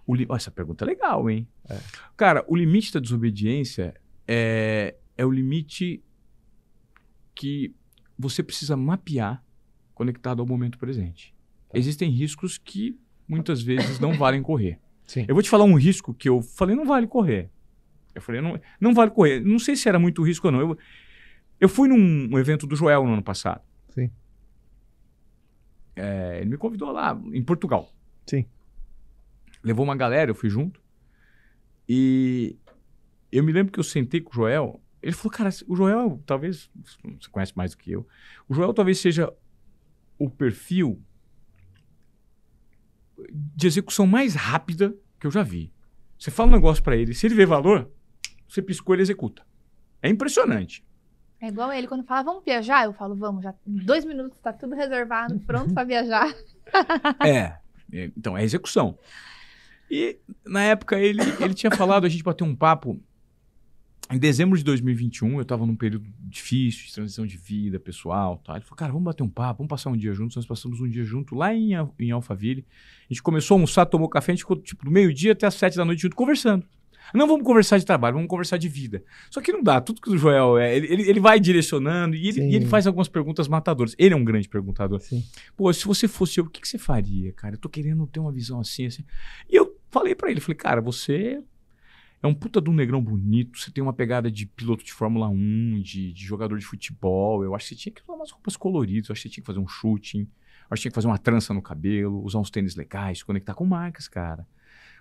O 0.07 0.15
li... 0.15 0.27
oh, 0.29 0.37
essa 0.37 0.51
pergunta 0.51 0.85
é 0.85 0.87
legal, 0.87 1.29
hein? 1.31 1.47
É. 1.69 1.79
Cara, 2.17 2.45
o 2.49 2.57
limite 2.57 2.93
da 2.93 3.01
desobediência 3.01 3.95
é, 4.27 4.97
é 5.17 5.25
o 5.25 5.31
limite 5.31 6.03
que 7.35 7.75
você 8.19 8.43
precisa 8.43 8.77
mapear 8.77 9.43
conectado 9.95 10.41
ao 10.41 10.47
momento 10.47 10.79
presente. 10.79 11.35
Tá. 11.69 11.79
Existem 11.79 12.11
riscos 12.11 12.59
que 12.59 12.99
muitas 13.27 13.63
vezes 13.63 13.99
não 13.99 14.15
valem 14.15 14.43
correr. 14.43 14.79
Sim. 15.07 15.25
Eu 15.29 15.35
vou 15.35 15.43
te 15.43 15.51
falar 15.51 15.65
um 15.65 15.75
risco 15.75 16.15
que 16.15 16.29
eu 16.29 16.41
falei, 16.41 16.75
não 16.75 16.87
vale 16.87 17.07
correr. 17.07 17.51
Eu 18.15 18.23
falei, 18.23 18.41
não, 18.41 18.59
não 18.81 18.95
vale 18.95 19.11
correr. 19.11 19.41
Não 19.41 19.59
sei 19.59 19.77
se 19.77 19.89
era 19.89 19.99
muito 19.99 20.23
risco 20.23 20.47
ou 20.49 20.53
não. 20.53 20.61
Eu, 20.61 20.79
eu 21.61 21.69
fui 21.69 21.89
num 21.89 22.29
um 22.33 22.39
evento 22.39 22.67
do 22.67 22.77
Joel 22.77 23.05
no 23.05 23.13
ano 23.13 23.23
passado. 23.23 23.61
Sim. 23.91 24.11
É, 25.97 26.39
ele 26.41 26.51
me 26.51 26.57
convidou 26.57 26.91
lá, 26.91 27.21
em 27.33 27.43
Portugal. 27.43 27.93
Sim. 28.27 28.47
Levou 29.63 29.85
uma 29.85 29.97
galera, 29.97 30.31
eu 30.31 30.35
fui 30.35 30.49
junto. 30.49 30.83
E 31.89 32.57
eu 33.31 33.43
me 33.43 33.53
lembro 33.53 33.73
que 33.73 33.79
eu 33.79 33.85
sentei 33.85 34.21
com 34.21 34.31
o 34.31 34.35
Joel. 34.35 34.81
Ele 35.03 35.13
falou, 35.13 35.33
cara, 35.33 35.51
o 35.69 35.77
Joel, 35.77 36.23
talvez. 36.27 36.71
Você 36.85 37.29
conhece 37.31 37.53
mais 37.57 37.73
do 37.73 37.79
que 37.79 37.93
eu. 37.93 38.07
O 38.49 38.55
Joel 38.55 38.73
talvez 38.73 38.99
seja 38.99 39.33
o 40.19 40.31
perfil 40.31 41.03
de 43.31 43.67
execução 43.67 44.07
mais 44.07 44.35
rápida 44.35 44.95
que 45.19 45.27
eu 45.27 45.31
já 45.31 45.43
vi. 45.43 45.73
Você 46.19 46.31
fala 46.31 46.49
um 46.49 46.53
negócio 46.53 46.83
para 46.83 46.97
ele, 46.97 47.15
se 47.15 47.27
ele 47.27 47.35
vê 47.35 47.45
valor, 47.45 47.91
você 48.49 48.63
piscou, 48.63 48.95
ele 48.95 49.03
executa. 49.03 49.45
É 50.01 50.09
impressionante. 50.09 50.85
É 51.41 51.49
igual 51.49 51.73
ele, 51.73 51.87
quando 51.87 52.05
fala, 52.05 52.23
vamos 52.23 52.45
viajar, 52.45 52.85
eu 52.85 52.93
falo, 52.93 53.15
vamos, 53.15 53.43
já 53.43 53.55
dois 53.67 54.05
minutos 54.05 54.39
tá 54.39 54.53
tudo 54.53 54.75
reservado, 54.75 55.39
pronto 55.41 55.75
para 55.75 55.85
viajar. 55.85 56.35
é, 57.25 57.59
então 57.93 58.37
é 58.37 58.43
execução. 58.43 58.99
E 59.91 60.19
na 60.47 60.63
época 60.63 60.99
ele, 60.99 61.21
ele 61.41 61.55
tinha 61.55 61.71
falado, 61.71 62.07
a 62.07 62.09
gente 62.09 62.23
bateu 62.23 62.47
um 62.47 62.57
papo 62.57 62.99
em 64.11 64.19
dezembro 64.19 64.57
de 64.57 64.65
2021, 64.65 65.37
eu 65.37 65.43
estava 65.43 65.65
num 65.65 65.75
período 65.75 66.07
difícil, 66.21 66.87
de 66.87 66.93
transição 66.93 67.27
de 67.27 67.37
vida 67.37 67.81
pessoal. 67.81 68.39
Tá? 68.45 68.55
Ele 68.55 68.65
falou, 68.65 68.77
cara, 68.77 68.93
vamos 68.93 69.05
bater 69.05 69.23
um 69.23 69.29
papo, 69.29 69.59
vamos 69.59 69.71
passar 69.71 69.91
um 69.91 69.97
dia 69.97 70.13
juntos. 70.13 70.37
Nós 70.37 70.47
passamos 70.47 70.81
um 70.81 70.89
dia 70.89 71.05
junto 71.05 71.35
lá 71.35 71.55
em, 71.55 71.71
em 71.99 72.11
Alphaville. 72.11 72.67
A 73.09 73.13
gente 73.13 73.23
começou 73.23 73.55
a 73.55 73.57
almoçar, 73.57 73.87
tomou 73.87 74.09
café, 74.09 74.33
a 74.33 74.35
gente 74.35 74.43
ficou 74.43 74.57
tipo 74.57 74.85
do 74.85 74.91
meio-dia 74.91 75.33
até 75.33 75.47
as 75.47 75.55
sete 75.55 75.77
da 75.77 75.85
noite 75.85 76.03
junto 76.03 76.17
conversando. 76.17 76.67
Não 77.13 77.27
vamos 77.27 77.45
conversar 77.45 77.79
de 77.79 77.85
trabalho, 77.85 78.15
vamos 78.15 78.29
conversar 78.29 78.57
de 78.57 78.69
vida. 78.69 79.03
Só 79.31 79.41
que 79.41 79.53
não 79.53 79.63
dá, 79.63 79.81
tudo 79.81 80.01
que 80.01 80.11
o 80.11 80.17
Joel 80.17 80.59
é, 80.59 80.77
ele, 80.77 81.09
ele, 81.09 81.21
vai 81.21 81.39
direcionando 81.39 82.17
e 82.17 82.29
ele, 82.29 82.41
e 82.41 82.55
ele, 82.57 82.67
faz 82.67 82.87
algumas 82.87 83.09
perguntas 83.09 83.49
matadoras. 83.49 83.95
Ele 83.99 84.15
é 84.15 84.17
um 84.17 84.25
grande 84.25 84.49
perguntador. 84.49 85.01
Sim. 85.01 85.25
Pô, 85.57 85.73
se 85.73 85.85
você 85.85 86.09
fosse 86.09 86.41
eu, 86.41 86.45
o 86.45 86.49
que, 86.49 86.61
que 86.61 86.69
você 86.69 86.79
faria, 86.79 87.33
cara? 87.33 87.55
Eu 87.55 87.59
tô 87.59 87.69
querendo 87.69 88.07
ter 88.07 88.21
uma 88.21 88.33
visão 88.33 88.61
assim, 88.61 88.87
assim. 88.87 89.05
E 89.51 89.57
eu 89.57 89.77
falei 89.91 90.15
para 90.15 90.31
ele, 90.31 90.41
falei, 90.41 90.57
cara, 90.57 90.81
você 90.81 91.43
é 92.23 92.27
um 92.27 92.35
puta 92.35 92.61
de 92.61 92.71
um 92.71 92.73
negrão 92.73 93.03
bonito, 93.03 93.59
você 93.59 93.71
tem 93.71 93.83
uma 93.83 93.93
pegada 93.93 94.31
de 94.31 94.47
piloto 94.47 94.83
de 94.83 94.93
Fórmula 94.93 95.29
1, 95.29 95.83
de, 95.83 96.13
de 96.13 96.25
jogador 96.25 96.59
de 96.59 96.65
futebol. 96.65 97.45
Eu 97.45 97.55
acho 97.55 97.69
que 97.69 97.75
você 97.75 97.81
tinha 97.81 97.93
que 97.93 98.03
usar 98.03 98.15
umas 98.15 98.31
roupas 98.31 98.57
coloridas, 98.57 99.09
eu 99.09 99.13
acho 99.13 99.23
que 99.23 99.29
você 99.29 99.33
tinha 99.35 99.43
que 99.43 99.47
fazer 99.47 99.59
um 99.61 99.69
shooting, 99.69 100.21
eu 100.21 100.27
acho 100.71 100.81
que 100.81 100.83
tinha 100.83 100.91
que 100.91 100.95
fazer 100.95 101.07
uma 101.07 101.19
trança 101.19 101.53
no 101.53 101.61
cabelo, 101.61 102.23
usar 102.23 102.39
uns 102.39 102.51
tênis 102.51 102.75
legais, 102.75 103.23
conectar 103.23 103.53
com 103.53 103.67
marcas, 103.67 104.09
cara. 104.09 104.47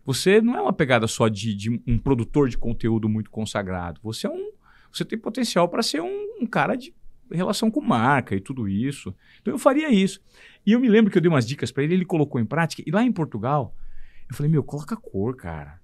Você 0.05 0.41
não 0.41 0.55
é 0.55 0.61
uma 0.61 0.73
pegada 0.73 1.07
só 1.07 1.27
de, 1.27 1.55
de 1.55 1.81
um 1.87 1.97
produtor 1.97 2.49
de 2.49 2.57
conteúdo 2.57 3.07
muito 3.07 3.29
consagrado. 3.29 3.99
Você 4.03 4.27
é 4.27 4.29
um. 4.29 4.51
Você 4.91 5.03
tem 5.03 5.17
potencial 5.17 5.67
para 5.67 5.81
ser 5.81 6.01
um, 6.01 6.41
um 6.41 6.45
cara 6.45 6.75
de 6.75 6.93
relação 7.31 7.71
com 7.71 7.81
marca 7.81 8.35
e 8.35 8.39
tudo 8.39 8.67
isso. 8.67 9.15
Então 9.41 9.53
eu 9.53 9.57
faria 9.57 9.89
isso. 9.89 10.19
E 10.65 10.73
eu 10.73 10.79
me 10.79 10.89
lembro 10.89 11.11
que 11.11 11.17
eu 11.17 11.21
dei 11.21 11.29
umas 11.29 11.47
dicas 11.47 11.71
para 11.71 11.83
ele, 11.83 11.95
ele 11.95 12.05
colocou 12.05 12.39
em 12.39 12.45
prática. 12.45 12.83
E 12.85 12.91
lá 12.91 13.03
em 13.03 13.11
Portugal, 13.11 13.75
eu 14.29 14.35
falei: 14.35 14.51
meu, 14.51 14.63
coloca 14.63 14.95
cor, 14.95 15.35
cara 15.35 15.83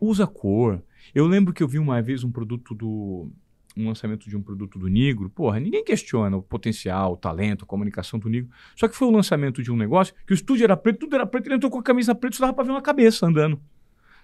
usa 0.00 0.26
cor. 0.26 0.82
Eu 1.14 1.26
lembro 1.26 1.52
que 1.52 1.62
eu 1.62 1.68
vi 1.68 1.78
uma 1.78 2.00
vez 2.00 2.24
um 2.24 2.32
produto 2.32 2.74
do. 2.74 3.30
Um 3.76 3.86
lançamento 3.86 4.28
de 4.28 4.36
um 4.36 4.42
produto 4.42 4.78
do 4.78 4.88
Negro. 4.88 5.30
Porra, 5.30 5.60
ninguém 5.60 5.84
questiona 5.84 6.36
o 6.36 6.42
potencial, 6.42 7.12
o 7.12 7.16
talento, 7.16 7.64
a 7.64 7.66
comunicação 7.66 8.18
do 8.18 8.28
Negro. 8.28 8.50
Só 8.76 8.88
que 8.88 8.96
foi 8.96 9.08
o 9.08 9.10
lançamento 9.10 9.62
de 9.62 9.70
um 9.70 9.76
negócio 9.76 10.14
que 10.26 10.32
o 10.32 10.34
estúdio 10.34 10.64
era 10.64 10.76
preto, 10.76 11.00
tudo 11.00 11.14
era 11.14 11.26
preto, 11.26 11.46
ele 11.46 11.54
entrou 11.56 11.70
com 11.70 11.78
a 11.78 11.82
camisa 11.82 12.14
preta, 12.14 12.36
só 12.36 12.42
dava 12.42 12.54
pra 12.54 12.64
ver 12.64 12.70
uma 12.70 12.82
cabeça 12.82 13.26
andando. 13.26 13.60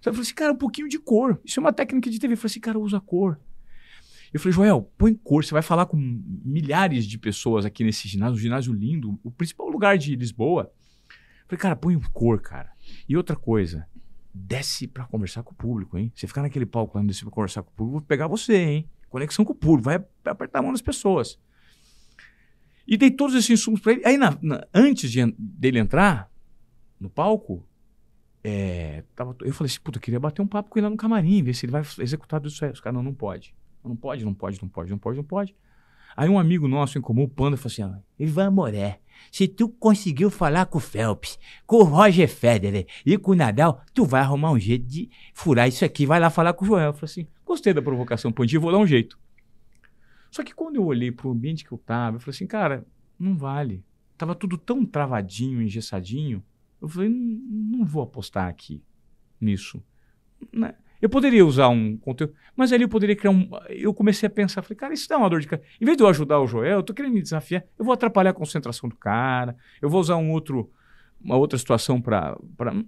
Eu 0.05 0.13
falei 0.13 0.21
assim, 0.21 0.35
cara, 0.35 0.53
um 0.53 0.57
pouquinho 0.57 0.89
de 0.89 0.99
cor. 0.99 1.41
Isso 1.45 1.59
é 1.59 1.61
uma 1.61 1.73
técnica 1.73 2.09
de 2.09 2.19
TV. 2.19 2.35
Eu 2.35 2.39
falei 2.39 2.51
assim, 2.51 2.61
cara, 2.61 2.79
usa 2.79 3.01
cor. 3.01 3.41
Eu 4.33 4.39
falei, 4.39 4.53
Joel, 4.53 4.93
põe 4.97 5.15
cor. 5.15 5.45
Você 5.45 5.53
vai 5.53 5.63
falar 5.63 5.87
com 5.87 5.97
milhares 5.97 7.07
de 7.07 7.19
pessoas 7.19 7.65
aqui 7.65 7.83
nesse 7.83 8.07
ginásio, 8.07 8.37
um 8.37 8.39
ginásio 8.39 8.73
lindo, 8.73 9.19
o 9.25 9.31
principal 9.31 9.69
lugar 9.69 9.99
de 9.99 10.15
Lisboa. 10.15 10.71
Eu 11.09 11.49
falei, 11.49 11.61
cara, 11.61 11.77
põe 11.77 11.99
cor, 12.13 12.41
cara. 12.41 12.71
E 13.09 13.17
outra 13.17 13.35
coisa, 13.35 13.87
desce 14.33 14.87
para 14.87 15.05
conversar 15.07 15.43
com 15.43 15.53
o 15.53 15.57
público, 15.57 15.97
hein? 15.97 16.13
Você 16.15 16.27
ficar 16.27 16.43
naquele 16.43 16.67
palco 16.67 16.99
lá, 16.99 17.05
descer 17.05 17.25
pra 17.25 17.33
conversar 17.33 17.63
com 17.63 17.71
o 17.71 17.75
público, 17.75 17.99
vou 17.99 18.07
pegar 18.07 18.27
você, 18.27 18.57
hein? 18.57 18.91
Conexão 19.09 19.45
com 19.45 19.53
o 19.53 19.57
público, 19.57 19.85
vai 19.85 20.05
apertar 20.25 20.59
a 20.59 20.63
mão 20.63 20.73
das 20.73 20.83
pessoas. 20.83 21.39
E 22.87 22.97
dei 22.97 23.11
todos 23.11 23.35
esses 23.35 23.51
insumos 23.51 23.81
para 23.81 23.93
ele. 23.93 24.03
Aí, 24.05 24.17
na, 24.17 24.37
na, 24.41 24.67
antes 24.73 25.11
de, 25.11 25.25
dele 25.39 25.79
entrar 25.79 26.31
no 27.01 27.11
palco, 27.11 27.67
é, 28.45 29.03
tava, 29.15 29.37
eu 29.41 29.53
falei 29.53 29.71
assim, 29.71 29.81
puta, 29.81 29.99
eu 29.99 30.03
queria 30.03 30.21
bater 30.21 30.41
um 30.41 30.47
papo 30.47 30.71
com 30.71 30.79
ele 30.79 30.85
lá 30.85 30.91
no 30.91 30.97
camarim, 30.97 31.43
ver 31.43 31.55
se 31.55 31.67
ele 31.67 31.73
vai 31.73 31.83
executar 31.99 32.41
tudo 32.41 32.51
isso 32.51 32.65
aí. 32.65 32.71
Os 32.71 32.81
caras, 32.81 32.95
não, 32.95 33.03
não 33.03 33.15
pode. 33.15 33.55
Não 33.85 33.97
pode, 33.97 34.25
não 34.25 34.35
pode, 34.35 34.61
não 34.63 34.69
pode, 34.69 34.91
não 34.91 34.99
pode, 34.99 35.17
não 35.17 35.25
pode. 35.25 35.57
Aí 36.17 36.29
um 36.29 36.39
amigo 36.39 36.67
nosso 36.67 36.97
em 36.97 37.01
comum, 37.01 37.25
o 37.25 37.29
Panda, 37.29 37.57
falou 37.57 37.73
assim, 37.73 37.83
ah, 37.83 38.01
Ivan 38.19 38.51
Moré, 38.51 39.01
se 39.31 39.49
tu 39.49 39.69
conseguiu 39.69 40.31
falar 40.31 40.67
com 40.67 40.79
o 40.79 40.81
Phelps, 40.81 41.39
com 41.67 41.77
o 41.77 41.85
Roger 41.85 42.29
Federer 42.29 42.87
e 43.05 43.17
com 43.19 43.33
o 43.33 43.35
Nadal, 43.35 43.83
tu 43.93 44.05
vai 44.05 44.21
arrumar 44.21 44.53
um 44.53 44.59
jeito 44.59 44.87
de 44.87 45.11
furar 45.35 45.69
isso 45.69 45.85
aqui. 45.85 46.07
Vai 46.07 46.21
lá 46.21 46.31
falar 46.31 46.53
com 46.53 46.65
o 46.65 46.69
Joel. 46.69 46.87
Eu 46.87 46.93
falei 46.93 47.05
assim: 47.05 47.27
gostei 47.45 47.73
da 47.73 47.83
provocação, 47.83 48.33
Pandinho, 48.33 48.61
vou 48.61 48.73
dar 48.73 48.79
um 48.79 48.87
jeito. 48.87 49.19
Só 50.31 50.43
que 50.43 50.55
quando 50.55 50.77
eu 50.77 50.85
olhei 50.85 51.11
pro 51.11 51.31
ambiente 51.31 51.65
que 51.65 51.73
eu 51.73 51.79
tava, 51.79 52.17
eu 52.17 52.21
falei 52.21 52.35
assim: 52.35 52.47
cara, 52.47 52.87
não 53.19 53.37
vale. 53.37 53.85
Tava 54.17 54.35
tudo 54.35 54.57
tão 54.57 54.85
travadinho, 54.85 55.63
engessadinho. 55.63 56.43
Eu 56.81 56.89
falei: 56.89 57.09
não, 57.09 57.79
não 57.79 57.85
vou 57.85 58.03
apostar 58.03 58.49
aqui 58.49 58.83
nisso. 59.41 59.83
Né? 60.53 60.75
Eu 61.01 61.09
poderia 61.09 61.45
usar 61.45 61.69
um 61.69 61.97
conteúdo, 61.97 62.35
mas 62.57 62.73
ali 62.73 62.85
eu 62.85 62.89
poderia 62.89 63.15
criar 63.15 63.31
um. 63.31 63.49
Eu 63.69 63.93
comecei 63.93 64.27
a 64.27 64.31
pensar, 64.31 64.63
falei, 64.63 64.77
cara, 64.77 64.95
isso 64.95 65.09
dá 65.09 65.19
uma 65.19 65.29
dor 65.29 65.41
de 65.41 65.47
cabeça. 65.47 65.69
Em 65.81 65.85
vez 65.85 65.97
de 65.97 66.03
eu 66.03 66.09
ajudar 66.09 66.41
o 66.41 66.47
Joel, 66.47 66.79
eu 66.79 66.83
tô 66.83 66.95
querendo 66.95 67.13
me 67.13 67.23
desafiar, 67.23 67.65
eu 67.79 67.85
vou 67.85 67.93
atrapalhar 67.93 68.31
a 68.31 68.35
concentração 68.35 68.89
do 68.89 68.97
cara, 68.97 69.57
eu 69.81 69.91
vou 69.91 70.01
usar 70.01 70.17
um 70.17 70.31
outro, 70.31 70.71
uma 71.21 71.37
outra 71.37 71.59
situação 71.59 72.01
para. 72.01 72.37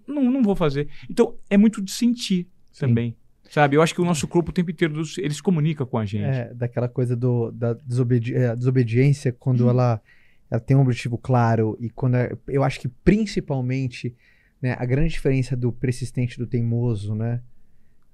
Não, 0.06 0.24
não 0.24 0.42
vou 0.42 0.56
fazer. 0.56 0.88
Então, 1.09 1.36
é 1.50 1.56
muito 1.56 1.82
de 1.82 1.90
sentir 1.90 2.48
Sim. 2.72 2.86
também. 2.86 3.16
Sabe? 3.50 3.76
Eu 3.76 3.82
acho 3.82 3.94
que 3.94 4.00
o 4.00 4.04
nosso 4.04 4.28
corpo 4.28 4.50
o 4.50 4.52
tempo 4.52 4.70
inteiro, 4.70 5.02
eles 5.16 5.40
comunicam 5.40 5.86
com 5.86 5.96
a 5.96 6.04
gente. 6.04 6.24
É, 6.24 6.52
daquela 6.52 6.88
coisa 6.88 7.16
do, 7.16 7.50
da 7.50 7.72
desobedi 7.72 8.34
é, 8.34 8.54
desobediência, 8.54 9.32
quando 9.32 9.62
uhum. 9.62 9.70
ela, 9.70 10.02
ela 10.50 10.61
tem 10.61 10.76
um 10.76 10.82
objetivo 10.82 11.16
claro 11.16 11.76
e 11.80 11.88
quando. 11.88 12.16
É, 12.16 12.36
eu 12.46 12.62
acho 12.62 12.78
que 12.78 12.88
principalmente, 12.88 14.14
né, 14.61 14.76
a 14.78 14.84
grande 14.84 15.14
diferença 15.14 15.56
do 15.56 15.72
persistente 15.72 16.38
do 16.38 16.46
teimoso, 16.46 17.14
né? 17.14 17.40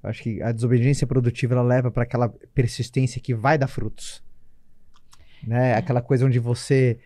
Eu 0.05 0.11
acho 0.11 0.23
que 0.23 0.43
a 0.43 0.53
desobediência 0.53 1.07
produtiva 1.07 1.55
ela 1.55 1.63
leva 1.63 1.91
para 1.91 2.03
aquela 2.03 2.29
persistência 2.55 3.19
que 3.21 3.35
vai 3.35 3.57
dar 3.57 3.67
frutos. 3.67 4.23
Né? 5.43 5.71
É. 5.71 5.75
Aquela 5.77 6.03
coisa 6.03 6.27
onde 6.27 6.39
você. 6.39 6.99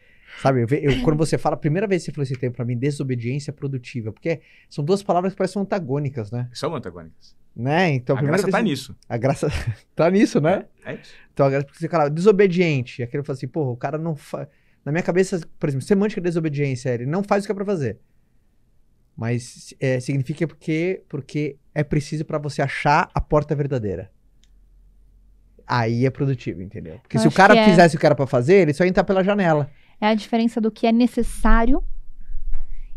Sabe, 0.43 0.63
eu, 0.63 0.69
eu, 0.69 1.03
quando 1.03 1.17
você 1.17 1.39
fala, 1.39 1.55
a 1.55 1.59
primeira 1.59 1.87
vez 1.87 2.03
que 2.03 2.07
você 2.07 2.13
falou 2.13 2.25
esse 2.25 2.37
termo 2.37 2.55
para 2.55 2.65
mim, 2.65 2.77
desobediência 2.77 3.53
produtiva, 3.53 4.13
porque 4.13 4.41
são 4.69 4.85
duas 4.85 5.03
palavras 5.03 5.33
que 5.33 5.39
parecem 5.39 5.63
antagônicas, 5.63 6.31
né? 6.31 6.49
São 6.53 6.75
antagônicas. 6.75 7.37
Né? 7.57 7.91
Então, 7.95 8.15
a 8.15 8.19
primeira 8.19 8.43
graça 8.43 8.53
tá 8.53 8.59
vez- 8.59 8.71
nisso. 8.71 8.97
A 9.09 9.17
graça 9.17 9.49
tá 9.95 10.11
nisso, 10.11 10.41
né? 10.41 10.67
É 10.85 10.95
isso. 10.95 11.15
Então, 11.33 11.47
a 11.47 11.51
graça, 11.51 11.67
porque 11.67 11.79
você 11.79 11.89
fala, 11.89 12.11
desobediente. 12.11 13.03
Aquele 13.03 13.23
fala 13.23 13.37
assim, 13.37 13.49
porra, 13.49 13.71
o 13.71 13.77
cara 13.77 13.97
não 13.97 14.15
faz. 14.17 14.49
Na 14.85 14.93
minha 14.93 15.03
cabeça, 15.03 15.41
por 15.59 15.69
exemplo, 15.69 15.87
semântica 15.87 16.21
de 16.21 16.27
desobediência, 16.27 16.91
ele 16.91 17.07
não 17.07 17.23
faz 17.23 17.45
o 17.45 17.47
que 17.47 17.53
é 17.53 17.55
pra 17.55 17.65
fazer. 17.65 17.99
Mas 19.21 19.75
é, 19.81 19.99
significa 19.99 20.47
porque, 20.47 21.03
porque 21.09 21.57
é 21.75 21.83
preciso 21.83 22.25
pra 22.25 22.39
você 22.39 22.63
achar 22.63 23.11
a 23.13 23.21
porta 23.21 23.53
verdadeira. 23.57 24.13
Aí 25.67 26.07
é 26.07 26.11
produtivo, 26.11 26.63
entendeu? 26.63 27.01
Porque 27.01 27.17
Eu 27.17 27.23
se 27.23 27.27
o 27.27 27.33
cara 27.33 27.53
é- 27.57 27.65
fizesse 27.65 27.97
o 27.97 27.99
que 27.99 28.07
era 28.07 28.15
pra 28.15 28.29
fazer, 28.29 28.55
ele 28.63 28.73
só 28.73 28.85
ia 28.85 28.89
entrar 28.89 29.03
pela 29.03 29.25
janela. 29.25 29.69
É 30.01 30.07
a 30.07 30.15
diferença 30.15 30.61
do 30.61 30.71
que 30.71 30.87
é 30.87 30.93
necessário 30.93 31.83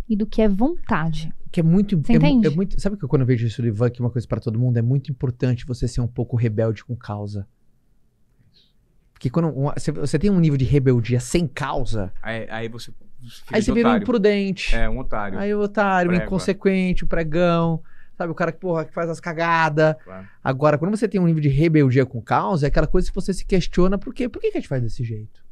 e 0.08 0.16
do 0.16 0.28
que 0.28 0.44
é 0.44 0.48
vontade. 0.48 1.34
Que 1.52 1.60
é 1.60 1.64
muito, 1.64 1.98
Você 1.98 2.14
é, 2.14 2.20
mu- 2.20 2.28
entende? 2.28 2.48
é 2.48 2.50
muito. 2.52 2.80
Sabe 2.80 2.98
que 2.98 3.08
quando 3.08 3.24
eu 3.24 3.26
vejo 3.26 3.48
isso 3.48 3.60
do 3.60 3.68
Ivan, 3.68 3.90
que 3.90 4.00
uma 4.00 4.12
coisa 4.12 4.28
pra 4.28 4.40
todo 4.40 4.60
mundo, 4.60 4.78
é 4.78 4.82
muito 4.84 5.12
importante 5.12 5.66
você 5.66 5.88
ser 5.88 6.02
um 6.02 6.08
pouco 6.08 6.38
rebelde 6.38 6.86
com 6.86 6.96
causa. 6.96 7.48
Porque 9.14 9.28
quando 9.30 9.50
uma- 9.50 9.74
você- 9.76 9.92
você 9.92 10.20
tem 10.20 10.30
um 10.30 10.40
nível 10.40 10.58
de 10.58 10.66
rebeldia 10.66 11.20
sem 11.20 11.48
causa, 11.48 12.14
Aí, 12.22 12.48
aí 12.50 12.70
você. 12.70 12.92
Aí 13.52 13.62
você 13.62 13.72
vira 13.72 13.90
um 13.90 13.98
imprudente. 13.98 14.76
É, 14.76 14.90
um 14.90 15.00
otário. 15.00 15.38
Aí 15.38 15.54
o 15.54 15.60
otário, 15.60 16.12
o 16.12 16.16
inconsequente, 16.16 17.04
o 17.04 17.08
pregão. 17.08 17.82
Sabe, 18.18 18.32
o 18.32 18.36
cara 18.36 18.52
que, 18.52 18.60
porra, 18.60 18.86
que 18.86 18.94
faz 18.94 19.10
as 19.10 19.20
cagadas. 19.20 19.96
Claro. 20.04 20.28
Agora, 20.44 20.78
quando 20.78 20.96
você 20.96 21.08
tem 21.08 21.20
um 21.20 21.26
nível 21.26 21.42
de 21.42 21.50
rebeldia 21.50 22.06
com 22.06 22.22
causa, 22.22 22.68
é 22.68 22.70
aquela 22.70 22.86
coisa 22.86 23.08
que 23.08 23.16
você 23.16 23.34
se 23.34 23.44
questiona 23.44 23.98
por 23.98 24.14
quê? 24.14 24.30
Por 24.30 24.40
que, 24.40 24.52
que 24.52 24.58
a 24.58 24.62
gente 24.62 24.68
faz 24.68 24.84
desse 24.84 25.04
jeito? 25.04 25.44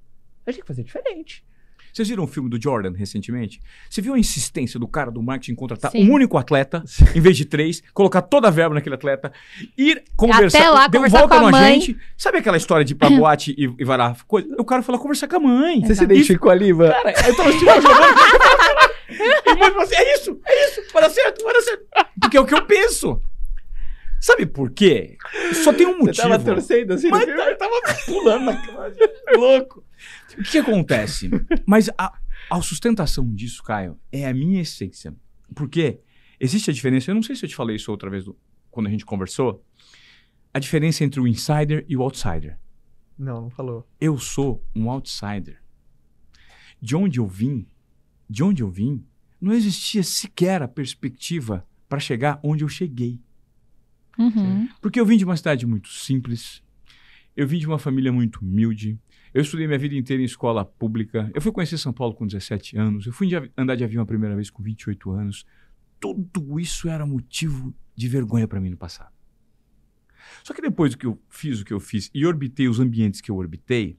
A 0.46 0.52
gente 0.52 0.58
tem 0.58 0.62
que 0.62 0.68
fazer 0.68 0.84
diferente. 0.84 1.44
Vocês 1.94 2.08
viram 2.08 2.24
o 2.24 2.28
filme 2.28 2.50
do 2.50 2.62
Jordan 2.62 2.94
recentemente? 2.96 3.60
Você 3.90 4.02
viu 4.02 4.14
a 4.14 4.20
insistência 4.20 4.80
do 4.80 4.88
cara 4.88 5.12
do 5.12 5.22
marketing 5.22 5.56
contratar 5.56 5.92
Sim. 5.92 6.10
um 6.10 6.14
único 6.14 6.38
atleta, 6.38 6.84
em 7.16 7.20
vez 7.22 7.36
de 7.38 7.46
três, 7.46 7.82
colocar 7.94 8.22
toda 8.22 8.48
a 8.48 8.52
verba 8.52 8.76
naquele 8.76 8.96
atleta, 8.96 9.32
ir 9.78 10.04
conversar, 10.16 10.60
Até 10.60 10.70
lá, 10.70 10.88
deu 10.88 11.02
conversar 11.02 11.20
volta 11.20 11.40
com 11.40 11.48
a 11.48 11.52
mãe. 11.52 11.72
agente. 11.72 11.98
Sabe 12.18 12.38
aquela 12.38 12.58
história 12.58 12.86
de 12.86 12.94
ir 12.94 12.96
pra 12.96 13.10
boate 13.18 13.54
e, 13.58 13.64
e 13.80 13.86
vai 13.86 13.98
lá? 13.98 14.16
Coisa? 14.28 14.48
O 14.58 14.66
cara 14.66 14.82
foi 14.82 14.96
lá 14.96 15.00
conversar 15.02 15.28
com 15.28 15.38
a 15.38 15.40
mãe. 15.40 15.82
Você 15.82 15.88
se 15.88 15.92
Exato. 15.94 16.12
identificou 16.14 16.52
ali, 16.52 16.68
Ivan? 16.70 16.92
Cara, 16.92 17.12
eu 17.28 17.36
tava 17.36 17.50
assistindo. 17.50 17.70
E 19.12 19.56
mãe 19.56 19.70
falou 19.72 19.82
assim: 19.82 19.96
é 19.96 20.16
isso, 20.16 20.40
é 20.46 20.68
isso, 20.68 20.82
vai 20.94 21.02
dar 21.02 21.10
certo, 21.10 21.44
vai 21.44 21.54
dar 21.54 21.62
certo. 21.62 21.84
Porque 22.22 22.38
é 22.38 22.40
o 22.42 22.46
que 22.46 22.54
eu 22.54 22.64
penso. 22.66 23.20
Sabe 24.22 24.46
por 24.46 24.70
quê? 24.72 25.18
Só 25.64 25.74
tem 25.74 25.88
um 25.88 25.98
motivo. 25.98 26.14
Você 26.14 26.22
tava 26.22 26.40
torcendo 26.40 26.94
assim 26.94 27.10
Mas 27.10 27.24
filme? 27.24 27.42
eu 27.42 27.58
tava 27.58 27.74
pulando 28.06 28.46
na 28.46 28.56
cama, 28.56 28.92
louco. 29.36 29.84
O 30.38 30.44
que, 30.44 30.52
que 30.52 30.58
acontece? 30.60 31.30
Mas 31.66 31.90
a, 31.98 32.18
a 32.50 32.62
sustentação 32.62 33.34
disso, 33.34 33.64
Caio, 33.64 34.00
é 34.12 34.28
a 34.28 34.34
minha 34.34 34.62
essência. 34.62 35.16
Porque 35.56 36.00
existe 36.40 36.70
a 36.70 36.74
diferença, 36.74 37.10
eu 37.12 37.16
não 37.16 37.24
sei 37.24 37.36
se 37.36 37.46
eu 37.46 37.50
te 37.50 37.56
falei 37.56 37.76
isso 37.76 37.92
outra 37.92 38.10
vez 38.10 38.26
do- 38.26 38.38
quando 38.70 38.88
a 38.88 38.90
gente 38.90 39.06
conversou, 39.06 39.64
a 40.54 40.60
diferença 40.60 41.04
entre 41.04 41.20
o 41.20 41.28
insider 41.28 41.86
e 41.88 41.96
o 41.98 42.02
outsider. 42.02 42.58
Não, 43.18 43.42
não 43.44 43.50
falou. 43.50 43.88
Eu 44.00 44.18
sou 44.18 44.64
um 44.76 44.90
outsider. 44.90 45.62
De 46.82 46.96
onde 46.96 47.20
eu 47.20 47.28
vim, 47.28 47.68
de 48.30 48.44
onde 48.44 48.64
eu 48.64 48.70
vim, 48.70 49.04
não 49.42 49.52
existia 49.54 50.04
sequer 50.04 50.62
a 50.62 50.68
perspectiva 50.68 51.68
para 51.88 52.00
chegar 52.00 52.40
onde 52.44 52.64
eu 52.64 52.70
cheguei. 52.70 53.20
Uhum. 54.18 54.68
Porque 54.82 55.00
eu 55.00 55.06
vim 55.06 55.18
de 55.18 55.26
uma 55.26 55.36
cidade 55.38 55.66
muito 55.66 55.90
simples, 55.90 56.62
eu 57.36 57.48
vim 57.48 57.58
de 57.58 57.66
uma 57.68 57.80
família 57.80 58.12
muito 58.12 58.42
humilde, 58.42 59.00
eu 59.34 59.42
estudei 59.42 59.68
minha 59.68 59.80
vida 59.80 59.96
inteira 59.96 60.22
em 60.22 60.26
escola 60.26 60.66
pública, 60.66 61.30
eu 61.34 61.42
fui 61.42 61.52
conhecer 61.52 61.78
São 61.78 61.94
Paulo 61.94 62.14
com 62.14 62.26
17 62.26 62.78
anos, 62.78 63.06
eu 63.06 63.14
fui 63.14 63.28
de 63.28 63.36
andar 63.58 63.76
de 63.76 63.84
avião 63.84 64.04
a 64.04 64.06
primeira 64.06 64.36
vez 64.36 64.50
com 64.50 64.62
28 64.64 65.12
anos. 65.12 65.46
Tudo 66.00 66.60
isso 66.60 66.88
era 66.88 67.06
motivo 67.06 67.74
de 67.96 68.08
vergonha 68.08 68.48
para 68.48 68.60
mim 68.60 68.70
no 68.70 68.78
passado. 68.78 69.12
Só 70.44 70.54
que 70.54 70.62
depois 70.62 70.96
que 70.96 71.06
eu 71.06 71.20
fiz 71.30 71.60
o 71.60 71.66
que 71.66 71.74
eu 71.74 71.80
fiz 71.80 72.10
e 72.14 72.26
orbitei 72.26 72.68
os 72.68 72.80
ambientes 72.80 73.22
que 73.22 73.30
eu 73.30 73.36
orbitei, 73.36 73.98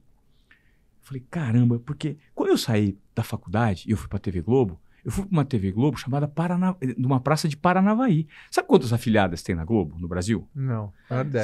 eu 0.49 1.01
falei, 1.01 1.25
caramba, 1.29 1.79
porque 1.79 2.17
quando 2.33 2.49
eu 2.49 2.57
saí 2.57 2.97
da 3.13 3.23
faculdade 3.23 3.85
e 3.87 3.91
eu 3.91 3.97
fui 3.97 4.07
para 4.07 4.17
a 4.17 4.21
TV 4.21 4.41
Globo, 4.41 4.79
eu 5.03 5.11
fui 5.11 5.25
para 5.25 5.31
uma 5.31 5.45
TV 5.45 5.71
Globo 5.71 5.97
chamada 5.97 6.27
Parana... 6.27 6.75
numa 6.97 7.19
praça 7.19 7.47
de 7.47 7.57
Paranavaí. 7.57 8.27
Sabe 8.49 8.67
quantas 8.67 8.93
afiliadas 8.93 9.41
tem 9.41 9.55
na 9.55 9.65
Globo, 9.65 9.97
no 9.99 10.07
Brasil? 10.07 10.47
Não. 10.53 10.93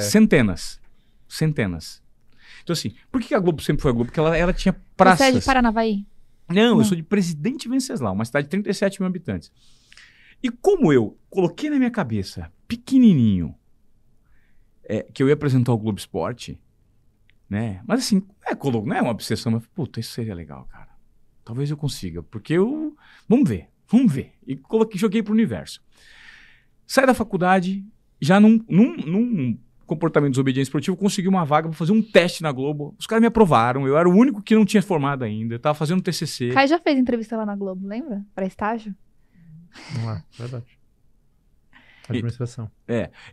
Centenas. 0.00 0.80
Centenas. 1.28 2.02
Então, 2.62 2.72
assim, 2.72 2.94
por 3.10 3.20
que 3.20 3.34
a 3.34 3.38
Globo 3.38 3.62
sempre 3.62 3.82
foi 3.82 3.90
a 3.90 3.94
Globo? 3.94 4.06
Porque 4.06 4.20
ela, 4.20 4.36
ela 4.36 4.52
tinha 4.52 4.72
Você 4.72 4.78
é 4.78 4.94
praças. 4.96 5.34
de 5.34 5.44
Paranavaí? 5.44 6.06
Não, 6.48 6.72
Não. 6.74 6.78
eu 6.78 6.84
sou 6.84 6.96
de 6.96 7.02
Presidente 7.02 7.68
Venceslau, 7.68 8.14
uma 8.14 8.24
cidade 8.24 8.46
de 8.46 8.50
37 8.50 9.00
mil 9.00 9.06
habitantes. 9.08 9.52
E 10.42 10.50
como 10.50 10.92
eu 10.92 11.18
coloquei 11.28 11.68
na 11.68 11.76
minha 11.76 11.90
cabeça, 11.90 12.50
pequenininho, 12.66 13.54
é, 14.84 15.02
que 15.02 15.22
eu 15.22 15.28
ia 15.28 15.34
apresentar 15.34 15.72
o 15.72 15.78
Globo 15.78 15.98
Esporte, 15.98 16.58
né? 17.48 17.82
Mas 17.86 18.00
assim, 18.00 18.22
é, 18.46 18.54
não 18.54 18.94
é 18.96 19.02
uma 19.02 19.10
obsessão, 19.10 19.52
mas, 19.52 19.66
puta, 19.68 20.00
isso 20.00 20.12
seria 20.12 20.34
legal, 20.34 20.64
cara. 20.66 20.88
Talvez 21.44 21.70
eu 21.70 21.76
consiga, 21.76 22.22
porque 22.22 22.54
eu... 22.54 22.96
Vamos 23.28 23.48
ver, 23.48 23.68
vamos 23.86 24.12
ver. 24.12 24.32
E 24.46 24.56
coloquei, 24.56 24.98
joguei 24.98 25.22
pro 25.22 25.32
universo. 25.32 25.82
Saí 26.86 27.06
da 27.06 27.14
faculdade, 27.14 27.84
já 28.20 28.38
num, 28.40 28.64
num, 28.68 28.96
num 28.96 29.58
comportamento 29.88 30.30
de 30.30 30.34
desobediência 30.34 30.68
esportivo, 30.68 30.96
consegui 30.96 31.26
uma 31.26 31.44
vaga 31.44 31.68
para 31.68 31.76
fazer 31.76 31.92
um 31.92 32.02
teste 32.02 32.42
na 32.42 32.52
Globo. 32.52 32.94
Os 32.98 33.06
caras 33.06 33.20
me 33.20 33.26
aprovaram, 33.26 33.86
eu 33.86 33.96
era 33.96 34.08
o 34.08 34.12
único 34.12 34.42
que 34.42 34.54
não 34.54 34.64
tinha 34.64 34.82
formado 34.82 35.24
ainda, 35.24 35.54
eu 35.54 35.58
tava 35.58 35.74
fazendo 35.74 36.02
TCC. 36.02 36.50
Caio 36.50 36.68
já 36.68 36.78
fez 36.78 36.98
entrevista 36.98 37.36
lá 37.36 37.44
na 37.44 37.56
Globo, 37.56 37.86
lembra? 37.86 38.24
Pra 38.34 38.46
estágio? 38.46 38.94
Não 39.94 40.12
é, 40.12 40.22
verdade. 40.38 40.78
Administração. 42.08 42.70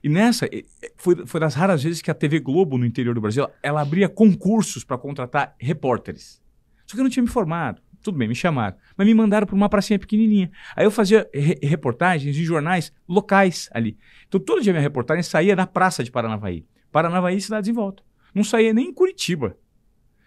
E 0.03 0.09
nessa, 0.09 0.45
eh, 0.47 0.65
eh, 0.81 0.91
foi, 0.97 1.25
foi 1.25 1.39
das 1.39 1.55
raras 1.55 1.81
vezes 1.83 2.01
que 2.01 2.11
a 2.11 2.13
TV 2.13 2.39
Globo 2.39 2.77
no 2.77 2.85
interior 2.85 3.15
do 3.15 3.21
Brasil, 3.21 3.47
ela 3.63 3.81
abria 3.81 4.09
concursos 4.09 4.83
para 4.83 4.97
contratar 4.97 5.55
repórteres. 5.59 6.41
Só 6.85 6.95
que 6.95 6.99
eu 6.99 7.03
não 7.03 7.09
tinha 7.09 7.23
me 7.23 7.29
formado. 7.29 7.81
Tudo 8.05 8.19
bem, 8.19 8.27
me 8.27 8.35
chamaram. 8.35 8.77
Mas 8.95 9.07
me 9.07 9.15
mandaram 9.15 9.47
para 9.47 9.55
uma 9.55 9.67
pracinha 9.67 9.97
pequenininha. 9.97 10.51
Aí 10.75 10.85
eu 10.85 10.91
fazia 10.91 11.27
re- 11.33 11.57
reportagens 11.63 12.37
em 12.37 12.43
jornais 12.43 12.93
locais 13.09 13.67
ali. 13.73 13.97
Então 14.27 14.39
todo 14.39 14.61
dia 14.61 14.71
minha 14.71 14.81
reportagem 14.83 15.23
saía 15.23 15.55
da 15.55 15.65
praça 15.65 16.03
de 16.03 16.11
Paranavaí. 16.11 16.67
Paranavaí 16.91 17.37
e 17.37 17.41
cidades 17.41 17.67
em 17.67 17.73
volta. 17.73 18.03
Não 18.31 18.43
saía 18.43 18.71
nem 18.75 18.89
em 18.89 18.93
Curitiba. 18.93 19.57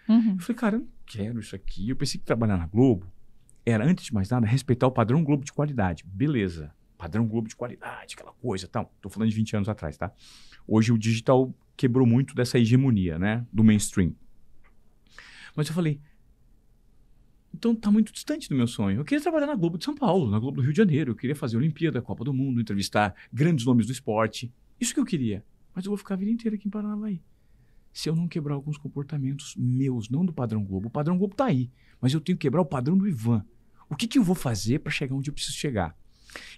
Uhum. 0.09 0.31
Eu 0.33 0.39
falei, 0.39 0.57
cara, 0.57 0.75
eu 0.75 0.79
não 0.81 0.87
quero 1.05 1.39
isso 1.39 1.55
aqui. 1.55 1.87
Eu 1.89 1.95
pensei 1.95 2.19
que 2.19 2.25
trabalhar 2.25 2.57
na 2.57 2.67
Globo 2.67 3.07
era, 3.65 3.85
antes 3.85 4.03
de 4.03 4.13
mais 4.13 4.29
nada, 4.29 4.45
respeitar 4.45 4.85
o 4.87 4.91
padrão 4.91 5.23
Globo 5.23 5.45
de 5.45 5.53
qualidade. 5.53 6.03
Beleza. 6.05 6.73
Padrão 6.97 7.25
Globo 7.25 7.47
de 7.47 7.55
qualidade, 7.55 8.15
aquela 8.17 8.33
coisa 8.33 8.65
e 8.65 8.67
tal. 8.67 8.93
Tô 8.99 9.09
falando 9.09 9.29
de 9.29 9.35
20 9.37 9.55
anos 9.55 9.69
atrás, 9.69 9.95
tá? 9.95 10.11
Hoje 10.67 10.91
o 10.91 10.97
digital 10.97 11.55
quebrou 11.77 12.05
muito 12.05 12.35
dessa 12.35 12.59
hegemonia, 12.59 13.17
né? 13.17 13.45
Do 13.53 13.63
mainstream. 13.63 14.13
Mas 15.55 15.69
eu 15.69 15.73
falei, 15.73 16.01
então 17.53 17.75
tá 17.75 17.91
muito 17.91 18.11
distante 18.11 18.47
do 18.49 18.55
meu 18.55 18.67
sonho. 18.67 18.99
Eu 18.99 19.05
queria 19.05 19.21
trabalhar 19.21 19.47
na 19.47 19.55
Globo 19.55 19.77
de 19.77 19.85
São 19.85 19.95
Paulo, 19.95 20.29
na 20.29 20.39
Globo 20.39 20.57
do 20.57 20.63
Rio 20.63 20.71
de 20.71 20.77
Janeiro. 20.77 21.11
Eu 21.11 21.15
queria 21.15 21.35
fazer 21.35 21.55
a 21.55 21.59
Olimpíada, 21.59 21.99
a 21.99 22.01
Copa 22.01 22.23
do 22.23 22.33
Mundo, 22.33 22.61
entrevistar 22.61 23.15
grandes 23.31 23.65
nomes 23.65 23.85
do 23.85 23.91
esporte. 23.91 24.51
Isso 24.79 24.93
que 24.93 24.99
eu 24.99 25.05
queria. 25.05 25.43
Mas 25.75 25.85
eu 25.85 25.89
vou 25.89 25.97
ficar 25.97 26.15
a 26.15 26.17
vida 26.17 26.31
inteira 26.31 26.55
aqui 26.55 26.67
em 26.67 26.71
Paranavaí 26.71 27.21
se 27.91 28.07
eu 28.07 28.15
não 28.15 28.27
quebrar 28.27 28.53
alguns 28.53 28.77
comportamentos 28.77 29.55
meus, 29.57 30.09
não 30.09 30.25
do 30.25 30.31
padrão 30.31 30.63
Globo. 30.63 30.87
O 30.87 30.91
padrão 30.91 31.17
Globo 31.17 31.35
tá 31.35 31.45
aí, 31.45 31.69
mas 31.99 32.13
eu 32.13 32.21
tenho 32.21 32.37
que 32.37 32.43
quebrar 32.43 32.61
o 32.61 32.65
padrão 32.65 32.97
do 32.97 33.07
Ivan. 33.07 33.45
O 33.89 33.95
que, 33.95 34.07
que 34.07 34.19
eu 34.19 34.23
vou 34.23 34.35
fazer 34.35 34.79
para 34.79 34.91
chegar 34.91 35.15
onde 35.15 35.29
eu 35.29 35.33
preciso 35.33 35.57
chegar? 35.57 35.97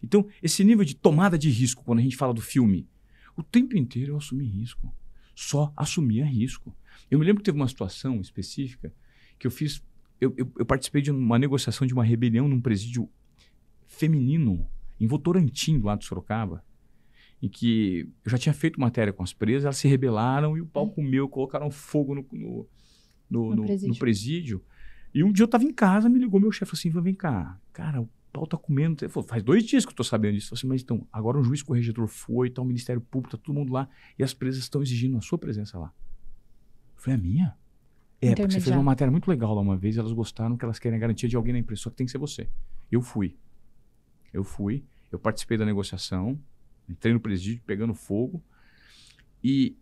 Então, 0.03 0.27
esse 0.43 0.63
nível 0.63 0.83
de 0.83 0.95
tomada 0.95 1.37
de 1.37 1.49
risco, 1.49 1.83
quando 1.83 1.99
a 1.99 2.01
gente 2.01 2.17
fala 2.17 2.33
do 2.33 2.41
filme, 2.41 2.87
o 3.35 3.41
tempo 3.41 3.77
inteiro 3.77 4.13
eu 4.13 4.17
assumi 4.17 4.45
risco. 4.45 4.93
Só 5.33 5.71
assumia 5.75 6.25
risco. 6.25 6.75
Eu 7.09 7.17
me 7.17 7.25
lembro 7.25 7.41
que 7.41 7.45
teve 7.45 7.57
uma 7.57 7.67
situação 7.67 8.19
específica 8.19 8.93
que 9.39 9.47
eu 9.47 9.51
fiz. 9.51 9.81
Eu, 10.21 10.33
eu- 10.37 10.51
eu 10.59 10.65
participei 10.65 11.01
de 11.01 11.09
uma 11.11 11.37
negociação 11.39 11.85
de 11.87 11.93
uma 11.93 12.03
rebelião 12.03 12.47
num 12.47 12.61
presídio 12.61 13.09
feminino 13.87 14.67
em 14.99 15.07
Votorantim, 15.07 15.79
do 15.79 15.87
lado 15.87 15.99
de 15.99 16.05
Sorocaba 16.05 16.63
em 17.43 17.49
que 17.49 18.07
eu 18.23 18.29
já 18.29 18.37
tinha 18.37 18.53
feito 18.53 18.79
matéria 18.79 19.11
com 19.11 19.23
as 19.23 19.33
presas, 19.33 19.63
elas 19.65 19.77
se 19.77 19.87
rebelaram 19.87 20.55
e 20.55 20.61
o 20.61 20.65
pau 20.67 20.87
comeu, 20.91 21.27
colocaram 21.27 21.71
fogo 21.71 22.13
no, 22.13 22.23
no, 22.31 22.67
no- 23.27 23.55
No 23.55 23.63
presídio. 23.63 23.87
no 23.89 23.97
presídio. 23.97 24.63
E 25.11 25.23
um 25.23 25.31
dia 25.31 25.43
eu 25.43 25.47
tava 25.47 25.63
em 25.63 25.73
casa, 25.73 26.07
me 26.07 26.19
ligou 26.19 26.39
meu 26.39 26.51
chefe 26.51 26.73
assim: 26.75 26.89
"Ivan, 26.89 27.01
vem 27.01 27.15
cá, 27.15 27.59
cara, 27.73 27.99
o 27.99 28.07
pau 28.31 28.45
tá 28.45 28.57
comendo. 28.57 29.09
Faz 29.09 29.41
dois 29.41 29.63
dias 29.65 29.83
que 29.87 29.91
eu 29.91 29.95
tô 29.95 30.03
sabendo 30.03 30.35
disso. 30.35 30.53
Eu 30.53 30.57
falei 30.57 30.59
assim, 30.59 30.67
mas 30.67 30.81
então, 30.83 31.07
agora 31.11 31.39
um 31.39 31.43
juiz 31.43 31.63
corregedor 31.63 32.07
foi, 32.07 32.51
tá 32.51 32.61
o 32.61 32.65
Ministério 32.65 33.01
Público, 33.01 33.35
tá 33.35 33.43
todo 33.43 33.55
mundo 33.55 33.73
lá, 33.73 33.89
e 34.19 34.23
as 34.23 34.35
presas 34.35 34.61
estão 34.61 34.79
exigindo 34.83 35.17
a 35.17 35.21
sua 35.21 35.39
presença 35.39 35.79
lá. 35.79 35.91
Eu 36.95 37.01
falei, 37.01 37.19
a 37.19 37.21
minha? 37.23 37.57
É, 38.21 38.35
porque 38.35 38.53
você 38.53 38.61
fez 38.61 38.75
uma 38.75 38.83
matéria 38.83 39.11
muito 39.11 39.27
legal 39.27 39.53
lá 39.55 39.61
uma 39.61 39.75
vez, 39.75 39.97
elas 39.97 40.13
gostaram 40.13 40.55
que 40.55 40.63
elas 40.63 40.77
querem 40.77 40.97
a 40.97 40.99
garantia 40.99 41.27
de 41.27 41.35
alguém 41.35 41.53
na 41.53 41.59
empresa, 41.59 41.81
só 41.81 41.89
que 41.89 41.95
tem 41.95 42.05
que 42.05 42.11
ser 42.11 42.19
você. 42.19 42.47
Eu 42.91 43.01
fui. 43.01 43.35
Eu 44.31 44.43
fui, 44.43 44.83
eu 45.11 45.19
participei 45.19 45.57
da 45.57 45.65
negociação, 45.65 46.39
entrei 46.87 47.13
no 47.13 47.19
presídio 47.19 47.61
pegando 47.65 47.93
fogo. 47.93 48.43
E 49.43 49.75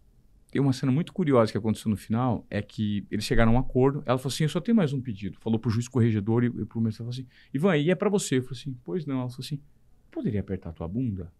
tem 0.51 0.61
uma 0.61 0.73
cena 0.73 0.91
muito 0.91 1.13
curiosa 1.13 1.51
que 1.51 1.57
aconteceu 1.57 1.91
no 1.91 1.97
final, 1.97 2.45
é 2.49 2.61
que 2.61 3.05
eles 3.11 3.25
chegaram 3.25 3.51
a 3.51 3.55
um 3.55 3.59
acordo. 3.59 4.01
Ela 4.05 4.17
falou 4.17 4.33
assim: 4.33 4.43
Eu 4.43 4.49
só 4.49 4.59
tenho 4.59 4.75
mais 4.75 4.93
um 4.93 5.01
pedido. 5.01 5.37
Falou 5.39 5.59
pro 5.59 5.69
juiz 5.69 5.87
corregedor 5.87 6.43
e, 6.43 6.47
e 6.47 6.65
pro 6.65 6.81
mestre. 6.81 6.99
Falou 6.99 7.11
assim: 7.11 7.27
Ivan, 7.53 7.71
aí 7.73 7.91
é 7.91 7.95
pra 7.95 8.09
você. 8.09 8.37
Eu 8.37 8.43
falei 8.43 8.59
assim: 8.59 8.75
Pois 8.83 9.05
não. 9.05 9.19
Ela 9.19 9.29
falou 9.29 9.45
assim: 9.45 9.59
Poderia 10.09 10.39
apertar 10.39 10.73
tua 10.73 10.87
bunda? 10.87 11.31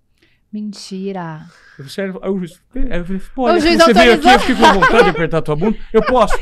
Mentira. 0.52 1.46
Eu 1.78 1.86
falei, 1.86 1.90
sério, 1.92 2.20
aí 2.24 2.30
o 2.30 2.38
juiz, 2.40 2.62
aí 2.74 3.00
eu 3.00 3.06
falei, 3.06 3.22
pô, 3.36 3.52
O 3.52 3.60
juiz 3.60 3.78
você 3.78 3.94
veio 3.94 4.14
aqui, 4.16 4.28
autorizou. 4.28 4.32
eu 4.32 4.40
fiquei 4.40 4.56
com 4.56 4.74
vontade 4.80 5.04
de 5.04 5.10
apertar 5.10 5.42
tua 5.44 5.56
bunda. 5.56 5.78
Eu 5.94 6.06
posso. 6.06 6.34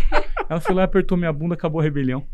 Ela 0.50 0.60
foi 0.60 0.76
lá, 0.76 0.84
apertou 0.84 1.18
minha 1.18 1.34
bunda, 1.34 1.56
acabou 1.56 1.82
a 1.82 1.84
rebelião. 1.84 2.26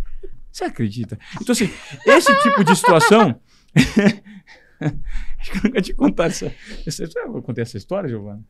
Você 0.51 0.66
acredita? 0.66 1.18
Então, 1.41 1.51
assim, 1.51 1.70
esse 2.05 2.41
tipo 2.41 2.64
de 2.64 2.76
situação. 2.76 3.39
Acho 3.76 4.84
que 5.51 5.57
eu 5.57 5.61
nunca 5.64 5.82
te 5.82 5.93
contar 5.93 6.26
essa. 6.26 6.53
essa 6.86 7.03
eu 7.03 7.41
contei 7.41 7.64
essa 7.64 7.78
história, 7.78 8.07
Giovana? 8.07 8.41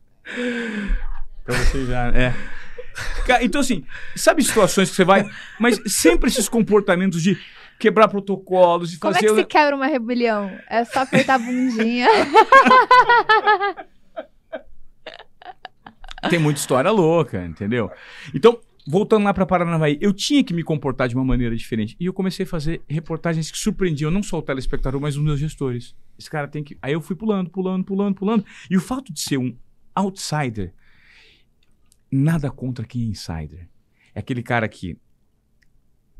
Pra 1.44 1.56
você 1.56 1.86
já. 1.86 2.08
É. 2.08 2.34
Então, 3.42 3.60
assim, 3.60 3.84
sabe 4.14 4.42
situações 4.42 4.90
que 4.90 4.96
você 4.96 5.04
vai. 5.04 5.28
Mas 5.58 5.80
sempre 5.86 6.28
esses 6.28 6.48
comportamentos 6.48 7.22
de 7.22 7.38
quebrar 7.78 8.08
protocolos, 8.08 8.90
de 8.90 8.98
Como 8.98 9.12
é 9.12 9.16
fazer. 9.16 9.28
que 9.28 9.34
se 9.34 9.44
quebra 9.46 9.74
uma 9.74 9.86
rebelião? 9.86 10.50
É 10.68 10.84
só 10.84 11.00
apertar 11.00 11.34
a 11.34 11.38
bundinha. 11.38 12.06
Tem 16.30 16.38
muita 16.38 16.60
história 16.60 16.90
louca, 16.90 17.44
entendeu? 17.44 17.90
Então, 18.34 18.58
voltando 18.86 19.24
lá 19.24 19.32
para 19.32 19.46
Paranavaí, 19.46 19.98
eu 20.00 20.12
tinha 20.12 20.44
que 20.44 20.52
me 20.52 20.62
comportar 20.62 21.08
de 21.08 21.14
uma 21.14 21.24
maneira 21.24 21.56
diferente. 21.56 21.96
E 21.98 22.06
eu 22.06 22.12
comecei 22.12 22.44
a 22.44 22.48
fazer 22.48 22.82
reportagens 22.88 23.50
que 23.50 23.58
surpreendiam 23.58 24.10
não 24.10 24.22
só 24.22 24.38
o 24.38 24.42
telespectador, 24.42 25.00
mas 25.00 25.16
os 25.16 25.22
meus 25.22 25.40
gestores. 25.40 25.94
Esse 26.18 26.30
cara 26.30 26.46
tem 26.46 26.62
que. 26.62 26.76
Aí 26.82 26.92
eu 26.92 27.00
fui 27.00 27.16
pulando, 27.16 27.50
pulando, 27.50 27.84
pulando, 27.84 28.14
pulando. 28.14 28.44
E 28.70 28.76
o 28.76 28.80
fato 28.80 29.12
de 29.12 29.20
ser 29.20 29.38
um 29.38 29.56
outsider, 29.94 30.72
nada 32.10 32.50
contra 32.50 32.84
quem 32.84 33.02
é 33.02 33.06
insider. 33.06 33.68
É 34.14 34.20
aquele 34.20 34.42
cara 34.42 34.68
que 34.68 34.96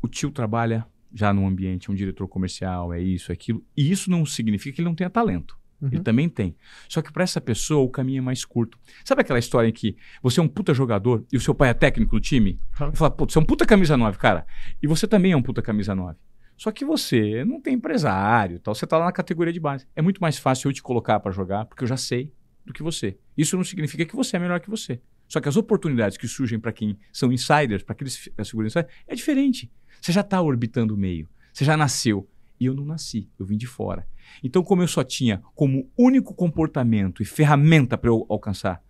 o 0.01 0.07
tio 0.07 0.31
trabalha 0.31 0.85
já 1.13 1.33
num 1.33 1.47
ambiente, 1.47 1.89
é 1.89 1.93
um 1.93 1.95
diretor 1.95 2.27
comercial, 2.27 2.93
é 2.93 3.01
isso, 3.01 3.31
é 3.31 3.33
aquilo. 3.33 3.63
E 3.75 3.89
isso 3.89 4.11
não 4.11 4.25
significa 4.25 4.75
que 4.75 4.81
ele 4.81 4.89
não 4.89 4.95
tenha 4.95 5.09
talento. 5.09 5.57
Ele 5.87 5.97
Uhum. 5.97 6.03
também 6.03 6.27
tem. 6.29 6.55
Só 6.89 7.01
que 7.01 7.11
para 7.11 7.23
essa 7.23 7.39
pessoa 7.41 7.83
o 7.83 7.89
caminho 7.89 8.19
é 8.19 8.21
mais 8.21 8.43
curto. 8.45 8.77
Sabe 9.03 9.21
aquela 9.21 9.39
história 9.39 9.67
em 9.67 9.71
que 9.71 9.95
você 10.21 10.39
é 10.39 10.43
um 10.43 10.47
puta 10.47 10.73
jogador 10.73 11.25
e 11.31 11.37
o 11.37 11.39
seu 11.41 11.53
pai 11.53 11.69
é 11.69 11.73
técnico 11.73 12.15
do 12.15 12.19
time? 12.21 12.59
Uhum. 12.81 12.93
Fala, 12.93 13.11
pô, 13.11 13.25
você 13.25 13.37
é 13.37 13.41
um 13.41 13.45
puta 13.45 13.65
camisa 13.65 13.95
9, 13.97 14.17
cara. 14.17 14.45
E 14.81 14.87
você 14.87 15.07
também 15.07 15.31
é 15.33 15.37
um 15.37 15.41
puta 15.41 15.61
camisa 15.61 15.93
9. 15.93 16.17
Só 16.57 16.71
que 16.71 16.85
você 16.85 17.43
não 17.43 17.59
tem 17.59 17.73
empresário, 17.73 18.59
tal. 18.59 18.73
Você 18.73 18.87
tá 18.87 18.97
lá 18.97 19.05
na 19.05 19.11
categoria 19.11 19.51
de 19.51 19.59
base. 19.59 19.85
É 19.95 20.01
muito 20.01 20.19
mais 20.19 20.37
fácil 20.37 20.69
eu 20.69 20.73
te 20.73 20.81
colocar 20.81 21.19
para 21.19 21.31
jogar, 21.31 21.65
porque 21.65 21.83
eu 21.83 21.87
já 21.87 21.97
sei 21.97 22.31
do 22.65 22.71
que 22.73 22.81
você. 22.81 23.17
Isso 23.37 23.57
não 23.57 23.63
significa 23.63 24.05
que 24.05 24.15
você 24.15 24.37
é 24.37 24.39
melhor 24.39 24.59
que 24.61 24.69
você. 24.69 25.01
Só 25.27 25.41
que 25.41 25.49
as 25.49 25.57
oportunidades 25.57 26.17
que 26.17 26.27
surgem 26.27 26.59
para 26.59 26.71
quem 26.71 26.97
são 27.11 27.31
insiders, 27.31 27.83
para 27.83 27.93
aqueles 27.93 28.15
que 28.29 28.43
seguram 28.45 28.67
insiders, 28.67 28.91
é 29.07 29.15
diferente. 29.15 29.71
Você 29.99 30.11
já 30.11 30.23
tá 30.23 30.41
orbitando 30.41 30.93
o 30.93 30.97
meio. 30.97 31.27
Você 31.51 31.65
já 31.65 31.75
nasceu. 31.75 32.27
E 32.59 32.65
eu 32.65 32.73
não 32.73 32.85
nasci, 32.85 33.29
eu 33.37 33.45
vim 33.45 33.57
de 33.57 33.67
fora. 33.67 34.07
Então, 34.43 34.63
como 34.63 34.81
eu 34.81 34.87
só 34.87 35.03
tinha 35.03 35.41
como 35.53 35.89
único 35.97 36.33
comportamento 36.33 37.21
e 37.21 37.25
ferramenta 37.25 37.97
para 37.97 38.09
eu 38.09 38.25
alcançar 38.29 38.81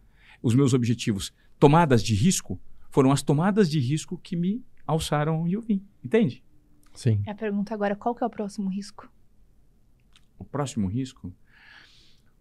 os 0.42 0.54
meus 0.54 0.74
objetivos 0.74 1.34
tomadas 1.60 2.04
de 2.04 2.14
risco, 2.14 2.60
foram 2.92 3.12
as 3.12 3.24
tomadas 3.24 3.70
de 3.70 3.80
risco 3.80 4.18
que 4.18 4.36
me 4.36 4.64
alçaram 4.86 5.48
e 5.48 5.54
eu 5.54 5.62
vim. 5.62 5.84
Entende? 6.04 6.44
Sim. 6.94 7.22
A 7.28 7.34
pergunta 7.34 7.74
agora, 7.74 7.96
qual 7.96 8.14
que 8.16 8.24
é 8.24 8.28
o 8.28 8.30
próximo 8.30 8.70
risco? 8.70 9.12
O 10.38 10.46
próximo 10.46 10.88
risco? 10.88 11.34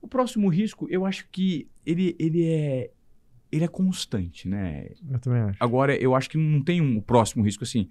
O 0.01 0.07
próximo 0.07 0.49
risco, 0.49 0.87
eu 0.91 1.07
acho 1.07 1.29
que 1.31 1.69
ele, 1.85 2.15
ele 2.19 2.45
é 2.45 2.91
ele 3.51 3.65
é 3.65 3.69
constante, 3.69 4.49
né? 4.49 4.89
Eu 5.09 5.19
também 5.21 5.41
acho. 5.43 5.63
Agora, 5.63 5.97
eu 5.97 6.15
acho 6.15 6.29
que 6.29 6.37
não 6.37 6.61
tem 6.61 6.81
um 6.81 7.01
próximo 7.01 7.45
risco 7.45 7.63
assim. 7.63 7.89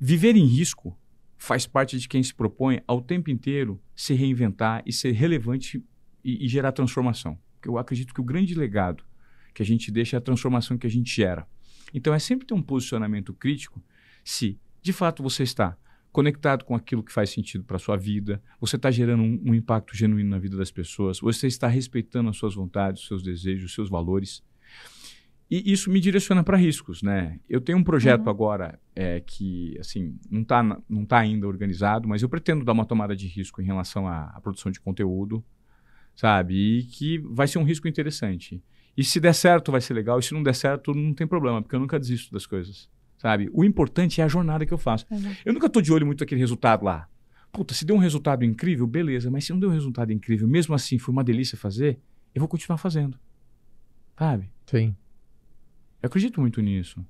Viver 0.00 0.34
em 0.34 0.46
risco 0.46 0.98
faz 1.36 1.66
parte 1.66 1.98
de 1.98 2.08
quem 2.08 2.22
se 2.22 2.34
propõe 2.34 2.80
ao 2.86 3.00
tempo 3.00 3.30
inteiro 3.30 3.80
se 3.94 4.14
reinventar 4.14 4.82
e 4.86 4.92
ser 4.92 5.12
relevante 5.12 5.84
e, 6.24 6.44
e 6.44 6.48
gerar 6.48 6.72
transformação. 6.72 7.38
Porque 7.54 7.68
eu 7.68 7.78
acredito 7.78 8.14
que 8.14 8.20
o 8.20 8.24
grande 8.24 8.54
legado 8.54 9.04
que 9.52 9.62
a 9.62 9.66
gente 9.66 9.90
deixa 9.90 10.16
é 10.16 10.18
a 10.18 10.20
transformação 10.20 10.76
que 10.76 10.86
a 10.86 10.90
gente 10.90 11.14
gera. 11.14 11.46
Então, 11.92 12.12
é 12.12 12.18
sempre 12.18 12.46
ter 12.46 12.54
um 12.54 12.62
posicionamento 12.62 13.32
crítico 13.32 13.82
se, 14.24 14.58
de 14.82 14.92
fato, 14.92 15.22
você 15.22 15.44
está 15.44 15.76
conectado 16.10 16.64
com 16.64 16.74
aquilo 16.74 17.02
que 17.02 17.12
faz 17.12 17.30
sentido 17.30 17.64
para 17.64 17.76
a 17.76 17.78
sua 17.78 17.96
vida, 17.96 18.42
você 18.60 18.76
está 18.76 18.90
gerando 18.90 19.22
um, 19.22 19.42
um 19.46 19.54
impacto 19.54 19.96
genuíno 19.96 20.30
na 20.30 20.38
vida 20.38 20.56
das 20.56 20.70
pessoas, 20.70 21.20
você 21.20 21.46
está 21.46 21.66
respeitando 21.68 22.30
as 22.30 22.36
suas 22.36 22.54
vontades, 22.54 23.02
os 23.02 23.08
seus 23.08 23.22
desejos, 23.22 23.64
os 23.66 23.74
seus 23.74 23.90
valores. 23.90 24.42
E 25.50 25.70
isso 25.72 25.90
me 25.90 26.00
direciona 26.00 26.42
para 26.42 26.56
riscos, 26.56 27.02
né? 27.02 27.38
Eu 27.48 27.60
tenho 27.60 27.78
um 27.78 27.84
projeto 27.84 28.22
Uhum. 28.24 28.30
agora 28.30 28.80
é, 28.96 29.20
que, 29.20 29.76
assim, 29.78 30.16
não 30.30 30.42
está 30.42 30.62
não 30.88 31.04
tá 31.04 31.18
ainda 31.18 31.46
organizado, 31.46 32.08
mas 32.08 32.22
eu 32.22 32.28
pretendo 32.28 32.64
dar 32.64 32.72
uma 32.72 32.84
tomada 32.86 33.14
de 33.14 33.26
risco 33.26 33.60
em 33.60 33.64
relação 33.64 34.08
à, 34.08 34.32
à 34.34 34.40
produção 34.40 34.72
de 34.72 34.80
conteúdo, 34.80 35.44
sabe? 36.16 36.54
E 36.78 36.82
que 36.84 37.18
vai 37.18 37.46
ser 37.46 37.58
um 37.58 37.64
risco 37.64 37.86
interessante. 37.86 38.62
E 38.96 39.04
se 39.04 39.20
der 39.20 39.34
certo, 39.34 39.70
vai 39.70 39.80
ser 39.80 39.92
legal. 39.94 40.18
E 40.18 40.22
se 40.22 40.32
não 40.32 40.42
der 40.42 40.54
certo, 40.54 40.94
não 40.94 41.12
tem 41.12 41.26
problema, 41.26 41.60
porque 41.60 41.74
eu 41.76 41.80
nunca 41.80 41.98
desisto 42.00 42.32
das 42.32 42.46
coisas, 42.46 42.88
sabe? 43.18 43.50
O 43.52 43.64
importante 43.64 44.20
é 44.20 44.24
a 44.24 44.28
jornada 44.28 44.64
que 44.64 44.72
eu 44.72 44.78
faço. 44.78 45.04
Exato. 45.10 45.36
Eu 45.44 45.52
nunca 45.52 45.68
tô 45.68 45.80
de 45.80 45.92
olho 45.92 46.06
muito 46.06 46.20
naquele 46.20 46.40
resultado 46.40 46.84
lá. 46.84 47.06
Puta, 47.52 47.74
se 47.74 47.84
deu 47.84 47.94
um 47.94 48.00
resultado 48.00 48.44
incrível, 48.44 48.86
beleza. 48.86 49.30
Mas 49.30 49.44
se 49.44 49.52
não 49.52 49.60
deu 49.60 49.68
um 49.68 49.72
resultado 49.72 50.10
incrível, 50.12 50.48
mesmo 50.48 50.74
assim 50.74 50.98
foi 50.98 51.12
uma 51.12 51.22
delícia 51.22 51.56
fazer, 51.58 52.00
eu 52.34 52.40
vou 52.40 52.48
continuar 52.48 52.78
fazendo. 52.78 53.18
Sabe? 54.18 54.50
Sim. 54.66 54.96
Eu 56.04 56.08
acredito 56.08 56.38
muito 56.38 56.60
nisso. 56.60 57.02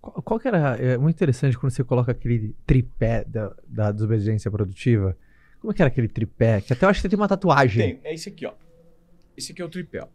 Qual, 0.00 0.22
qual 0.22 0.38
que 0.38 0.46
era. 0.46 0.76
É 0.76 0.96
muito 0.96 1.16
interessante 1.16 1.58
quando 1.58 1.72
você 1.72 1.82
coloca 1.82 2.12
aquele 2.12 2.54
tripé 2.64 3.24
da, 3.24 3.52
da 3.66 3.90
desobediência 3.90 4.48
produtiva. 4.48 5.16
Como 5.60 5.72
é 5.72 5.74
que 5.74 5.82
era 5.82 5.88
aquele 5.88 6.06
tripé? 6.06 6.60
Que 6.60 6.72
até 6.72 6.86
eu 6.86 6.88
acho 6.88 6.98
que 6.98 7.02
você 7.02 7.08
tem 7.08 7.18
uma 7.18 7.26
tatuagem. 7.26 7.96
Tem, 7.96 8.00
é 8.04 8.14
esse 8.14 8.28
aqui, 8.28 8.46
ó. 8.46 8.52
Esse 9.36 9.50
aqui 9.50 9.60
é 9.60 9.64
o 9.64 9.68
tripé. 9.68 10.04
ó. 10.04 10.06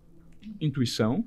Intuição, 0.61 1.25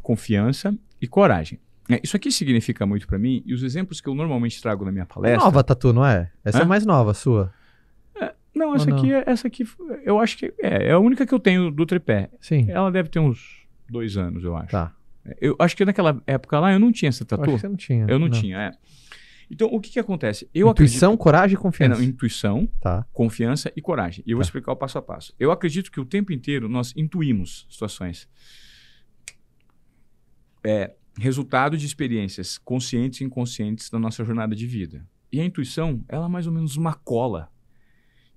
confiança 0.00 0.74
e 0.98 1.06
coragem. 1.06 1.60
É, 1.90 2.00
isso 2.02 2.16
aqui 2.16 2.32
significa 2.32 2.86
muito 2.86 3.06
pra 3.06 3.18
mim 3.18 3.42
e 3.44 3.52
os 3.52 3.62
exemplos 3.62 4.00
que 4.00 4.08
eu 4.08 4.14
normalmente 4.14 4.62
trago 4.62 4.82
na 4.86 4.92
minha 4.92 5.04
palestra. 5.04 5.44
Nova 5.44 5.62
tatu, 5.62 5.92
não 5.92 6.06
é? 6.06 6.32
Essa 6.42 6.60
é 6.60 6.62
Hã? 6.62 6.64
mais 6.64 6.86
nova, 6.86 7.12
sua. 7.12 7.52
Não, 8.54 8.74
essa 8.74 8.90
Ou 8.90 8.96
aqui, 8.96 9.12
é- 9.12 9.24
essa 9.26 9.46
aqui, 9.46 9.64
eu 10.04 10.18
acho 10.18 10.38
que 10.38 10.54
é, 10.58 10.86
é 10.88 10.92
a 10.92 10.98
única 10.98 11.26
que 11.26 11.34
eu 11.34 11.38
tenho 11.38 11.70
do 11.70 11.84
tripé. 11.84 12.30
Sim. 12.40 12.66
Ela 12.70 12.90
deve 12.90 13.10
ter 13.10 13.18
uns 13.18 13.66
dois 13.88 14.16
anos, 14.16 14.42
eu 14.42 14.56
acho. 14.56 14.70
Tá. 14.70 14.94
Eu 15.40 15.54
acho 15.58 15.76
que 15.76 15.84
naquela 15.84 16.22
época 16.26 16.58
lá 16.58 16.72
eu 16.72 16.78
não 16.78 16.90
tinha 16.90 17.08
essa 17.08 17.22
Eu 17.22 17.26
tatu. 17.26 17.42
acho 17.42 17.52
que 17.54 17.58
você 17.60 17.68
não 17.68 17.76
tinha. 17.76 18.06
Eu 18.08 18.18
não, 18.18 18.30
tinha, 18.30 18.58
é. 18.58 18.72
Então, 19.50 19.68
o 19.68 19.80
que 19.80 19.90
que 19.90 19.98
acontece? 19.98 20.48
Eu 20.54 20.68
Intuição, 20.70 21.16
coragem 21.16 21.54
e 21.54 21.58
acredito... 21.58 21.60
É, 21.60 21.62
confiança. 21.88 22.00
não, 22.00 22.08
intuição, 22.08 22.68
Tá. 22.80 23.04
confiança 23.12 23.72
e 23.76 23.80
coragem. 23.82 24.22
E 24.26 24.30
eu 24.30 24.36
vou 24.36 24.42
Tá. 24.42 24.46
explicar 24.48 24.72
o 24.72 24.76
passo 24.76 24.96
a 24.98 25.02
passo. 25.02 25.34
Eu 25.40 25.50
acredito 25.50 25.90
que 25.90 26.00
o 26.00 26.04
tempo 26.04 26.32
inteiro 26.32 26.68
nós 26.68 26.92
intuímos 26.96 27.66
situações. 27.68 28.28
É 30.64 30.92
resultado 31.18 31.76
de 31.76 31.84
experiências 31.84 32.58
conscientes 32.58 33.20
e 33.20 33.24
inconscientes 33.24 33.90
da 33.90 33.98
nossa 33.98 34.24
jornada 34.24 34.54
de 34.54 34.66
vida. 34.66 35.06
E 35.32 35.40
a 35.40 35.44
intuição, 35.44 36.04
ela 36.08 36.26
é 36.26 36.28
mais 36.28 36.46
ou 36.46 36.52
menos 36.52 36.76
uma 36.76 36.94
cola 36.94 37.50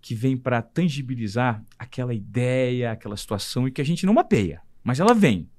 que 0.01 0.13
vem 0.15 0.36
para 0.36 0.61
tangibilizar 0.61 1.63
aquela 1.77 2.13
ideia, 2.13 2.91
aquela 2.91 3.15
situação 3.15 3.67
e 3.67 3.71
que 3.71 3.81
a 3.81 3.86
gente 3.86 4.05
não 4.05 4.13
mapeia, 4.13 4.61
mas 4.84 4.99
ela 4.99 5.13
vem. 5.13 5.49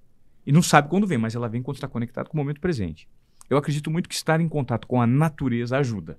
E 0.46 0.52
não 0.52 0.62
sabe 0.62 0.88
quando 0.88 1.06
vem, 1.06 1.18
mas 1.18 1.34
ela 1.34 1.48
vem 1.48 1.62
quando 1.62 1.76
está 1.76 1.88
conectado 1.88 2.28
com 2.28 2.36
o 2.36 2.40
momento 2.40 2.60
presente. 2.60 3.08
Eu 3.48 3.56
acredito 3.56 3.90
muito 3.90 4.08
que 4.08 4.14
estar 4.14 4.40
em 4.40 4.48
contato 4.48 4.86
com 4.86 5.00
a 5.00 5.06
natureza 5.06 5.76
ajuda. 5.78 6.18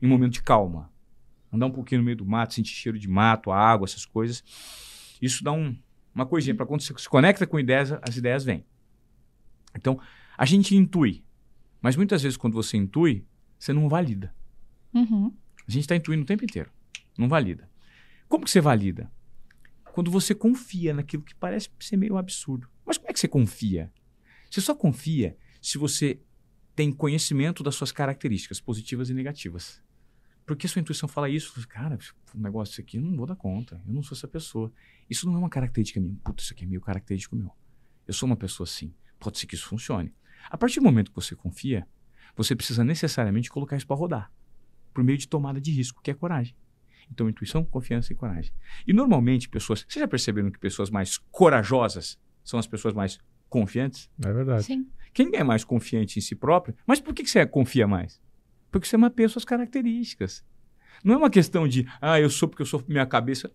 Em 0.00 0.06
um 0.06 0.08
momento 0.08 0.32
de 0.34 0.42
calma, 0.42 0.90
andar 1.52 1.66
um 1.66 1.70
pouquinho 1.70 2.00
no 2.00 2.04
meio 2.04 2.16
do 2.16 2.24
mato, 2.26 2.54
sentir 2.54 2.72
cheiro 2.72 2.98
de 2.98 3.08
mato, 3.08 3.50
a 3.50 3.58
água, 3.58 3.84
essas 3.84 4.04
coisas. 4.04 4.42
Isso 5.20 5.42
dá 5.44 5.52
um- 5.52 5.76
uma 6.14 6.26
coisinha 6.26 6.54
para 6.54 6.66
quando 6.66 6.80
você 6.82 6.94
se 6.96 7.08
conecta 7.08 7.46
com 7.46 7.58
ideias, 7.58 7.92
as 8.02 8.16
ideias 8.16 8.44
vêm. 8.44 8.64
Então, 9.74 10.00
a 10.36 10.44
gente 10.44 10.74
intui, 10.76 11.22
mas 11.80 11.96
muitas 11.96 12.22
vezes 12.22 12.36
quando 12.36 12.54
você 12.54 12.76
intui, 12.76 13.24
você 13.58 13.72
não 13.72 13.88
valida. 13.88 14.34
Uhum. 14.92 15.32
A 15.66 15.70
gente 15.70 15.82
está 15.82 15.94
intuindo 15.94 16.22
o 16.22 16.26
tempo 16.26 16.44
inteiro, 16.44 16.70
não 17.16 17.28
valida. 17.28 17.68
Como 18.28 18.44
que 18.44 18.50
você 18.50 18.60
valida? 18.60 19.10
Quando 19.92 20.10
você 20.10 20.34
confia 20.34 20.94
naquilo 20.94 21.22
que 21.22 21.34
parece 21.34 21.68
ser 21.80 21.96
meio 21.96 22.16
absurdo. 22.16 22.68
Mas 22.90 22.98
como 22.98 23.08
é 23.08 23.12
que 23.12 23.20
você 23.20 23.28
confia? 23.28 23.92
Você 24.50 24.60
só 24.60 24.74
confia 24.74 25.38
se 25.62 25.78
você 25.78 26.20
tem 26.74 26.90
conhecimento 26.90 27.62
das 27.62 27.76
suas 27.76 27.92
características 27.92 28.60
positivas 28.60 29.08
e 29.08 29.14
negativas. 29.14 29.80
Porque 30.44 30.66
sua 30.66 30.80
intuição 30.80 31.08
fala 31.08 31.28
isso, 31.28 31.52
fala, 31.52 31.66
cara, 31.68 31.98
um 32.34 32.40
negócio 32.40 32.82
aqui 32.82 32.96
eu 32.96 33.02
não 33.02 33.16
vou 33.16 33.26
dar 33.26 33.36
conta, 33.36 33.80
eu 33.86 33.94
não 33.94 34.02
sou 34.02 34.16
essa 34.16 34.26
pessoa. 34.26 34.72
Isso 35.08 35.24
não 35.24 35.36
é 35.36 35.38
uma 35.38 35.48
característica 35.48 36.00
minha. 36.00 36.16
Puta, 36.24 36.42
isso 36.42 36.52
aqui 36.52 36.64
é 36.64 36.66
meio 36.66 36.80
característico 36.80 37.36
meu. 37.36 37.52
Eu 38.08 38.12
sou 38.12 38.26
uma 38.26 38.34
pessoa 38.34 38.64
assim. 38.64 38.92
Pode 39.20 39.38
ser 39.38 39.46
que 39.46 39.54
isso 39.54 39.68
funcione. 39.68 40.12
A 40.50 40.58
partir 40.58 40.80
do 40.80 40.82
momento 40.82 41.12
que 41.12 41.14
você 41.14 41.36
confia, 41.36 41.86
você 42.36 42.56
precisa 42.56 42.82
necessariamente 42.82 43.50
colocar 43.50 43.76
isso 43.76 43.86
para 43.86 43.94
rodar. 43.94 44.32
Por 44.92 45.04
meio 45.04 45.16
de 45.16 45.28
tomada 45.28 45.60
de 45.60 45.70
risco, 45.70 46.02
que 46.02 46.10
é 46.10 46.14
coragem. 46.14 46.56
Então, 47.08 47.28
intuição, 47.28 47.64
confiança 47.64 48.12
e 48.12 48.16
coragem. 48.16 48.52
E 48.84 48.92
normalmente, 48.92 49.48
pessoas. 49.48 49.86
Vocês 49.88 50.00
já 50.00 50.08
perceberam 50.08 50.50
que 50.50 50.58
pessoas 50.58 50.90
mais 50.90 51.18
corajosas 51.30 52.18
são 52.44 52.58
as 52.58 52.66
pessoas 52.66 52.94
mais 52.94 53.18
confiantes? 53.48 54.10
É 54.24 54.32
verdade. 54.32 54.64
Sim. 54.64 54.86
Quem 55.12 55.30
é 55.34 55.42
mais 55.42 55.64
confiante 55.64 56.18
em 56.18 56.22
si 56.22 56.34
próprio? 56.34 56.74
Mas 56.86 57.00
por 57.00 57.12
que 57.14 57.22
que 57.22 57.30
você 57.30 57.44
confia 57.44 57.86
mais? 57.86 58.20
Porque 58.70 58.86
você 58.86 58.96
mapeia 58.96 59.28
suas 59.28 59.44
características. 59.44 60.44
Não 61.02 61.14
é 61.14 61.16
uma 61.16 61.30
questão 61.30 61.66
de, 61.66 61.86
ah, 62.00 62.20
eu 62.20 62.30
sou 62.30 62.48
porque 62.48 62.62
eu 62.62 62.66
sou 62.66 62.82
minha 62.86 63.06
cabeça. 63.06 63.50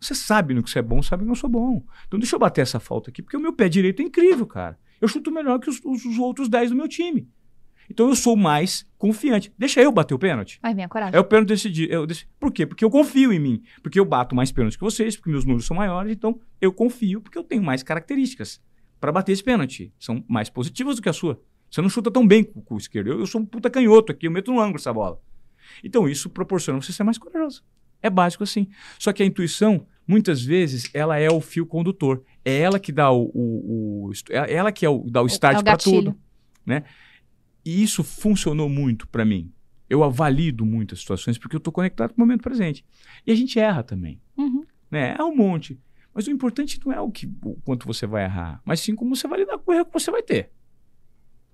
Você 0.00 0.14
sabe 0.14 0.54
no 0.54 0.62
que 0.62 0.70
você 0.70 0.78
é 0.78 0.82
bom, 0.82 1.02
sabe 1.02 1.24
que 1.24 1.30
eu 1.30 1.34
sou 1.34 1.50
bom. 1.50 1.84
Então 2.06 2.18
deixa 2.18 2.34
eu 2.34 2.40
bater 2.40 2.62
essa 2.62 2.80
falta 2.80 3.10
aqui, 3.10 3.22
porque 3.22 3.36
o 3.36 3.40
meu 3.40 3.52
pé 3.52 3.68
direito 3.68 4.00
é 4.00 4.04
incrível, 4.04 4.46
cara. 4.46 4.78
Eu 5.00 5.06
chuto 5.06 5.30
melhor 5.30 5.58
que 5.60 5.70
os, 5.70 5.80
os, 5.84 6.04
os 6.04 6.18
outros 6.18 6.48
10 6.48 6.70
do 6.70 6.76
meu 6.76 6.88
time. 6.88 7.28
Então 7.90 8.08
eu 8.08 8.14
sou 8.14 8.36
mais 8.36 8.86
confiante. 8.98 9.52
Deixa 9.56 9.80
eu 9.80 9.90
bater 9.90 10.14
o 10.14 10.18
pênalti. 10.18 10.58
Vai, 10.62 10.74
minha 10.74 10.88
coragem. 10.88 11.16
É 11.16 11.20
o 11.20 11.24
pênalti 11.24 11.48
decidir. 11.48 11.90
Eu 11.90 12.06
dec... 12.06 12.26
Por 12.38 12.52
quê? 12.52 12.66
Porque 12.66 12.84
eu 12.84 12.90
confio 12.90 13.32
em 13.32 13.38
mim. 13.38 13.62
Porque 13.82 13.98
eu 13.98 14.04
bato 14.04 14.34
mais 14.34 14.52
pênaltis 14.52 14.76
que 14.76 14.84
vocês, 14.84 15.16
porque 15.16 15.30
meus 15.30 15.44
números 15.44 15.66
são 15.66 15.76
maiores. 15.76 16.12
Então 16.12 16.38
eu 16.60 16.72
confio 16.72 17.20
porque 17.20 17.38
eu 17.38 17.44
tenho 17.44 17.62
mais 17.62 17.82
características 17.82 18.60
para 19.00 19.10
bater 19.10 19.32
esse 19.32 19.42
pênalti. 19.42 19.92
São 19.98 20.22
mais 20.28 20.50
positivas 20.50 20.96
do 20.96 21.02
que 21.02 21.08
a 21.08 21.12
sua. 21.12 21.40
Você 21.70 21.82
não 21.82 21.88
chuta 21.88 22.10
tão 22.10 22.26
bem 22.26 22.44
com, 22.44 22.74
o 22.74 22.78
esquerdo. 22.78 23.08
Eu, 23.08 23.20
eu 23.20 23.26
sou 23.26 23.40
um 23.40 23.46
puta 23.46 23.70
canhoto 23.70 24.12
aqui, 24.12 24.26
eu 24.26 24.30
meto 24.30 24.52
no 24.52 24.60
ângulo 24.60 24.76
essa 24.76 24.92
bola. 24.92 25.20
Então 25.82 26.08
isso 26.08 26.30
proporciona 26.30 26.80
você 26.80 26.92
ser 26.92 27.04
mais 27.04 27.18
corajoso. 27.18 27.62
É 28.02 28.08
básico 28.08 28.44
assim. 28.44 28.68
Só 28.98 29.12
que 29.12 29.22
a 29.22 29.26
intuição, 29.26 29.86
muitas 30.06 30.42
vezes, 30.42 30.88
ela 30.94 31.18
é 31.18 31.28
o 31.30 31.40
fio 31.40 31.66
condutor. 31.66 32.22
É 32.44 32.58
ela 32.58 32.78
que 32.78 32.92
dá 32.92 33.10
o, 33.10 33.30
o, 33.34 34.08
o 34.08 34.12
é 34.30 34.54
ela 34.54 34.72
que 34.72 34.86
é 34.86 34.88
o, 34.88 35.04
dá 35.08 35.20
o 35.22 35.26
start 35.26 35.60
é 35.60 35.62
para 35.62 35.76
tudo, 35.76 36.16
né? 36.64 36.84
E 37.64 37.82
isso 37.82 38.02
funcionou 38.04 38.68
muito 38.68 39.06
para 39.08 39.24
mim. 39.24 39.52
Eu 39.88 40.02
avalido 40.04 40.64
muitas 40.66 41.00
situações 41.00 41.38
porque 41.38 41.56
eu 41.56 41.58
estou 41.58 41.72
conectado 41.72 42.12
com 42.12 42.22
o 42.22 42.26
momento 42.26 42.42
presente. 42.42 42.84
E 43.26 43.32
a 43.32 43.34
gente 43.34 43.58
erra 43.58 43.82
também, 43.82 44.20
Uhum. 44.36 44.64
né? 44.90 45.14
É 45.18 45.22
um 45.24 45.34
monte. 45.34 45.80
Mas 46.14 46.26
o 46.26 46.30
importante 46.30 46.80
não 46.84 46.92
é 46.92 47.00
o, 47.00 47.10
que, 47.10 47.30
o 47.42 47.54
quanto 47.64 47.86
você 47.86 48.06
vai 48.06 48.24
errar, 48.24 48.60
mas 48.64 48.80
sim 48.80 48.94
como 48.94 49.14
você 49.14 49.28
vai 49.28 49.40
lidar 49.40 49.58
com 49.58 49.70
o 49.70 49.74
erro 49.74 49.84
que 49.86 49.92
você 49.92 50.10
vai 50.10 50.22
ter. 50.22 50.50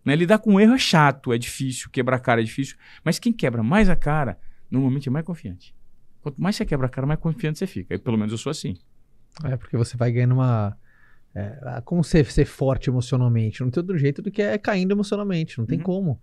Né? 0.04 0.14
Lidar 0.16 0.38
com 0.38 0.54
o 0.54 0.60
erro 0.60 0.74
é 0.74 0.78
chato, 0.78 1.32
é 1.32 1.38
difícil, 1.38 1.88
quebrar 1.90 2.16
a 2.16 2.20
cara 2.20 2.40
é 2.40 2.44
difícil. 2.44 2.76
Mas 3.04 3.18
quem 3.18 3.32
quebra 3.32 3.62
mais 3.62 3.88
a 3.88 3.96
cara, 3.96 4.38
normalmente 4.70 5.08
é 5.08 5.12
mais 5.12 5.24
confiante. 5.24 5.74
Quanto 6.20 6.40
mais 6.40 6.56
você 6.56 6.64
quebra 6.64 6.86
a 6.86 6.90
cara, 6.90 7.06
mais 7.06 7.20
confiante 7.20 7.58
você 7.58 7.66
fica. 7.66 7.94
E 7.94 7.98
pelo 7.98 8.16
menos 8.16 8.32
eu 8.32 8.38
sou 8.38 8.50
assim. 8.50 8.76
É, 9.44 9.56
porque 9.56 9.76
você 9.76 9.96
vai 9.96 10.10
ganhando 10.12 10.34
uma. 10.34 10.76
É, 11.34 11.80
como 11.84 12.04
ser, 12.04 12.24
ser 12.26 12.44
forte 12.44 12.88
emocionalmente? 12.90 13.60
Não 13.62 13.70
tem 13.70 13.80
outro 13.82 13.98
jeito 13.98 14.22
do 14.22 14.30
que 14.30 14.40
é 14.40 14.56
caindo 14.56 14.92
emocionalmente. 14.92 15.58
Não 15.58 15.66
tem 15.66 15.78
Uhum. 15.78 15.84
como. 15.84 16.20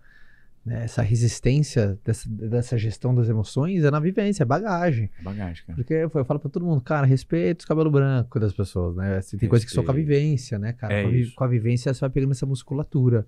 né? 0.64 0.84
Essa 0.84 1.02
resistência 1.02 1.98
dessa, 2.04 2.28
dessa 2.30 2.78
gestão 2.78 3.12
das 3.14 3.28
emoções 3.28 3.82
é 3.82 3.90
na 3.90 3.98
vivência, 3.98 4.44
é 4.44 4.46
bagagem. 4.46 5.10
É 5.18 5.22
bagagem, 5.22 5.64
cara. 5.66 5.76
Porque 5.76 5.92
eu 5.92 6.08
falo 6.24 6.38
pra 6.38 6.48
todo 6.48 6.64
mundo, 6.64 6.80
cara, 6.80 7.04
respeita 7.04 7.62
os 7.62 7.64
cabelos 7.66 7.92
brancos 7.92 8.40
das 8.40 8.52
pessoas, 8.52 8.94
né? 8.94 9.16
Assim, 9.16 9.36
tem 9.36 9.48
coisa 9.48 9.66
que 9.66 9.72
só 9.72 9.82
com 9.82 9.90
a 9.90 9.94
Respeito. 9.94 10.06
vivência, 10.20 10.58
né, 10.60 10.72
cara? 10.72 10.94
É 10.94 11.02
com, 11.02 11.08
a 11.08 11.10
vi- 11.10 11.30
com 11.32 11.44
a 11.44 11.48
vivência 11.48 11.92
você 11.92 12.00
vai 12.00 12.10
pegando 12.10 12.30
essa 12.30 12.46
musculatura. 12.46 13.26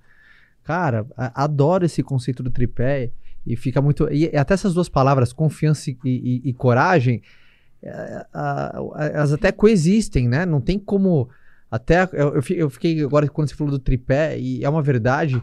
Cara, 0.62 1.05
a- 1.16 1.43
adoro 1.45 1.85
esse 1.85 2.03
conceito 2.05 2.41
do 2.41 2.51
tripé 2.51 3.11
e 3.45 3.57
fica 3.57 3.82
muito. 3.82 4.09
E 4.12 4.26
até 4.37 4.55
essas 4.55 4.72
duas 4.72 4.89
palavras, 4.89 5.32
confiança 5.32 5.91
e, 5.91 5.97
e- 6.05 6.41
e 6.45 6.53
coragem, 6.55 7.20
é, 7.82 8.26
elas 9.12 9.32
até 9.32 9.51
coexistem, 9.53 10.28
né? 10.28 10.47
Não 10.47 10.61
tem 10.61 10.78
como. 10.78 11.28
Até 11.70 12.04
eu, 12.12 12.34
eu 12.36 12.42
fi- 12.42 12.56
eu 12.56 12.70
fiquei 12.70 13.02
agora 13.02 13.26
quando 13.28 13.48
você 13.48 13.54
falou 13.54 13.70
do 13.72 13.78
tripé, 13.78 14.38
e 14.38 14.64
é 14.64 14.68
uma 14.68 14.82
verdade. 14.82 15.42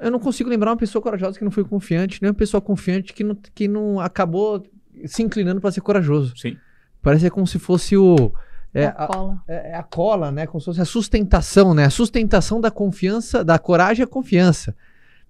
Eu 0.00 0.10
não 0.10 0.18
consigo 0.20 0.48
lembrar 0.48 0.70
uma 0.70 0.76
pessoa 0.76 1.02
corajosa 1.02 1.36
que 1.38 1.44
não 1.44 1.50
foi 1.50 1.64
confiante, 1.64 2.20
nem 2.22 2.30
uma 2.30 2.34
pessoa 2.36 2.60
confiante 2.60 3.12
que 3.12 3.24
não, 3.24 3.34
que 3.34 3.66
não 3.66 3.98
acabou 3.98 4.64
se 5.06 5.22
inclinando 5.22 5.60
para 5.60 5.72
ser 5.72 5.80
corajoso. 5.80 6.36
Sim. 6.36 6.56
Parece 7.00 7.28
como 7.30 7.46
se 7.46 7.58
fosse 7.58 7.96
o. 7.96 8.32
É, 8.74 8.86
a 8.86 8.90
a, 8.90 9.06
cola. 9.08 9.42
é 9.48 9.70
é 9.72 9.74
a 9.74 9.82
cola, 9.82 10.30
né? 10.30 10.46
Como 10.46 10.60
se 10.60 10.66
fosse 10.66 10.80
a 10.80 10.84
sustentação, 10.84 11.74
né? 11.74 11.84
A 11.86 11.90
sustentação 11.90 12.60
da 12.60 12.70
confiança, 12.70 13.44
da 13.44 13.58
coragem 13.58 14.02
é 14.02 14.04
a 14.04 14.08
confiança. 14.08 14.74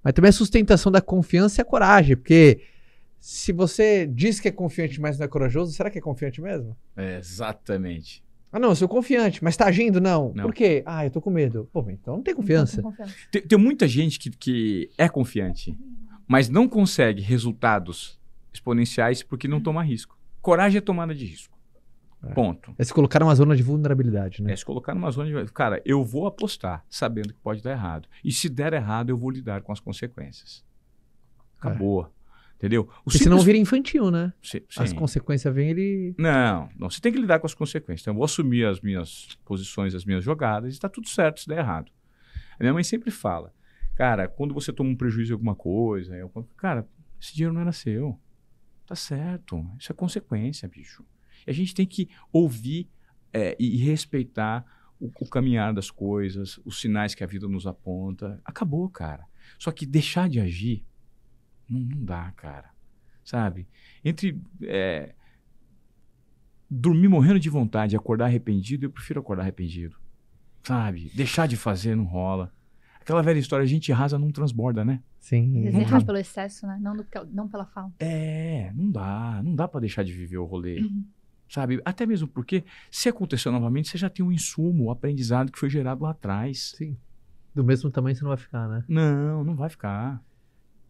Mas 0.05 0.13
também 0.13 0.29
a 0.29 0.33
sustentação 0.33 0.93
da 0.93 1.01
confiança 1.01 1.61
é 1.61 1.63
a 1.63 1.65
coragem. 1.65 2.17
Porque 2.17 2.61
se 3.19 3.53
você 3.53 4.07
diz 4.07 4.39
que 4.39 4.49
é 4.49 4.53
confiante, 4.53 5.01
mas 5.01 5.19
não 5.19 5.25
é 5.25 5.29
corajoso, 5.29 5.73
será 5.73 5.89
que 5.91 5.99
é 5.99 6.01
confiante 6.03 6.43
mesmo? 6.43 6.77
É, 6.97 7.17
exatamente. 7.19 8.23
Ah, 8.53 8.59
não, 8.59 8.69
eu 8.69 8.77
sou 8.77 8.87
confiante, 8.87 9.43
mas 9.43 9.57
tá 9.57 9.67
agindo? 9.67 9.99
Não. 10.01 10.31
Não. 10.35 10.45
Por 10.45 10.55
quê? 10.55 10.83
Ah, 10.85 11.07
eu 11.07 11.11
tô 11.11 11.23
com 11.23 11.31
medo. 11.31 11.69
Pô, 11.73 11.85
então 11.89 12.17
não 12.17 12.23
tem 12.23 12.35
confiança. 12.35 12.83
Não 12.83 12.91
tem 12.91 12.99
confiança. 12.99 13.29
Tem, 13.31 13.43
tem 13.43 13.59
muita 13.59 13.89
gente 13.89 14.19
que, 14.19 14.31
que 14.31 14.91
é 14.99 15.09
confiante, 15.09 15.77
mas 16.29 16.51
não 16.51 16.69
consegue 16.69 17.23
resultados 17.23 18.21
exponenciais 18.53 19.23
porque 19.23 19.49
não 19.49 19.61
toma 19.61 19.83
risco. 19.83 20.19
Coragem 20.43 20.79
é 20.79 20.81
tomada 20.83 21.15
de 21.15 21.25
risco. 21.25 21.53
É. 22.25 22.33
Ponto. 22.35 22.75
É 22.79 22.85
se 22.85 22.93
colocar 22.93 23.19
numa 23.21 23.35
zona 23.35 23.57
de 23.57 23.63
vulnerabilidade, 23.63 24.43
né? 24.43 24.53
É 24.53 24.57
se 24.57 24.65
colocar 24.65 24.95
numa 24.95 25.11
zona 25.11 25.45
de. 25.45 25.53
Cara, 25.53 25.81
eu 25.85 26.05
vou 26.05 26.27
apostar 26.27 26.85
sabendo 26.89 27.33
que 27.33 27.41
pode 27.41 27.63
dar 27.63 27.73
errado. 27.73 28.09
E 28.23 28.31
se 28.31 28.49
der 28.49 28.75
errado, 28.75 29.11
eu 29.11 29.17
vou 29.17 29.31
lidar 29.31 29.63
com 29.63 29.73
as 29.73 29.81
consequências. 29.81 30.65
Acabou. 31.59 32.13
Entendeu? 32.63 32.83
O 32.83 33.05
Porque 33.05 33.19
senão 33.19 33.39
simples- 33.39 33.45
vira 33.45 33.59
infantil, 33.59 34.09
né? 34.13 34.33
Sim, 34.41 34.61
As 34.79 34.91
sim. 34.91 34.95
consequências 34.95 35.53
vêm, 35.53 35.71
ele. 35.71 36.15
Não, 36.17 36.69
não. 36.79 36.89
Você 36.89 37.01
tem 37.01 37.13
que 37.13 37.19
lidar 37.19 37.41
com 37.41 37.47
as 37.47 37.55
consequências. 37.55 38.03
Então, 38.03 38.13
eu 38.13 38.17
vou 38.19 38.25
assumir 38.25 38.65
as 38.65 38.81
minhas 38.81 39.37
posições, 39.45 39.97
as 39.97 40.05
minhas 40.05 40.23
jogadas, 40.23 40.71
e 40.71 40.77
está 40.77 40.89
tudo 40.89 41.09
certo 41.09 41.41
se 41.41 41.49
der 41.49 41.59
errado. 41.59 41.91
A 42.61 42.63
minha 42.63 42.73
mãe 42.73 42.85
sempre 42.85 43.11
fala, 43.11 43.53
cara, 43.97 44.29
quando 44.29 44.55
você 44.55 44.73
toma 44.73 44.91
um 44.91 44.95
prejuízo 44.95 45.33
em 45.33 45.35
alguma 45.35 45.57
coisa, 45.57 46.15
eu, 46.17 46.31
cara, 46.57 46.87
esse 47.21 47.35
dinheiro 47.35 47.53
não 47.53 47.63
era 47.63 47.73
seu. 47.73 48.17
Tá 48.87 48.95
certo. 48.95 49.67
Isso 49.77 49.91
é 49.91 49.95
consequência, 49.95 50.69
bicho. 50.69 51.05
E 51.45 51.51
a 51.51 51.53
gente 51.55 51.75
tem 51.75 51.85
que 51.85 52.09
ouvir 52.33 52.89
é, 53.33 53.57
e 53.59 53.77
respeitar 53.79 54.65
o, 55.01 55.07
o 55.21 55.29
caminhar 55.29 55.75
das 55.75 55.91
coisas, 55.91 56.61
os 56.65 56.81
sinais 56.81 57.13
que 57.13 57.25
a 57.25 57.27
vida 57.27 57.49
nos 57.49 57.67
aponta. 57.67 58.41
Acabou, 58.45 58.89
cara. 58.89 59.25
Só 59.59 59.73
que 59.73 59.85
deixar 59.85 60.29
de 60.29 60.39
agir 60.39 60.85
não, 61.73 61.81
não 61.81 62.05
dá, 62.05 62.33
cara. 62.37 62.71
Sabe? 63.25 63.69
Entre 64.05 64.41
é, 64.63 65.15
dormir 66.69 67.09
morrendo 67.09 67.39
de 67.39 67.51
vontade 67.51 67.95
e 67.95 67.97
acordar 67.97 68.27
arrependido, 68.27 68.87
eu 68.87 68.91
prefiro 68.91 69.21
acordar 69.21 69.43
arrependido. 69.43 69.97
Sabe? 70.63 71.11
Deixar 71.15 71.47
de 71.47 71.57
fazer 71.57 71.97
não 71.97 72.05
rola. 72.05 72.53
Aquela 73.01 73.23
velha 73.23 73.39
história, 73.39 73.65
a 73.65 73.67
gente 73.67 73.91
rasa 73.91 74.19
não 74.19 74.31
transborda, 74.31 74.85
né? 74.85 75.03
Sim. 75.19 75.59
Às 75.59 75.75
vezes 75.75 75.89
errar 75.89 76.05
pelo 76.05 76.19
excesso, 76.19 76.67
né? 76.67 76.79
Não, 76.81 76.97
do, 76.97 77.05
não 77.33 77.49
pela 77.49 77.67
falta. 77.67 77.95
É, 77.99 78.73
não 78.75 78.91
dá. 78.91 79.41
Não 79.45 79.55
dá 79.55 79.67
pra 79.67 79.81
deixar 79.81 80.05
de 80.05 80.13
viver 80.13 80.39
o 80.39 80.45
rolê. 80.45 80.81
Uhum. 80.81 81.05
Sabe? 81.49 81.83
Até 81.85 82.07
mesmo 82.07 82.29
porque, 82.29 82.65
se 82.91 83.09
acontecer 83.09 83.51
novamente, 83.51 83.89
você 83.89 83.99
já 83.99 84.09
tem 84.09 84.25
um 84.25 84.33
insumo, 84.33 84.85
o 84.85 84.91
aprendizado 84.91 85.53
que 85.53 85.59
foi 85.59 85.69
gerado 85.69 86.03
lá 86.03 86.11
atrás. 86.11 86.73
Sim. 86.77 86.97
Do 87.55 87.63
mesmo 87.63 87.91
tamanho 87.91 88.17
você 88.17 88.23
não 88.23 88.31
vai 88.31 88.39
ficar, 88.39 88.69
né? 88.69 88.85
Não, 88.89 89.45
não 89.45 89.55
vai 89.55 89.69
ficar. 89.69 90.23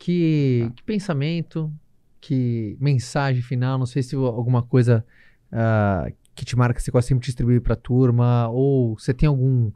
Que, 0.05 0.65
Tá. 0.67 0.75
que 0.75 0.83
pensamento, 0.83 1.73
que 2.21 2.77
mensagem 2.81 3.41
final, 3.41 3.79
não 3.79 3.87
sei 3.87 4.03
se 4.03 4.17
alguma 4.17 4.61
coisa 4.61 5.07
ah, 5.53 6.11
que 6.35 6.45
te 6.45 6.57
marca, 6.57 6.75
que 6.75 6.83
você 6.83 6.91
gosta 6.91 7.07
sempre 7.07 7.21
de 7.23 7.27
distribuir 7.27 7.61
pra 7.63 7.77
turma, 7.77 8.49
ou 8.49 8.99
você 8.99 9.15
tem 9.15 9.29
algum, 9.29 9.71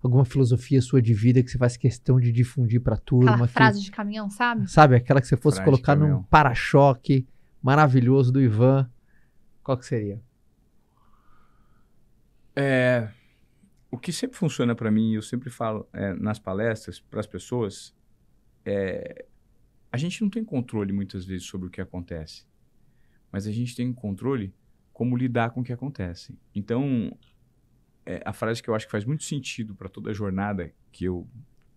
alguma 0.00 0.24
filosofia 0.24 0.80
sua 0.80 1.02
de 1.02 1.12
vida 1.12 1.42
que 1.42 1.50
você 1.50 1.58
faz 1.58 1.76
questão 1.76 2.20
de 2.20 2.30
difundir 2.30 2.80
pra 2.80 2.96
turma. 2.96 3.32
Aquela 3.32 3.46
que- 3.48 3.52
frase 3.54 3.82
de 3.82 3.90
caminhão, 3.90 4.30
sabe? 4.30 4.70
Sabe, 4.70 4.94
aquela 4.94 5.20
que 5.20 5.26
você 5.26 5.36
fosse 5.36 5.56
Frase 5.56 5.68
colocar 5.70 5.96
num 5.96 6.22
para-choque 6.22 7.26
maravilhoso 7.60 8.30
do 8.30 8.40
Ivan, 8.40 8.88
qual 9.64 9.76
que 9.76 9.84
seria? 9.86 10.20
É, 12.54 13.08
o 13.90 13.98
que 13.98 14.12
sempre 14.12 14.36
funciona 14.36 14.76
para 14.76 14.92
mim, 14.92 15.14
eu 15.14 15.22
sempre 15.22 15.50
falo 15.50 15.88
é, 15.92 16.12
nas 16.14 16.38
palestras 16.38 17.00
para 17.00 17.18
as 17.18 17.26
pessoas, 17.26 17.92
é 18.64 19.24
a 19.92 19.98
gente 19.98 20.22
não 20.22 20.30
tem 20.30 20.42
controle 20.42 20.90
muitas 20.90 21.26
vezes 21.26 21.46
sobre 21.46 21.68
o 21.68 21.70
que 21.70 21.80
acontece, 21.80 22.46
mas 23.30 23.46
a 23.46 23.52
gente 23.52 23.76
tem 23.76 23.92
controle 23.92 24.54
como 24.90 25.16
lidar 25.16 25.50
com 25.50 25.60
o 25.60 25.64
que 25.64 25.72
acontece. 25.72 26.36
Então, 26.54 27.14
é, 28.06 28.22
a 28.24 28.32
frase 28.32 28.62
que 28.62 28.70
eu 28.70 28.74
acho 28.74 28.86
que 28.86 28.90
faz 28.90 29.04
muito 29.04 29.22
sentido 29.22 29.74
para 29.74 29.90
toda 29.90 30.10
a 30.10 30.14
jornada 30.14 30.72
que 30.90 31.04
eu 31.04 31.28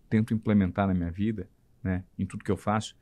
tento 0.08 0.32
implementar 0.32 0.86
na 0.88 0.94
minha 0.94 1.10
vida, 1.10 1.48
né, 1.82 2.04
em 2.18 2.24
tudo 2.24 2.42
que 2.42 2.50
eu 2.50 2.56
faço, 2.56 2.96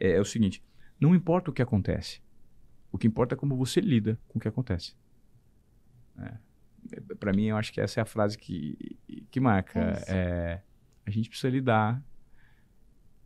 é, 0.00 0.10
é 0.12 0.20
o 0.20 0.24
seguinte: 0.24 0.62
não 1.00 1.14
importa 1.14 1.50
o 1.50 1.54
que 1.54 1.62
acontece, 1.62 2.20
o 2.90 2.98
que 2.98 3.06
importa 3.06 3.36
é 3.36 3.38
como 3.38 3.56
você 3.56 3.80
lida 3.80 4.18
com 4.26 4.38
o 4.38 4.42
que 4.42 4.48
acontece. 4.48 4.96
Para 7.20 7.32
mim, 7.32 7.44
eu 7.44 7.56
acho 7.56 7.72
que 7.72 7.80
essa 7.80 8.00
é 8.00 8.02
a 8.02 8.06
frase 8.06 8.36
que, 8.36 8.98
que 9.30 9.38
marca. 9.38 9.78
É. 9.78 10.02
É, 10.08 10.62
a 11.06 11.10
gente 11.10 11.28
precisa 11.28 11.48
lidar 11.48 12.02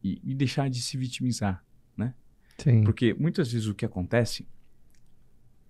e, 0.03 0.21
e 0.25 0.35
deixar 0.35 0.69
de 0.69 0.81
se 0.81 0.97
vitimizar. 0.97 1.65
Sim. 2.59 2.85
Porque 2.85 3.15
muitas 3.15 3.51
vezes 3.53 3.67
o 3.67 3.75
que 3.75 3.85
acontece, 3.85 4.47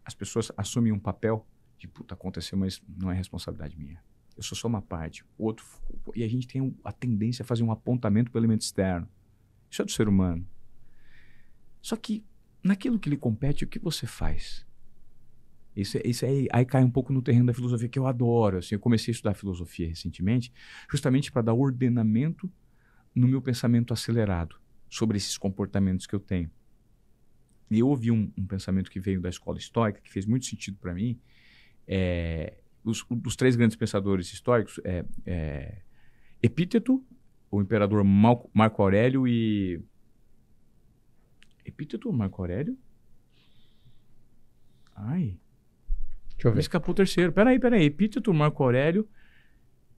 as 0.05 0.15
pessoas 0.15 0.51
assumem 0.57 0.93
um 0.93 0.99
papel 0.99 1.47
de 1.79 1.89
puta, 1.89 2.15
aconteceu, 2.15 2.59
mas 2.59 2.83
não 2.87 3.11
é 3.11 3.15
responsabilidade 3.15 3.79
minha. 3.79 4.03
Eu 4.37 4.43
sou 4.43 4.57
só 4.57 4.69
uma 4.69 4.83
parte. 4.83 5.25
O 5.39 5.45
outro, 5.45 5.65
e 6.15 6.23
a 6.23 6.29
gente 6.29 6.47
tem 6.47 6.75
a 6.85 6.93
tendência 6.93 7.43
a 7.43 7.47
fazer 7.47 7.63
um 7.63 7.71
apontamento 7.71 8.31
para 8.31 8.39
o 8.39 8.41
elemento 8.41 8.63
externo. 8.63 9.09
Isso 9.71 9.83
é 9.83 9.85
do 9.85 9.91
ser 9.91 10.09
humano. 10.09 10.47
Só 11.81 11.97
que 11.97 12.25
naquilo 12.63 12.99
que 12.99 13.11
lhe 13.11 13.17
compete, 13.17 13.65
o 13.65 13.69
que 13.69 13.79
você 13.79 14.07
faz? 14.07 14.67
Isso, 15.75 15.97
é- 15.97 16.03
isso 16.05 16.25
aí, 16.27 16.47
aí 16.53 16.65
cai 16.65 16.85
um 16.85 16.91
pouco 16.91 17.13
no 17.13 17.23
terreno 17.23 17.47
da 17.47 17.55
filosofia 17.55 17.89
que 17.89 17.99
eu 17.99 18.07
adoro. 18.07 18.59
Assim, 18.59 18.75
eu 18.75 18.81
comecei 18.81 19.13
a 19.13 19.15
estudar 19.15 19.35
filosofia 19.35 19.89
recentemente, 19.89 20.53
justamente 20.91 21.33
para 21.33 21.43
dar 21.43 21.55
ordenamento 21.55 22.51
no 23.15 23.29
meu 23.29 23.41
pensamento 23.43 23.93
acelerado 23.93 24.57
sobre 24.89 25.17
esses 25.17 25.39
comportamentos 25.39 26.07
que 26.07 26.15
eu 26.15 26.21
tenho. 26.21 26.51
E 27.71 27.79
eu 27.79 27.89
ouvi 27.89 28.11
um, 28.11 28.31
um 28.37 28.47
pensamento 28.47 28.91
que 28.91 29.01
veio 29.01 29.21
da 29.21 29.29
escola 29.29 29.59
estoica, 29.59 30.01
que 30.01 30.13
fez 30.13 30.27
muito 30.27 30.45
sentido 30.45 30.77
para 30.79 30.93
mim. 30.93 31.19
É, 31.87 32.59
os, 32.85 33.05
os, 33.25 33.35
três 33.35 33.57
grandes 33.57 33.77
pensadores 33.77 34.31
históricos, 34.33 34.79
é, 34.85 35.05
é, 35.25 35.83
Epíteto, 36.43 37.03
o 37.51 37.63
imperador 37.63 38.03
Mal, 38.05 38.51
Marco 38.53 38.83
Aurélio 38.83 39.27
e. 39.27 39.81
Epíteto 41.65 42.13
Marco 42.13 42.43
Aurélio? 42.43 42.77
Ai. 44.95 45.39
Deixa 46.31 46.49
eu 46.49 46.51
ver. 46.51 46.57
Me 46.57 46.61
escapou 46.61 46.93
o 46.93 46.97
terceiro. 46.97 47.33
Peraí, 47.33 47.59
peraí. 47.59 47.85
Epíteto, 47.85 48.35
Marco 48.35 48.63
Aurélio 48.63 49.09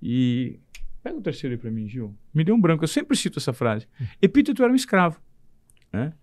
e. 0.03 0.61
Pega 1.05 1.19
o 1.19 1.21
terceiro 1.21 1.55
aí 1.55 1.59
pra 1.59 1.71
mim, 1.71 1.87
Gil. 1.87 2.17
Me 2.33 2.43
deu 2.43 2.55
um 2.55 2.61
branco. 2.61 2.83
Eu 2.83 2.89
sempre 2.89 3.15
cito 3.15 3.39
essa 3.39 3.53
frase. 3.53 3.87
Epíteto 4.23 4.63
era 4.63 4.73
um 4.73 4.75
escravo. 4.75 5.21
Né? 5.93 6.15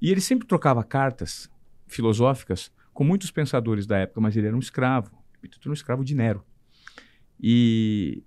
E 0.00 0.08
ele 0.08 0.20
sempre 0.20 0.46
trocava 0.46 0.84
cartas 0.84 1.50
filosóficas 1.88 2.72
com 2.94 3.02
muitos 3.02 3.32
pensadores 3.32 3.88
da 3.88 3.98
época, 3.98 4.20
mas 4.20 4.36
ele 4.36 4.46
era 4.46 4.54
um 4.54 4.60
escravo. 4.60 5.10
Epíteto 5.34 5.62
era 5.62 5.70
um 5.70 5.74
escravo 5.74 6.04
de 6.04 6.14
Nero. 6.14 6.46
E 7.40 8.22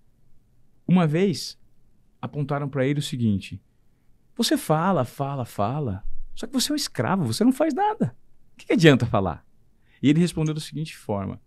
uma 0.86 1.08
vez 1.08 1.58
apontaram 2.22 2.68
para 2.68 2.86
ele 2.86 3.00
o 3.00 3.04
seguinte: 3.04 3.64
Você 4.36 4.58
fala, 4.58 5.06
fala, 5.06 5.46
fala, 5.46 6.04
só 6.36 6.46
que 6.46 6.52
você 6.52 6.70
é 6.70 6.74
um 6.74 6.76
escravo, 6.76 7.26
você 7.26 7.46
não 7.46 7.54
faz 7.54 7.74
nada. 7.74 8.14
O 8.52 8.58
que, 8.58 8.66
que 8.66 8.74
adianta 8.74 9.06
falar? 9.06 9.46
E 10.02 10.10
ele 10.10 10.20
respondeu 10.20 10.54
da 10.54 10.60
seguinte 10.60 10.98
forma: 10.98 11.42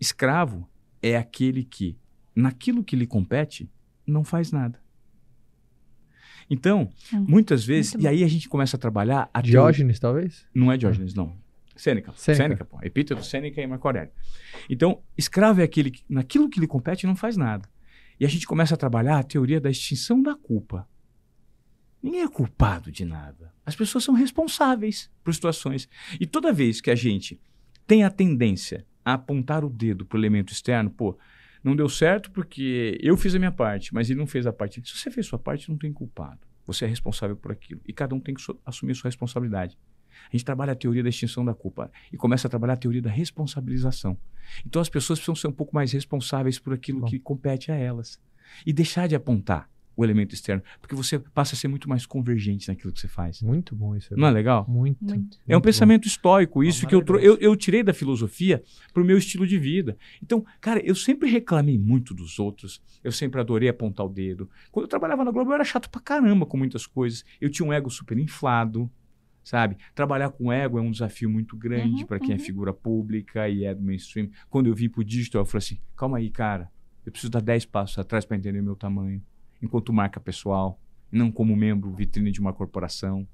Escravo 0.00 0.66
é 1.02 1.18
aquele 1.18 1.64
que, 1.64 1.98
naquilo 2.34 2.82
que 2.82 2.96
lhe 2.96 3.06
compete, 3.06 3.70
não 4.10 4.24
faz 4.24 4.52
nada. 4.52 4.80
Então, 6.50 6.90
hum, 7.14 7.24
muitas 7.28 7.64
vezes, 7.64 7.94
e 7.98 8.08
aí 8.08 8.24
a 8.24 8.28
gente 8.28 8.48
começa 8.48 8.76
a 8.76 8.80
trabalhar. 8.80 9.30
A 9.32 9.40
Diógenes, 9.40 10.00
talvez? 10.00 10.46
Não 10.52 10.72
é 10.72 10.76
Diógenes, 10.76 11.14
não. 11.14 11.36
Sêneca. 11.76 12.12
Sêneca, 12.14 12.42
Sêneca 12.42 12.64
pô. 12.64 12.78
Epíteto, 12.82 13.24
Sêneca 13.24 13.62
e 13.62 13.66
Marco 13.66 13.86
Aurélio. 13.86 14.12
Então, 14.68 15.00
escravo 15.16 15.60
é 15.60 15.64
aquele 15.64 15.90
que, 15.90 16.02
naquilo 16.08 16.50
que 16.50 16.60
lhe 16.60 16.66
compete, 16.66 17.06
não 17.06 17.16
faz 17.16 17.36
nada. 17.36 17.68
E 18.18 18.26
a 18.26 18.28
gente 18.28 18.46
começa 18.46 18.74
a 18.74 18.76
trabalhar 18.76 19.18
a 19.18 19.22
teoria 19.22 19.60
da 19.60 19.70
extinção 19.70 20.22
da 20.22 20.34
culpa. 20.34 20.86
Ninguém 22.02 22.22
é 22.22 22.28
culpado 22.28 22.90
de 22.90 23.04
nada. 23.04 23.52
As 23.64 23.76
pessoas 23.76 24.04
são 24.04 24.14
responsáveis 24.14 25.10
por 25.22 25.32
situações. 25.32 25.88
E 26.18 26.26
toda 26.26 26.52
vez 26.52 26.80
que 26.80 26.90
a 26.90 26.94
gente 26.94 27.40
tem 27.86 28.04
a 28.04 28.10
tendência 28.10 28.86
a 29.04 29.14
apontar 29.14 29.64
o 29.64 29.70
dedo 29.70 30.04
para 30.04 30.16
o 30.16 30.20
elemento 30.20 30.52
externo, 30.52 30.90
pô, 30.90 31.16
não 31.62 31.76
deu 31.76 31.88
certo 31.88 32.30
porque 32.30 32.98
eu 33.02 33.16
fiz 33.16 33.34
a 33.34 33.38
minha 33.38 33.52
parte, 33.52 33.92
mas 33.92 34.08
ele 34.08 34.18
não 34.18 34.26
fez 34.26 34.46
a 34.46 34.52
parte. 34.52 34.80
Se 34.84 34.96
você 34.96 35.10
fez 35.10 35.26
sua 35.26 35.38
parte, 35.38 35.68
não 35.68 35.76
tem 35.76 35.92
culpado. 35.92 36.40
Você 36.66 36.84
é 36.84 36.88
responsável 36.88 37.36
por 37.36 37.52
aquilo. 37.52 37.80
E 37.86 37.92
cada 37.92 38.14
um 38.14 38.20
tem 38.20 38.34
que 38.34 38.42
assumir 38.64 38.92
a 38.92 38.94
sua 38.94 39.08
responsabilidade. 39.08 39.76
A 40.28 40.36
gente 40.36 40.44
trabalha 40.44 40.72
a 40.72 40.76
teoria 40.76 41.02
da 41.02 41.08
extinção 41.08 41.44
da 41.44 41.54
culpa 41.54 41.90
e 42.12 42.16
começa 42.16 42.46
a 42.46 42.50
trabalhar 42.50 42.74
a 42.74 42.76
teoria 42.76 43.02
da 43.02 43.10
responsabilização. 43.10 44.16
Então 44.66 44.80
as 44.80 44.88
pessoas 44.88 45.18
precisam 45.18 45.34
ser 45.34 45.48
um 45.48 45.52
pouco 45.52 45.74
mais 45.74 45.92
responsáveis 45.92 46.58
por 46.58 46.72
aquilo 46.72 47.00
Bom. 47.00 47.06
que 47.06 47.18
compete 47.18 47.70
a 47.70 47.76
elas 47.76 48.20
e 48.66 48.72
deixar 48.72 49.06
de 49.06 49.14
apontar 49.14 49.68
o 50.00 50.04
elemento 50.04 50.34
externo, 50.34 50.62
porque 50.80 50.94
você 50.94 51.18
passa 51.18 51.54
a 51.54 51.58
ser 51.58 51.68
muito 51.68 51.88
mais 51.88 52.06
convergente 52.06 52.68
naquilo 52.68 52.92
que 52.92 53.00
você 53.00 53.08
faz. 53.08 53.42
Muito 53.42 53.74
bom 53.74 53.94
isso. 53.94 54.12
É 54.12 54.16
Não 54.16 54.28
é 54.28 54.30
legal? 54.30 54.64
Muito. 54.68 55.04
muito. 55.04 55.38
É 55.46 55.56
um 55.56 55.60
pensamento 55.60 56.02
bom. 56.02 56.08
estoico, 56.08 56.64
isso 56.64 56.86
que 56.86 56.94
eu, 56.94 57.04
eu, 57.20 57.36
eu 57.38 57.56
tirei 57.56 57.82
da 57.82 57.92
filosofia 57.92 58.62
para 58.92 59.02
o 59.02 59.06
meu 59.06 59.18
estilo 59.18 59.46
de 59.46 59.58
vida. 59.58 59.96
Então, 60.22 60.44
cara, 60.60 60.80
eu 60.80 60.94
sempre 60.94 61.28
reclamei 61.28 61.78
muito 61.78 62.14
dos 62.14 62.38
outros, 62.38 62.80
eu 63.04 63.12
sempre 63.12 63.40
adorei 63.40 63.68
apontar 63.68 64.06
o 64.06 64.08
dedo. 64.08 64.48
Quando 64.70 64.84
eu 64.84 64.88
trabalhava 64.88 65.24
na 65.24 65.30
Globo, 65.30 65.50
eu 65.50 65.54
era 65.54 65.64
chato 65.64 65.90
pra 65.90 66.00
caramba 66.00 66.46
com 66.46 66.56
muitas 66.56 66.86
coisas. 66.86 67.24
Eu 67.40 67.50
tinha 67.50 67.66
um 67.66 67.72
ego 67.72 67.90
super 67.90 68.18
inflado, 68.18 68.90
sabe? 69.42 69.76
Trabalhar 69.94 70.30
com 70.30 70.52
ego 70.52 70.78
é 70.78 70.82
um 70.82 70.90
desafio 70.90 71.28
muito 71.28 71.56
grande 71.56 72.02
uhum, 72.02 72.06
para 72.06 72.18
quem 72.18 72.30
é 72.30 72.36
uhum. 72.36 72.42
é 72.42 72.44
figura 72.44 72.72
pública 72.72 73.48
e 73.48 73.64
é 73.64 73.74
do 73.74 73.82
mainstream. 73.82 74.30
Quando 74.48 74.66
eu 74.66 74.74
vim 74.74 74.88
pro 74.88 75.04
digital, 75.04 75.42
eu 75.42 75.46
falei 75.46 75.58
assim: 75.58 75.78
calma 75.96 76.18
aí, 76.18 76.30
cara, 76.30 76.70
eu 77.04 77.12
preciso 77.12 77.30
dar 77.30 77.40
10 77.40 77.64
passos 77.66 77.98
atrás 77.98 78.24
para 78.24 78.36
entender 78.36 78.60
o 78.60 78.64
meu 78.64 78.76
tamanho, 78.76 79.22
enquanto 79.62 79.92
marca 79.92 80.20
pessoal, 80.20 80.80
não 81.10 81.30
como 81.30 81.56
membro 81.56 81.92
vitrine 81.92 82.30
de 82.30 82.40
uma 82.40 82.52
corporação, 82.52 83.26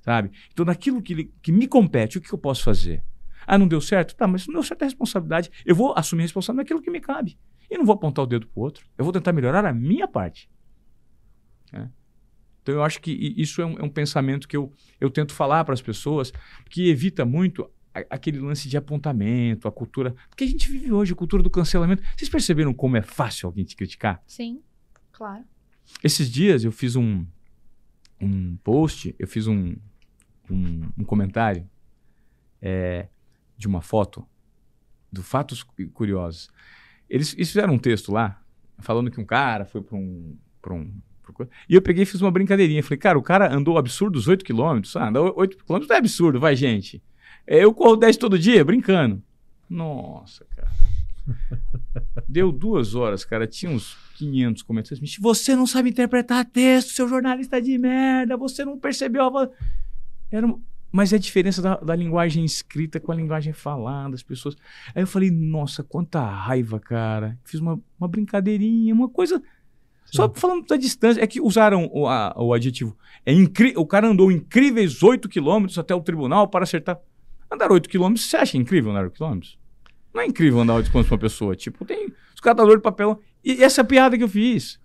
sabe? 0.00 0.30
Então, 0.52 0.64
naquilo 0.64 1.02
que, 1.02 1.24
que 1.42 1.52
me 1.52 1.66
compete, 1.66 2.18
o 2.18 2.20
que 2.20 2.32
eu 2.32 2.38
posso 2.38 2.64
fazer? 2.64 3.04
Ah, 3.46 3.56
não 3.56 3.68
deu 3.68 3.80
certo? 3.80 4.14
Tá, 4.14 4.26
mas 4.26 4.46
não 4.46 4.54
deu 4.54 4.62
certo 4.62 4.82
é 4.82 4.84
responsabilidade. 4.84 5.50
Eu 5.64 5.74
vou 5.74 5.94
assumir 5.96 6.22
a 6.22 6.26
responsabilidade 6.26 6.64
naquilo 6.64 6.82
que 6.82 6.90
me 6.90 7.00
cabe. 7.00 7.38
E 7.70 7.76
não 7.76 7.84
vou 7.84 7.94
apontar 7.94 8.24
o 8.24 8.28
dedo 8.28 8.46
pro 8.46 8.62
outro. 8.62 8.86
Eu 8.96 9.04
vou 9.04 9.12
tentar 9.12 9.32
melhorar 9.32 9.64
a 9.64 9.72
minha 9.72 10.08
parte. 10.08 10.50
É. 11.72 11.88
Então 12.62 12.74
eu 12.74 12.82
acho 12.82 13.00
que 13.00 13.10
isso 13.36 13.62
é 13.62 13.66
um, 13.66 13.78
é 13.78 13.82
um 13.82 13.88
pensamento 13.88 14.46
que 14.46 14.56
eu, 14.56 14.72
eu 15.00 15.10
tento 15.10 15.32
falar 15.32 15.64
para 15.64 15.74
as 15.74 15.80
pessoas, 15.80 16.32
que 16.68 16.90
evita 16.90 17.24
muito 17.24 17.70
aquele 18.10 18.38
lance 18.38 18.68
de 18.68 18.76
apontamento, 18.76 19.66
a 19.66 19.72
cultura. 19.72 20.14
Porque 20.28 20.44
a 20.44 20.46
gente 20.46 20.70
vive 20.70 20.92
hoje 20.92 21.12
a 21.12 21.16
cultura 21.16 21.42
do 21.42 21.50
cancelamento. 21.50 22.02
Vocês 22.16 22.28
perceberam 22.28 22.74
como 22.74 22.96
é 22.96 23.02
fácil 23.02 23.46
alguém 23.46 23.64
te 23.64 23.74
criticar? 23.74 24.22
Sim, 24.26 24.62
claro. 25.10 25.44
Esses 26.02 26.30
dias 26.30 26.64
eu 26.64 26.72
fiz 26.72 26.96
um, 26.96 27.26
um 28.20 28.56
post, 28.58 29.14
eu 29.18 29.26
fiz 29.26 29.46
um, 29.46 29.76
um, 30.50 30.88
um 30.98 31.04
comentário 31.04 31.68
é, 32.60 33.08
de 33.56 33.66
uma 33.66 33.80
foto 33.80 34.26
do 35.10 35.22
Fatos 35.22 35.62
Curiosos. 35.92 36.50
Eles, 37.08 37.34
eles 37.34 37.48
fizeram 37.48 37.74
um 37.74 37.78
texto 37.78 38.12
lá, 38.12 38.42
falando 38.78 39.10
que 39.10 39.20
um 39.20 39.24
cara 39.24 39.64
foi 39.64 39.82
para 39.82 39.96
um, 39.96 40.36
um 40.70 40.92
e 41.68 41.74
eu 41.74 41.82
peguei 41.82 42.02
e 42.04 42.06
fiz 42.06 42.20
uma 42.20 42.30
brincadeirinha. 42.30 42.82
Falei, 42.82 42.98
cara, 42.98 43.18
o 43.18 43.22
cara 43.22 43.54
andou 43.54 43.76
absurdos 43.76 44.28
8 44.28 44.44
quilômetros. 44.44 44.96
Ah, 44.96 45.08
andou 45.08 45.32
8 45.36 45.64
quilômetros 45.64 45.90
é 45.90 45.98
absurdo, 45.98 46.40
vai, 46.40 46.56
gente. 46.56 47.02
É, 47.46 47.62
eu 47.64 47.72
corro 47.74 47.96
10 47.96 48.16
todo 48.16 48.38
dia, 48.38 48.64
brincando. 48.64 49.22
Nossa, 49.68 50.46
cara. 50.56 50.70
Deu 52.28 52.52
duas 52.52 52.94
horas, 52.94 53.24
cara. 53.24 53.46
Tinha 53.46 53.72
uns 53.72 53.96
500 54.16 54.62
comentários. 54.62 55.16
Você 55.18 55.56
não 55.56 55.66
sabe 55.66 55.90
interpretar 55.90 56.44
texto, 56.44 56.90
seu 56.90 57.08
jornalista 57.08 57.60
de 57.60 57.76
merda. 57.78 58.36
Você 58.36 58.64
não 58.64 58.78
percebeu 58.78 59.36
a. 59.36 59.48
Era 60.30 60.46
um... 60.46 60.60
Mas 60.90 61.12
é 61.12 61.16
a 61.16 61.18
diferença 61.18 61.60
da, 61.60 61.76
da, 61.76 61.94
linguagem 61.94 62.44
escrita 62.44 62.98
com 62.98 63.12
a 63.12 63.14
linguagem 63.14 63.52
falada, 63.52 64.14
as 64.14 64.22
pessoas. 64.22 64.56
Aí 64.94 65.02
eu 65.02 65.06
falei, 65.06 65.30
nossa, 65.30 65.82
quanta 65.82 66.20
raiva, 66.20 66.80
cara. 66.80 67.38
Fiz 67.44 67.60
uma, 67.60 67.78
uma 67.98 68.08
brincadeirinha, 68.08 68.94
uma 68.94 69.08
coisa 69.08 69.42
só 70.10 70.30
falando 70.34 70.66
da 70.66 70.76
distância, 70.76 71.22
é 71.22 71.26
que 71.26 71.40
usaram 71.40 71.88
o, 71.92 72.06
a, 72.06 72.34
o 72.36 72.54
adjetivo. 72.54 72.96
É 73.26 73.32
incri... 73.32 73.74
O 73.76 73.86
cara 73.86 74.08
andou 74.08 74.32
incríveis 74.32 75.02
8 75.02 75.28
quilômetros 75.28 75.78
até 75.78 75.94
o 75.94 76.00
tribunal 76.00 76.48
para 76.48 76.64
acertar. 76.64 76.98
Andar 77.50 77.70
8 77.70 77.88
quilômetros, 77.88 78.26
você 78.26 78.36
acha 78.36 78.56
incrível 78.56 78.90
andar 78.90 79.04
8 79.04 79.12
quilômetros? 79.12 79.58
Não 80.12 80.22
é 80.22 80.26
incrível 80.26 80.60
andar 80.60 80.74
8 80.74 80.90
quilômetros 80.90 81.08
para 81.08 81.14
uma 81.14 81.20
pessoa. 81.20 81.56
Tipo, 81.56 81.84
tem 81.84 82.12
os 82.34 82.40
catadores 82.40 82.78
de 82.78 82.82
papel. 82.82 83.20
E 83.44 83.62
essa 83.62 83.80
é 83.80 83.82
a 83.82 83.84
piada 83.84 84.16
que 84.16 84.24
eu 84.24 84.28
fiz. 84.28 84.80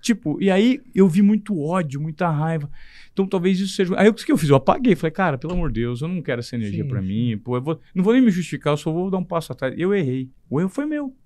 Tipo, 0.00 0.42
e 0.42 0.50
aí 0.50 0.80
eu 0.94 1.08
vi 1.08 1.22
muito 1.22 1.58
ódio, 1.60 2.00
muita 2.00 2.28
raiva. 2.28 2.68
Então 3.12 3.26
talvez 3.26 3.60
isso 3.60 3.74
seja. 3.74 3.94
Aí 3.96 4.08
o 4.08 4.14
que 4.14 4.32
eu 4.32 4.36
fiz? 4.36 4.48
Eu 4.48 4.56
apaguei. 4.56 4.96
Falei, 4.96 5.12
cara, 5.12 5.38
pelo 5.38 5.52
amor 5.52 5.70
de 5.70 5.80
Deus, 5.80 6.02
eu 6.02 6.08
não 6.08 6.20
quero 6.20 6.40
essa 6.40 6.56
energia 6.56 6.84
para 6.84 7.00
mim. 7.00 7.38
Pô, 7.38 7.56
eu 7.56 7.62
vou... 7.62 7.80
não 7.94 8.02
vou 8.02 8.12
nem 8.12 8.20
me 8.20 8.30
justificar, 8.30 8.72
eu 8.72 8.76
só 8.76 8.92
vou 8.92 9.10
dar 9.10 9.18
um 9.18 9.24
passo 9.24 9.52
atrás. 9.52 9.74
Eu 9.78 9.94
errei. 9.94 10.28
O 10.50 10.60
erro 10.60 10.68
foi 10.68 10.86
meu. 10.86 11.16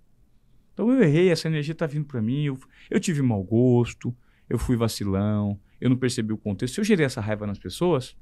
Então 0.76 0.92
eu 0.92 1.02
errei, 1.02 1.30
essa 1.30 1.48
energia 1.48 1.72
está 1.72 1.86
vindo 1.86 2.04
para 2.04 2.20
mim, 2.20 2.44
eu, 2.44 2.58
eu 2.90 3.00
tive 3.00 3.22
mau 3.22 3.42
gosto, 3.42 4.14
eu 4.46 4.58
fui 4.58 4.76
vacilão, 4.76 5.58
eu 5.80 5.88
não 5.88 5.96
percebi 5.96 6.34
o 6.34 6.36
contexto. 6.36 6.74
Se 6.74 6.80
eu 6.82 6.84
gerei 6.84 7.06
essa 7.06 7.18
raiva 7.18 7.46
nas 7.46 7.58
pessoas, 7.58 8.14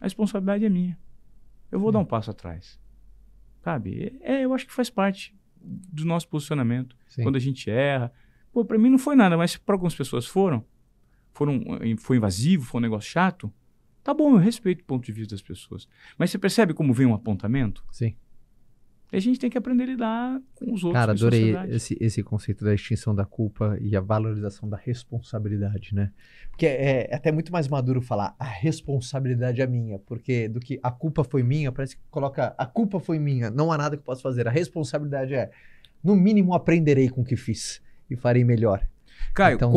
a 0.00 0.04
responsabilidade 0.06 0.64
é 0.64 0.68
minha. 0.68 0.98
Eu 1.70 1.78
vou 1.78 1.90
hum. 1.90 1.92
dar 1.92 1.98
um 2.00 2.04
passo 2.04 2.28
atrás. 2.32 2.81
Sabe? 3.62 4.18
É, 4.20 4.44
eu 4.44 4.52
acho 4.52 4.66
que 4.66 4.72
faz 4.72 4.90
parte 4.90 5.34
do 5.60 6.04
nosso 6.04 6.28
posicionamento. 6.28 6.96
Sim. 7.06 7.22
Quando 7.22 7.36
a 7.36 7.40
gente 7.40 7.70
erra. 7.70 8.12
Pô, 8.52 8.64
para 8.64 8.78
mim 8.78 8.90
não 8.90 8.98
foi 8.98 9.16
nada, 9.16 9.36
mas 9.36 9.56
para 9.56 9.74
algumas 9.74 9.94
pessoas 9.94 10.26
foram. 10.26 10.64
foram. 11.32 11.62
Foi 11.98 12.16
invasivo, 12.16 12.64
foi 12.64 12.80
um 12.80 12.82
negócio 12.82 13.10
chato. 13.10 13.52
Tá 14.02 14.12
bom, 14.12 14.32
eu 14.32 14.38
respeito 14.38 14.82
o 14.82 14.84
ponto 14.84 15.04
de 15.06 15.12
vista 15.12 15.34
das 15.34 15.42
pessoas. 15.42 15.88
Mas 16.18 16.30
você 16.30 16.38
percebe 16.38 16.74
como 16.74 16.92
vem 16.92 17.06
um 17.06 17.14
apontamento? 17.14 17.84
Sim. 17.90 18.16
E 19.12 19.16
a 19.18 19.20
gente 19.20 19.38
tem 19.38 19.50
que 19.50 19.58
aprender 19.58 19.82
a 19.82 19.86
lidar 19.86 20.40
com 20.54 20.72
os 20.72 20.82
outros. 20.82 20.94
Cara, 20.94 21.12
adorei 21.12 21.54
esse, 21.68 21.98
esse 22.00 22.22
conceito 22.22 22.64
da 22.64 22.72
extinção 22.72 23.14
da 23.14 23.26
culpa 23.26 23.76
e 23.78 23.94
a 23.94 24.00
valorização 24.00 24.66
da 24.66 24.76
responsabilidade, 24.78 25.94
né? 25.94 26.10
Porque 26.50 26.64
é, 26.64 27.10
é, 27.10 27.14
até 27.14 27.30
muito 27.30 27.52
mais 27.52 27.68
maduro 27.68 28.00
falar 28.00 28.34
a 28.38 28.44
responsabilidade 28.44 29.60
é 29.60 29.66
minha, 29.66 29.98
porque 29.98 30.48
do 30.48 30.58
que 30.58 30.80
a 30.82 30.90
culpa 30.90 31.22
foi 31.22 31.42
minha, 31.42 31.70
parece 31.70 31.96
que 31.96 32.02
coloca 32.10 32.54
a 32.56 32.64
culpa 32.64 32.98
foi 32.98 33.18
minha, 33.18 33.50
não 33.50 33.70
há 33.70 33.76
nada 33.76 33.96
que 33.96 34.00
eu 34.00 34.04
possa 34.04 34.22
fazer. 34.22 34.48
A 34.48 34.50
responsabilidade 34.50 35.34
é, 35.34 35.50
no 36.02 36.16
mínimo, 36.16 36.54
aprenderei 36.54 37.10
com 37.10 37.20
o 37.20 37.24
que 37.24 37.36
fiz 37.36 37.82
e 38.08 38.16
farei 38.16 38.44
melhor. 38.44 38.82
Caio, 39.34 39.56
então, 39.56 39.68
a 39.68 39.72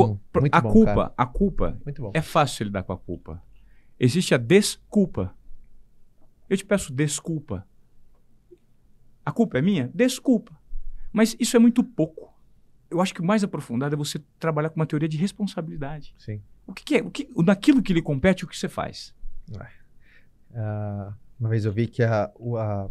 bom, 0.62 0.72
culpa, 0.72 0.94
cara. 0.94 1.14
a 1.18 1.26
culpa 1.26 1.78
é 2.14 2.22
fácil 2.22 2.66
lidar 2.66 2.84
com 2.84 2.94
a 2.94 2.98
culpa. 2.98 3.44
Existe 4.00 4.34
a 4.34 4.38
desculpa. 4.38 5.36
Eu 6.50 6.56
te 6.56 6.66
peço 6.66 6.94
desculpa 6.94 7.66
a 9.26 9.32
culpa 9.32 9.58
é 9.58 9.62
minha? 9.62 9.90
Desculpa. 9.94 10.58
Mas 11.12 11.36
isso 11.40 11.56
é 11.56 11.60
muito 11.60 11.84
pouco. 11.84 12.34
Eu 12.90 13.02
acho 13.02 13.14
que 13.14 13.22
o 13.22 13.26
mais 13.26 13.44
aprofundado 13.44 13.96
é 13.96 13.98
você 13.98 14.20
trabalhar 14.40 14.70
com 14.70 14.76
uma 14.80 14.86
teoria 14.86 15.10
de 15.10 15.18
responsabilidade. 15.18 16.14
Sim. 16.18 16.42
O 16.68 16.74
que, 16.74 16.84
que 16.84 16.96
é? 16.98 17.02
O 17.02 17.10
que, 17.12 17.28
naquilo 17.44 17.82
que 17.82 17.94
lhe 17.94 18.02
compete, 18.02 18.46
o 18.46 18.48
que 18.48 18.58
você 18.58 18.70
faz? 18.70 19.14
Uh, 20.52 21.14
Uma 21.40 21.50
vez 21.50 21.66
eu 21.66 21.72
vi 21.72 21.88
que 21.88 22.04
a, 22.04 22.32
o, 22.36 22.58
a- 22.58 22.90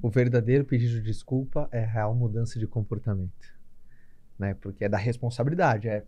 o 0.00 0.08
verdadeiro 0.08 0.64
pedido 0.64 0.94
de 0.94 1.02
desculpa 1.02 1.68
é 1.70 1.84
a 1.84 1.86
real 1.86 2.14
mudança 2.14 2.58
de 2.58 2.66
comportamento. 2.66 3.54
Né? 4.38 4.54
Porque 4.54 4.84
é 4.84 4.88
da 4.88 4.96
responsabilidade. 4.98 5.88
É, 5.88 6.04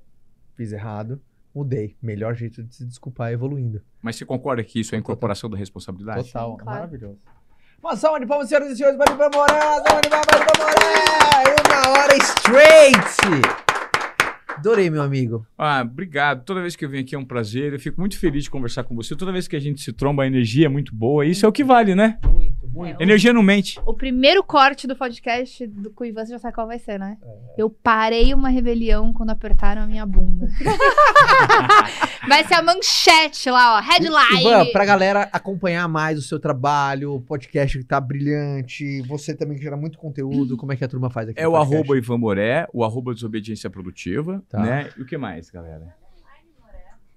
fiz 0.54 0.72
errado, 0.72 1.20
mudei. 1.54 1.96
Melhor 2.00 2.34
jeito 2.34 2.62
de 2.62 2.74
se 2.74 2.84
desculpar 2.86 3.30
é 3.30 3.34
evoluindo. 3.34 3.82
Mas 4.00 4.16
você 4.16 4.24
concorda 4.24 4.64
que 4.64 4.80
isso 4.80 4.94
é 4.94 4.96
a 4.96 5.00
incorporação 5.00 5.50
da 5.50 5.56
responsabilidade? 5.56 6.24
Total, 6.26 6.56
claro. 6.56 6.64
maravilhoso. 6.80 7.18
Uma 7.86 7.94
salva 7.94 8.18
de 8.18 8.26
palmas, 8.26 8.48
senhoras 8.48 8.72
e 8.72 8.76
senhores, 8.76 8.98
para 8.98 9.12
Ivan 9.12 9.30
Moré, 9.32 9.54
uma 9.54 9.80
salva 9.80 10.02
de 10.02 10.08
palmas 10.08 10.26
para 10.26 10.38
Ivan 10.40 10.58
Moré! 10.58 11.54
Uma 11.70 12.00
hora 12.00 12.16
straight! 12.16 13.65
Adorei, 14.56 14.88
meu 14.88 15.02
amigo. 15.02 15.46
Ah, 15.58 15.82
obrigado. 15.82 16.42
Toda 16.42 16.62
vez 16.62 16.74
que 16.74 16.84
eu 16.84 16.88
venho 16.88 17.02
aqui 17.02 17.14
é 17.14 17.18
um 17.18 17.24
prazer. 17.24 17.74
Eu 17.74 17.78
fico 17.78 18.00
muito 18.00 18.18
feliz 18.18 18.44
de 18.44 18.50
conversar 18.50 18.84
com 18.84 18.96
você. 18.96 19.14
Toda 19.14 19.30
vez 19.30 19.46
que 19.46 19.54
a 19.54 19.60
gente 19.60 19.82
se 19.82 19.92
tromba, 19.92 20.22
a 20.22 20.26
energia 20.26 20.64
é 20.64 20.68
muito 20.68 20.94
boa. 20.94 21.26
Isso 21.26 21.44
é 21.44 21.48
o 21.48 21.52
que 21.52 21.62
vale, 21.62 21.94
né? 21.94 22.18
Muito, 22.24 22.66
muito. 22.72 23.00
Energia 23.00 23.34
não 23.34 23.42
mente. 23.42 23.78
O 23.84 23.92
primeiro 23.92 24.42
corte 24.42 24.86
do 24.86 24.96
podcast 24.96 25.66
do 25.66 25.90
com 25.90 26.04
o 26.04 26.06
Ivan, 26.06 26.24
você 26.24 26.32
já 26.32 26.38
sabe 26.38 26.54
qual 26.54 26.66
vai 26.66 26.78
ser, 26.78 26.98
né? 26.98 27.18
É. 27.22 27.54
Eu 27.58 27.68
parei 27.68 28.32
uma 28.32 28.48
rebelião 28.48 29.12
quando 29.12 29.30
apertaram 29.30 29.82
a 29.82 29.86
minha 29.86 30.06
bunda. 30.06 30.48
vai 32.26 32.42
ser 32.44 32.54
a 32.54 32.62
manchete 32.62 33.50
lá, 33.50 33.76
ó. 33.76 33.80
Headline. 33.80 34.40
Ivan, 34.40 34.72
pra 34.72 34.86
galera 34.86 35.28
acompanhar 35.32 35.86
mais 35.86 36.18
o 36.18 36.22
seu 36.22 36.40
trabalho, 36.40 37.14
o 37.14 37.20
podcast 37.20 37.78
que 37.78 37.84
tá 37.84 38.00
brilhante, 38.00 39.02
você 39.02 39.34
também 39.34 39.58
que 39.58 39.62
gera 39.62 39.76
muito 39.76 39.98
conteúdo, 39.98 40.56
como 40.56 40.72
é 40.72 40.76
que 40.76 40.84
a 40.84 40.88
turma 40.88 41.10
faz 41.10 41.28
aqui? 41.28 41.40
É 41.40 41.46
o 41.46 41.52
podcast? 41.52 41.74
arroba 41.76 41.98
Ivan 41.98 42.18
Moré, 42.18 42.66
o 42.72 42.82
arroba 42.82 43.12
Desobediência 43.12 43.68
Produtiva, 43.68 44.42
Tá. 44.48 44.60
né? 44.60 44.90
E 44.96 45.02
o 45.02 45.06
que 45.06 45.16
mais, 45.16 45.50
galera? 45.50 45.94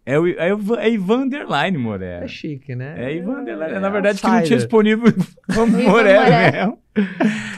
É 0.05 0.17
o 0.17 0.27
é, 0.27 0.49
é 0.79 0.89
Ivan 0.89 1.25
Underline 1.25 1.77
Moré. 1.77 2.23
É 2.23 2.27
chique, 2.27 2.75
né? 2.75 2.95
É 2.97 3.13
Ivan 3.17 3.41
Underline. 3.41 3.75
É 3.75 3.79
Na 3.79 3.89
verdade, 3.89 4.19
que 4.19 4.23
não 4.25 4.31
tinha 4.31 4.39
outsider. 4.39 4.57
disponível 4.57 5.13
Moré 5.55 5.87
Moré. 5.87 6.51
mesmo. 6.51 6.79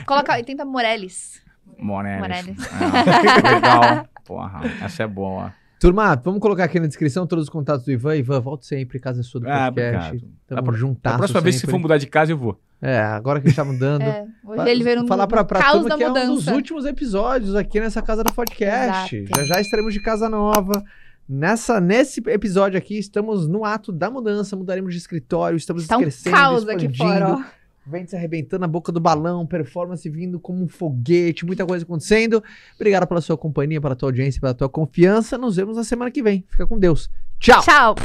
Coloca, 0.06 0.44
tenta 0.44 0.66
Morelis. 0.66 1.42
Morelis. 1.78 2.20
Morelis. 2.20 2.58
Ah, 2.74 3.54
legal. 3.54 4.08
Porra, 4.26 4.62
essa 4.84 5.04
é 5.04 5.08
boa. 5.08 5.54
Turma, 5.82 6.16
vamos 6.24 6.40
colocar 6.40 6.66
aqui 6.66 6.80
na 6.80 6.86
descrição 6.86 7.26
todos 7.26 7.46
os 7.46 7.50
contatos 7.50 7.84
do 7.84 7.92
Ivan. 7.92 8.16
Ivan, 8.16 8.40
volte 8.40 8.68
sempre, 8.68 9.00
casa 9.00 9.22
é 9.22 9.24
sua 9.24 9.42
do 9.42 9.50
Ah, 9.50 9.66
podcast. 9.72 10.10
obrigado. 10.10 10.32
Tamo 10.46 10.62
Da 10.62 10.64
pro- 10.64 10.78
juntasso 10.78 11.16
A 11.16 11.18
próxima 11.18 11.42
vez 11.42 11.56
que 11.56 11.62
sempre. 11.62 11.72
for 11.72 11.80
mudar 11.80 11.98
de 11.98 12.06
casa, 12.06 12.32
eu 12.32 12.38
vou. 12.38 12.62
É, 12.80 13.00
agora 13.00 13.42
que 13.42 13.48
a 13.48 13.50
gente 13.50 13.56
tá 13.58 13.66
mudando. 13.66 14.02
É, 14.06 14.26
hoje 14.46 14.70
ele 14.70 14.84
veio 14.84 15.02
no, 15.02 15.08
falar 15.08 15.26
pra, 15.26 15.44
pra 15.44 15.60
caos 15.60 15.74
turma 15.82 15.90
da 15.90 15.98
que 15.98 16.04
é 16.04 16.10
um 16.10 16.14
dos 16.14 16.24
mudança. 16.30 16.54
últimos 16.54 16.86
episódios 16.86 17.56
aqui 17.56 17.80
nessa 17.80 18.00
casa 18.00 18.24
do 18.24 18.32
podcast. 18.32 19.16
Exato. 19.16 19.40
Já 19.42 19.56
já 19.56 19.60
estaremos 19.62 19.92
de 19.92 20.00
casa 20.04 20.30
nova. 20.30 20.84
Nessa, 21.28 21.82
nesse 21.82 22.22
episódio 22.28 22.78
aqui, 22.78 23.00
estamos 23.00 23.48
no 23.48 23.66
ato 23.66 23.92
da 23.92 24.12
mudança, 24.12 24.56
mudaremos 24.56 24.94
de 24.94 25.00
escritório, 25.00 25.58
estamos 25.58 25.88
Tá 25.88 25.98
um 25.98 26.02
crescendo, 26.02 26.36
caos 26.36 26.68
aqui 26.70 26.86
expandindo, 26.86 26.98
fora, 26.98 27.34
ó. 27.36 27.61
Vento 27.86 28.12
se 28.12 28.16
arrebentando 28.16 28.62
na 28.62 28.68
boca 28.68 28.92
do 28.92 29.00
balão, 29.00 29.46
performance 29.46 30.08
vindo 30.10 30.40
como 30.40 30.64
um 30.64 30.68
foguete, 30.68 31.46
muita 31.46 31.66
coisa 31.66 31.84
acontecendo. 31.84 32.44
Obrigado 32.76 33.08
pela 33.08 33.22
sua 33.22 33.38
companhia, 33.38 33.82
pela 33.82 33.96
tua 33.96 34.10
audiência, 34.10 34.40
pela 34.40 34.54
tua 34.54 34.70
confiança. 34.70 35.38
Nos 35.38 35.56
vemos 35.56 35.78
na 35.78 35.84
semana 35.84 36.12
que 36.12 36.22
vem. 36.22 36.46
Fica 36.50 36.68
com 36.68 36.78
Deus. 36.78 37.10
Tchau! 37.40 37.62
Tchau. 37.64 37.96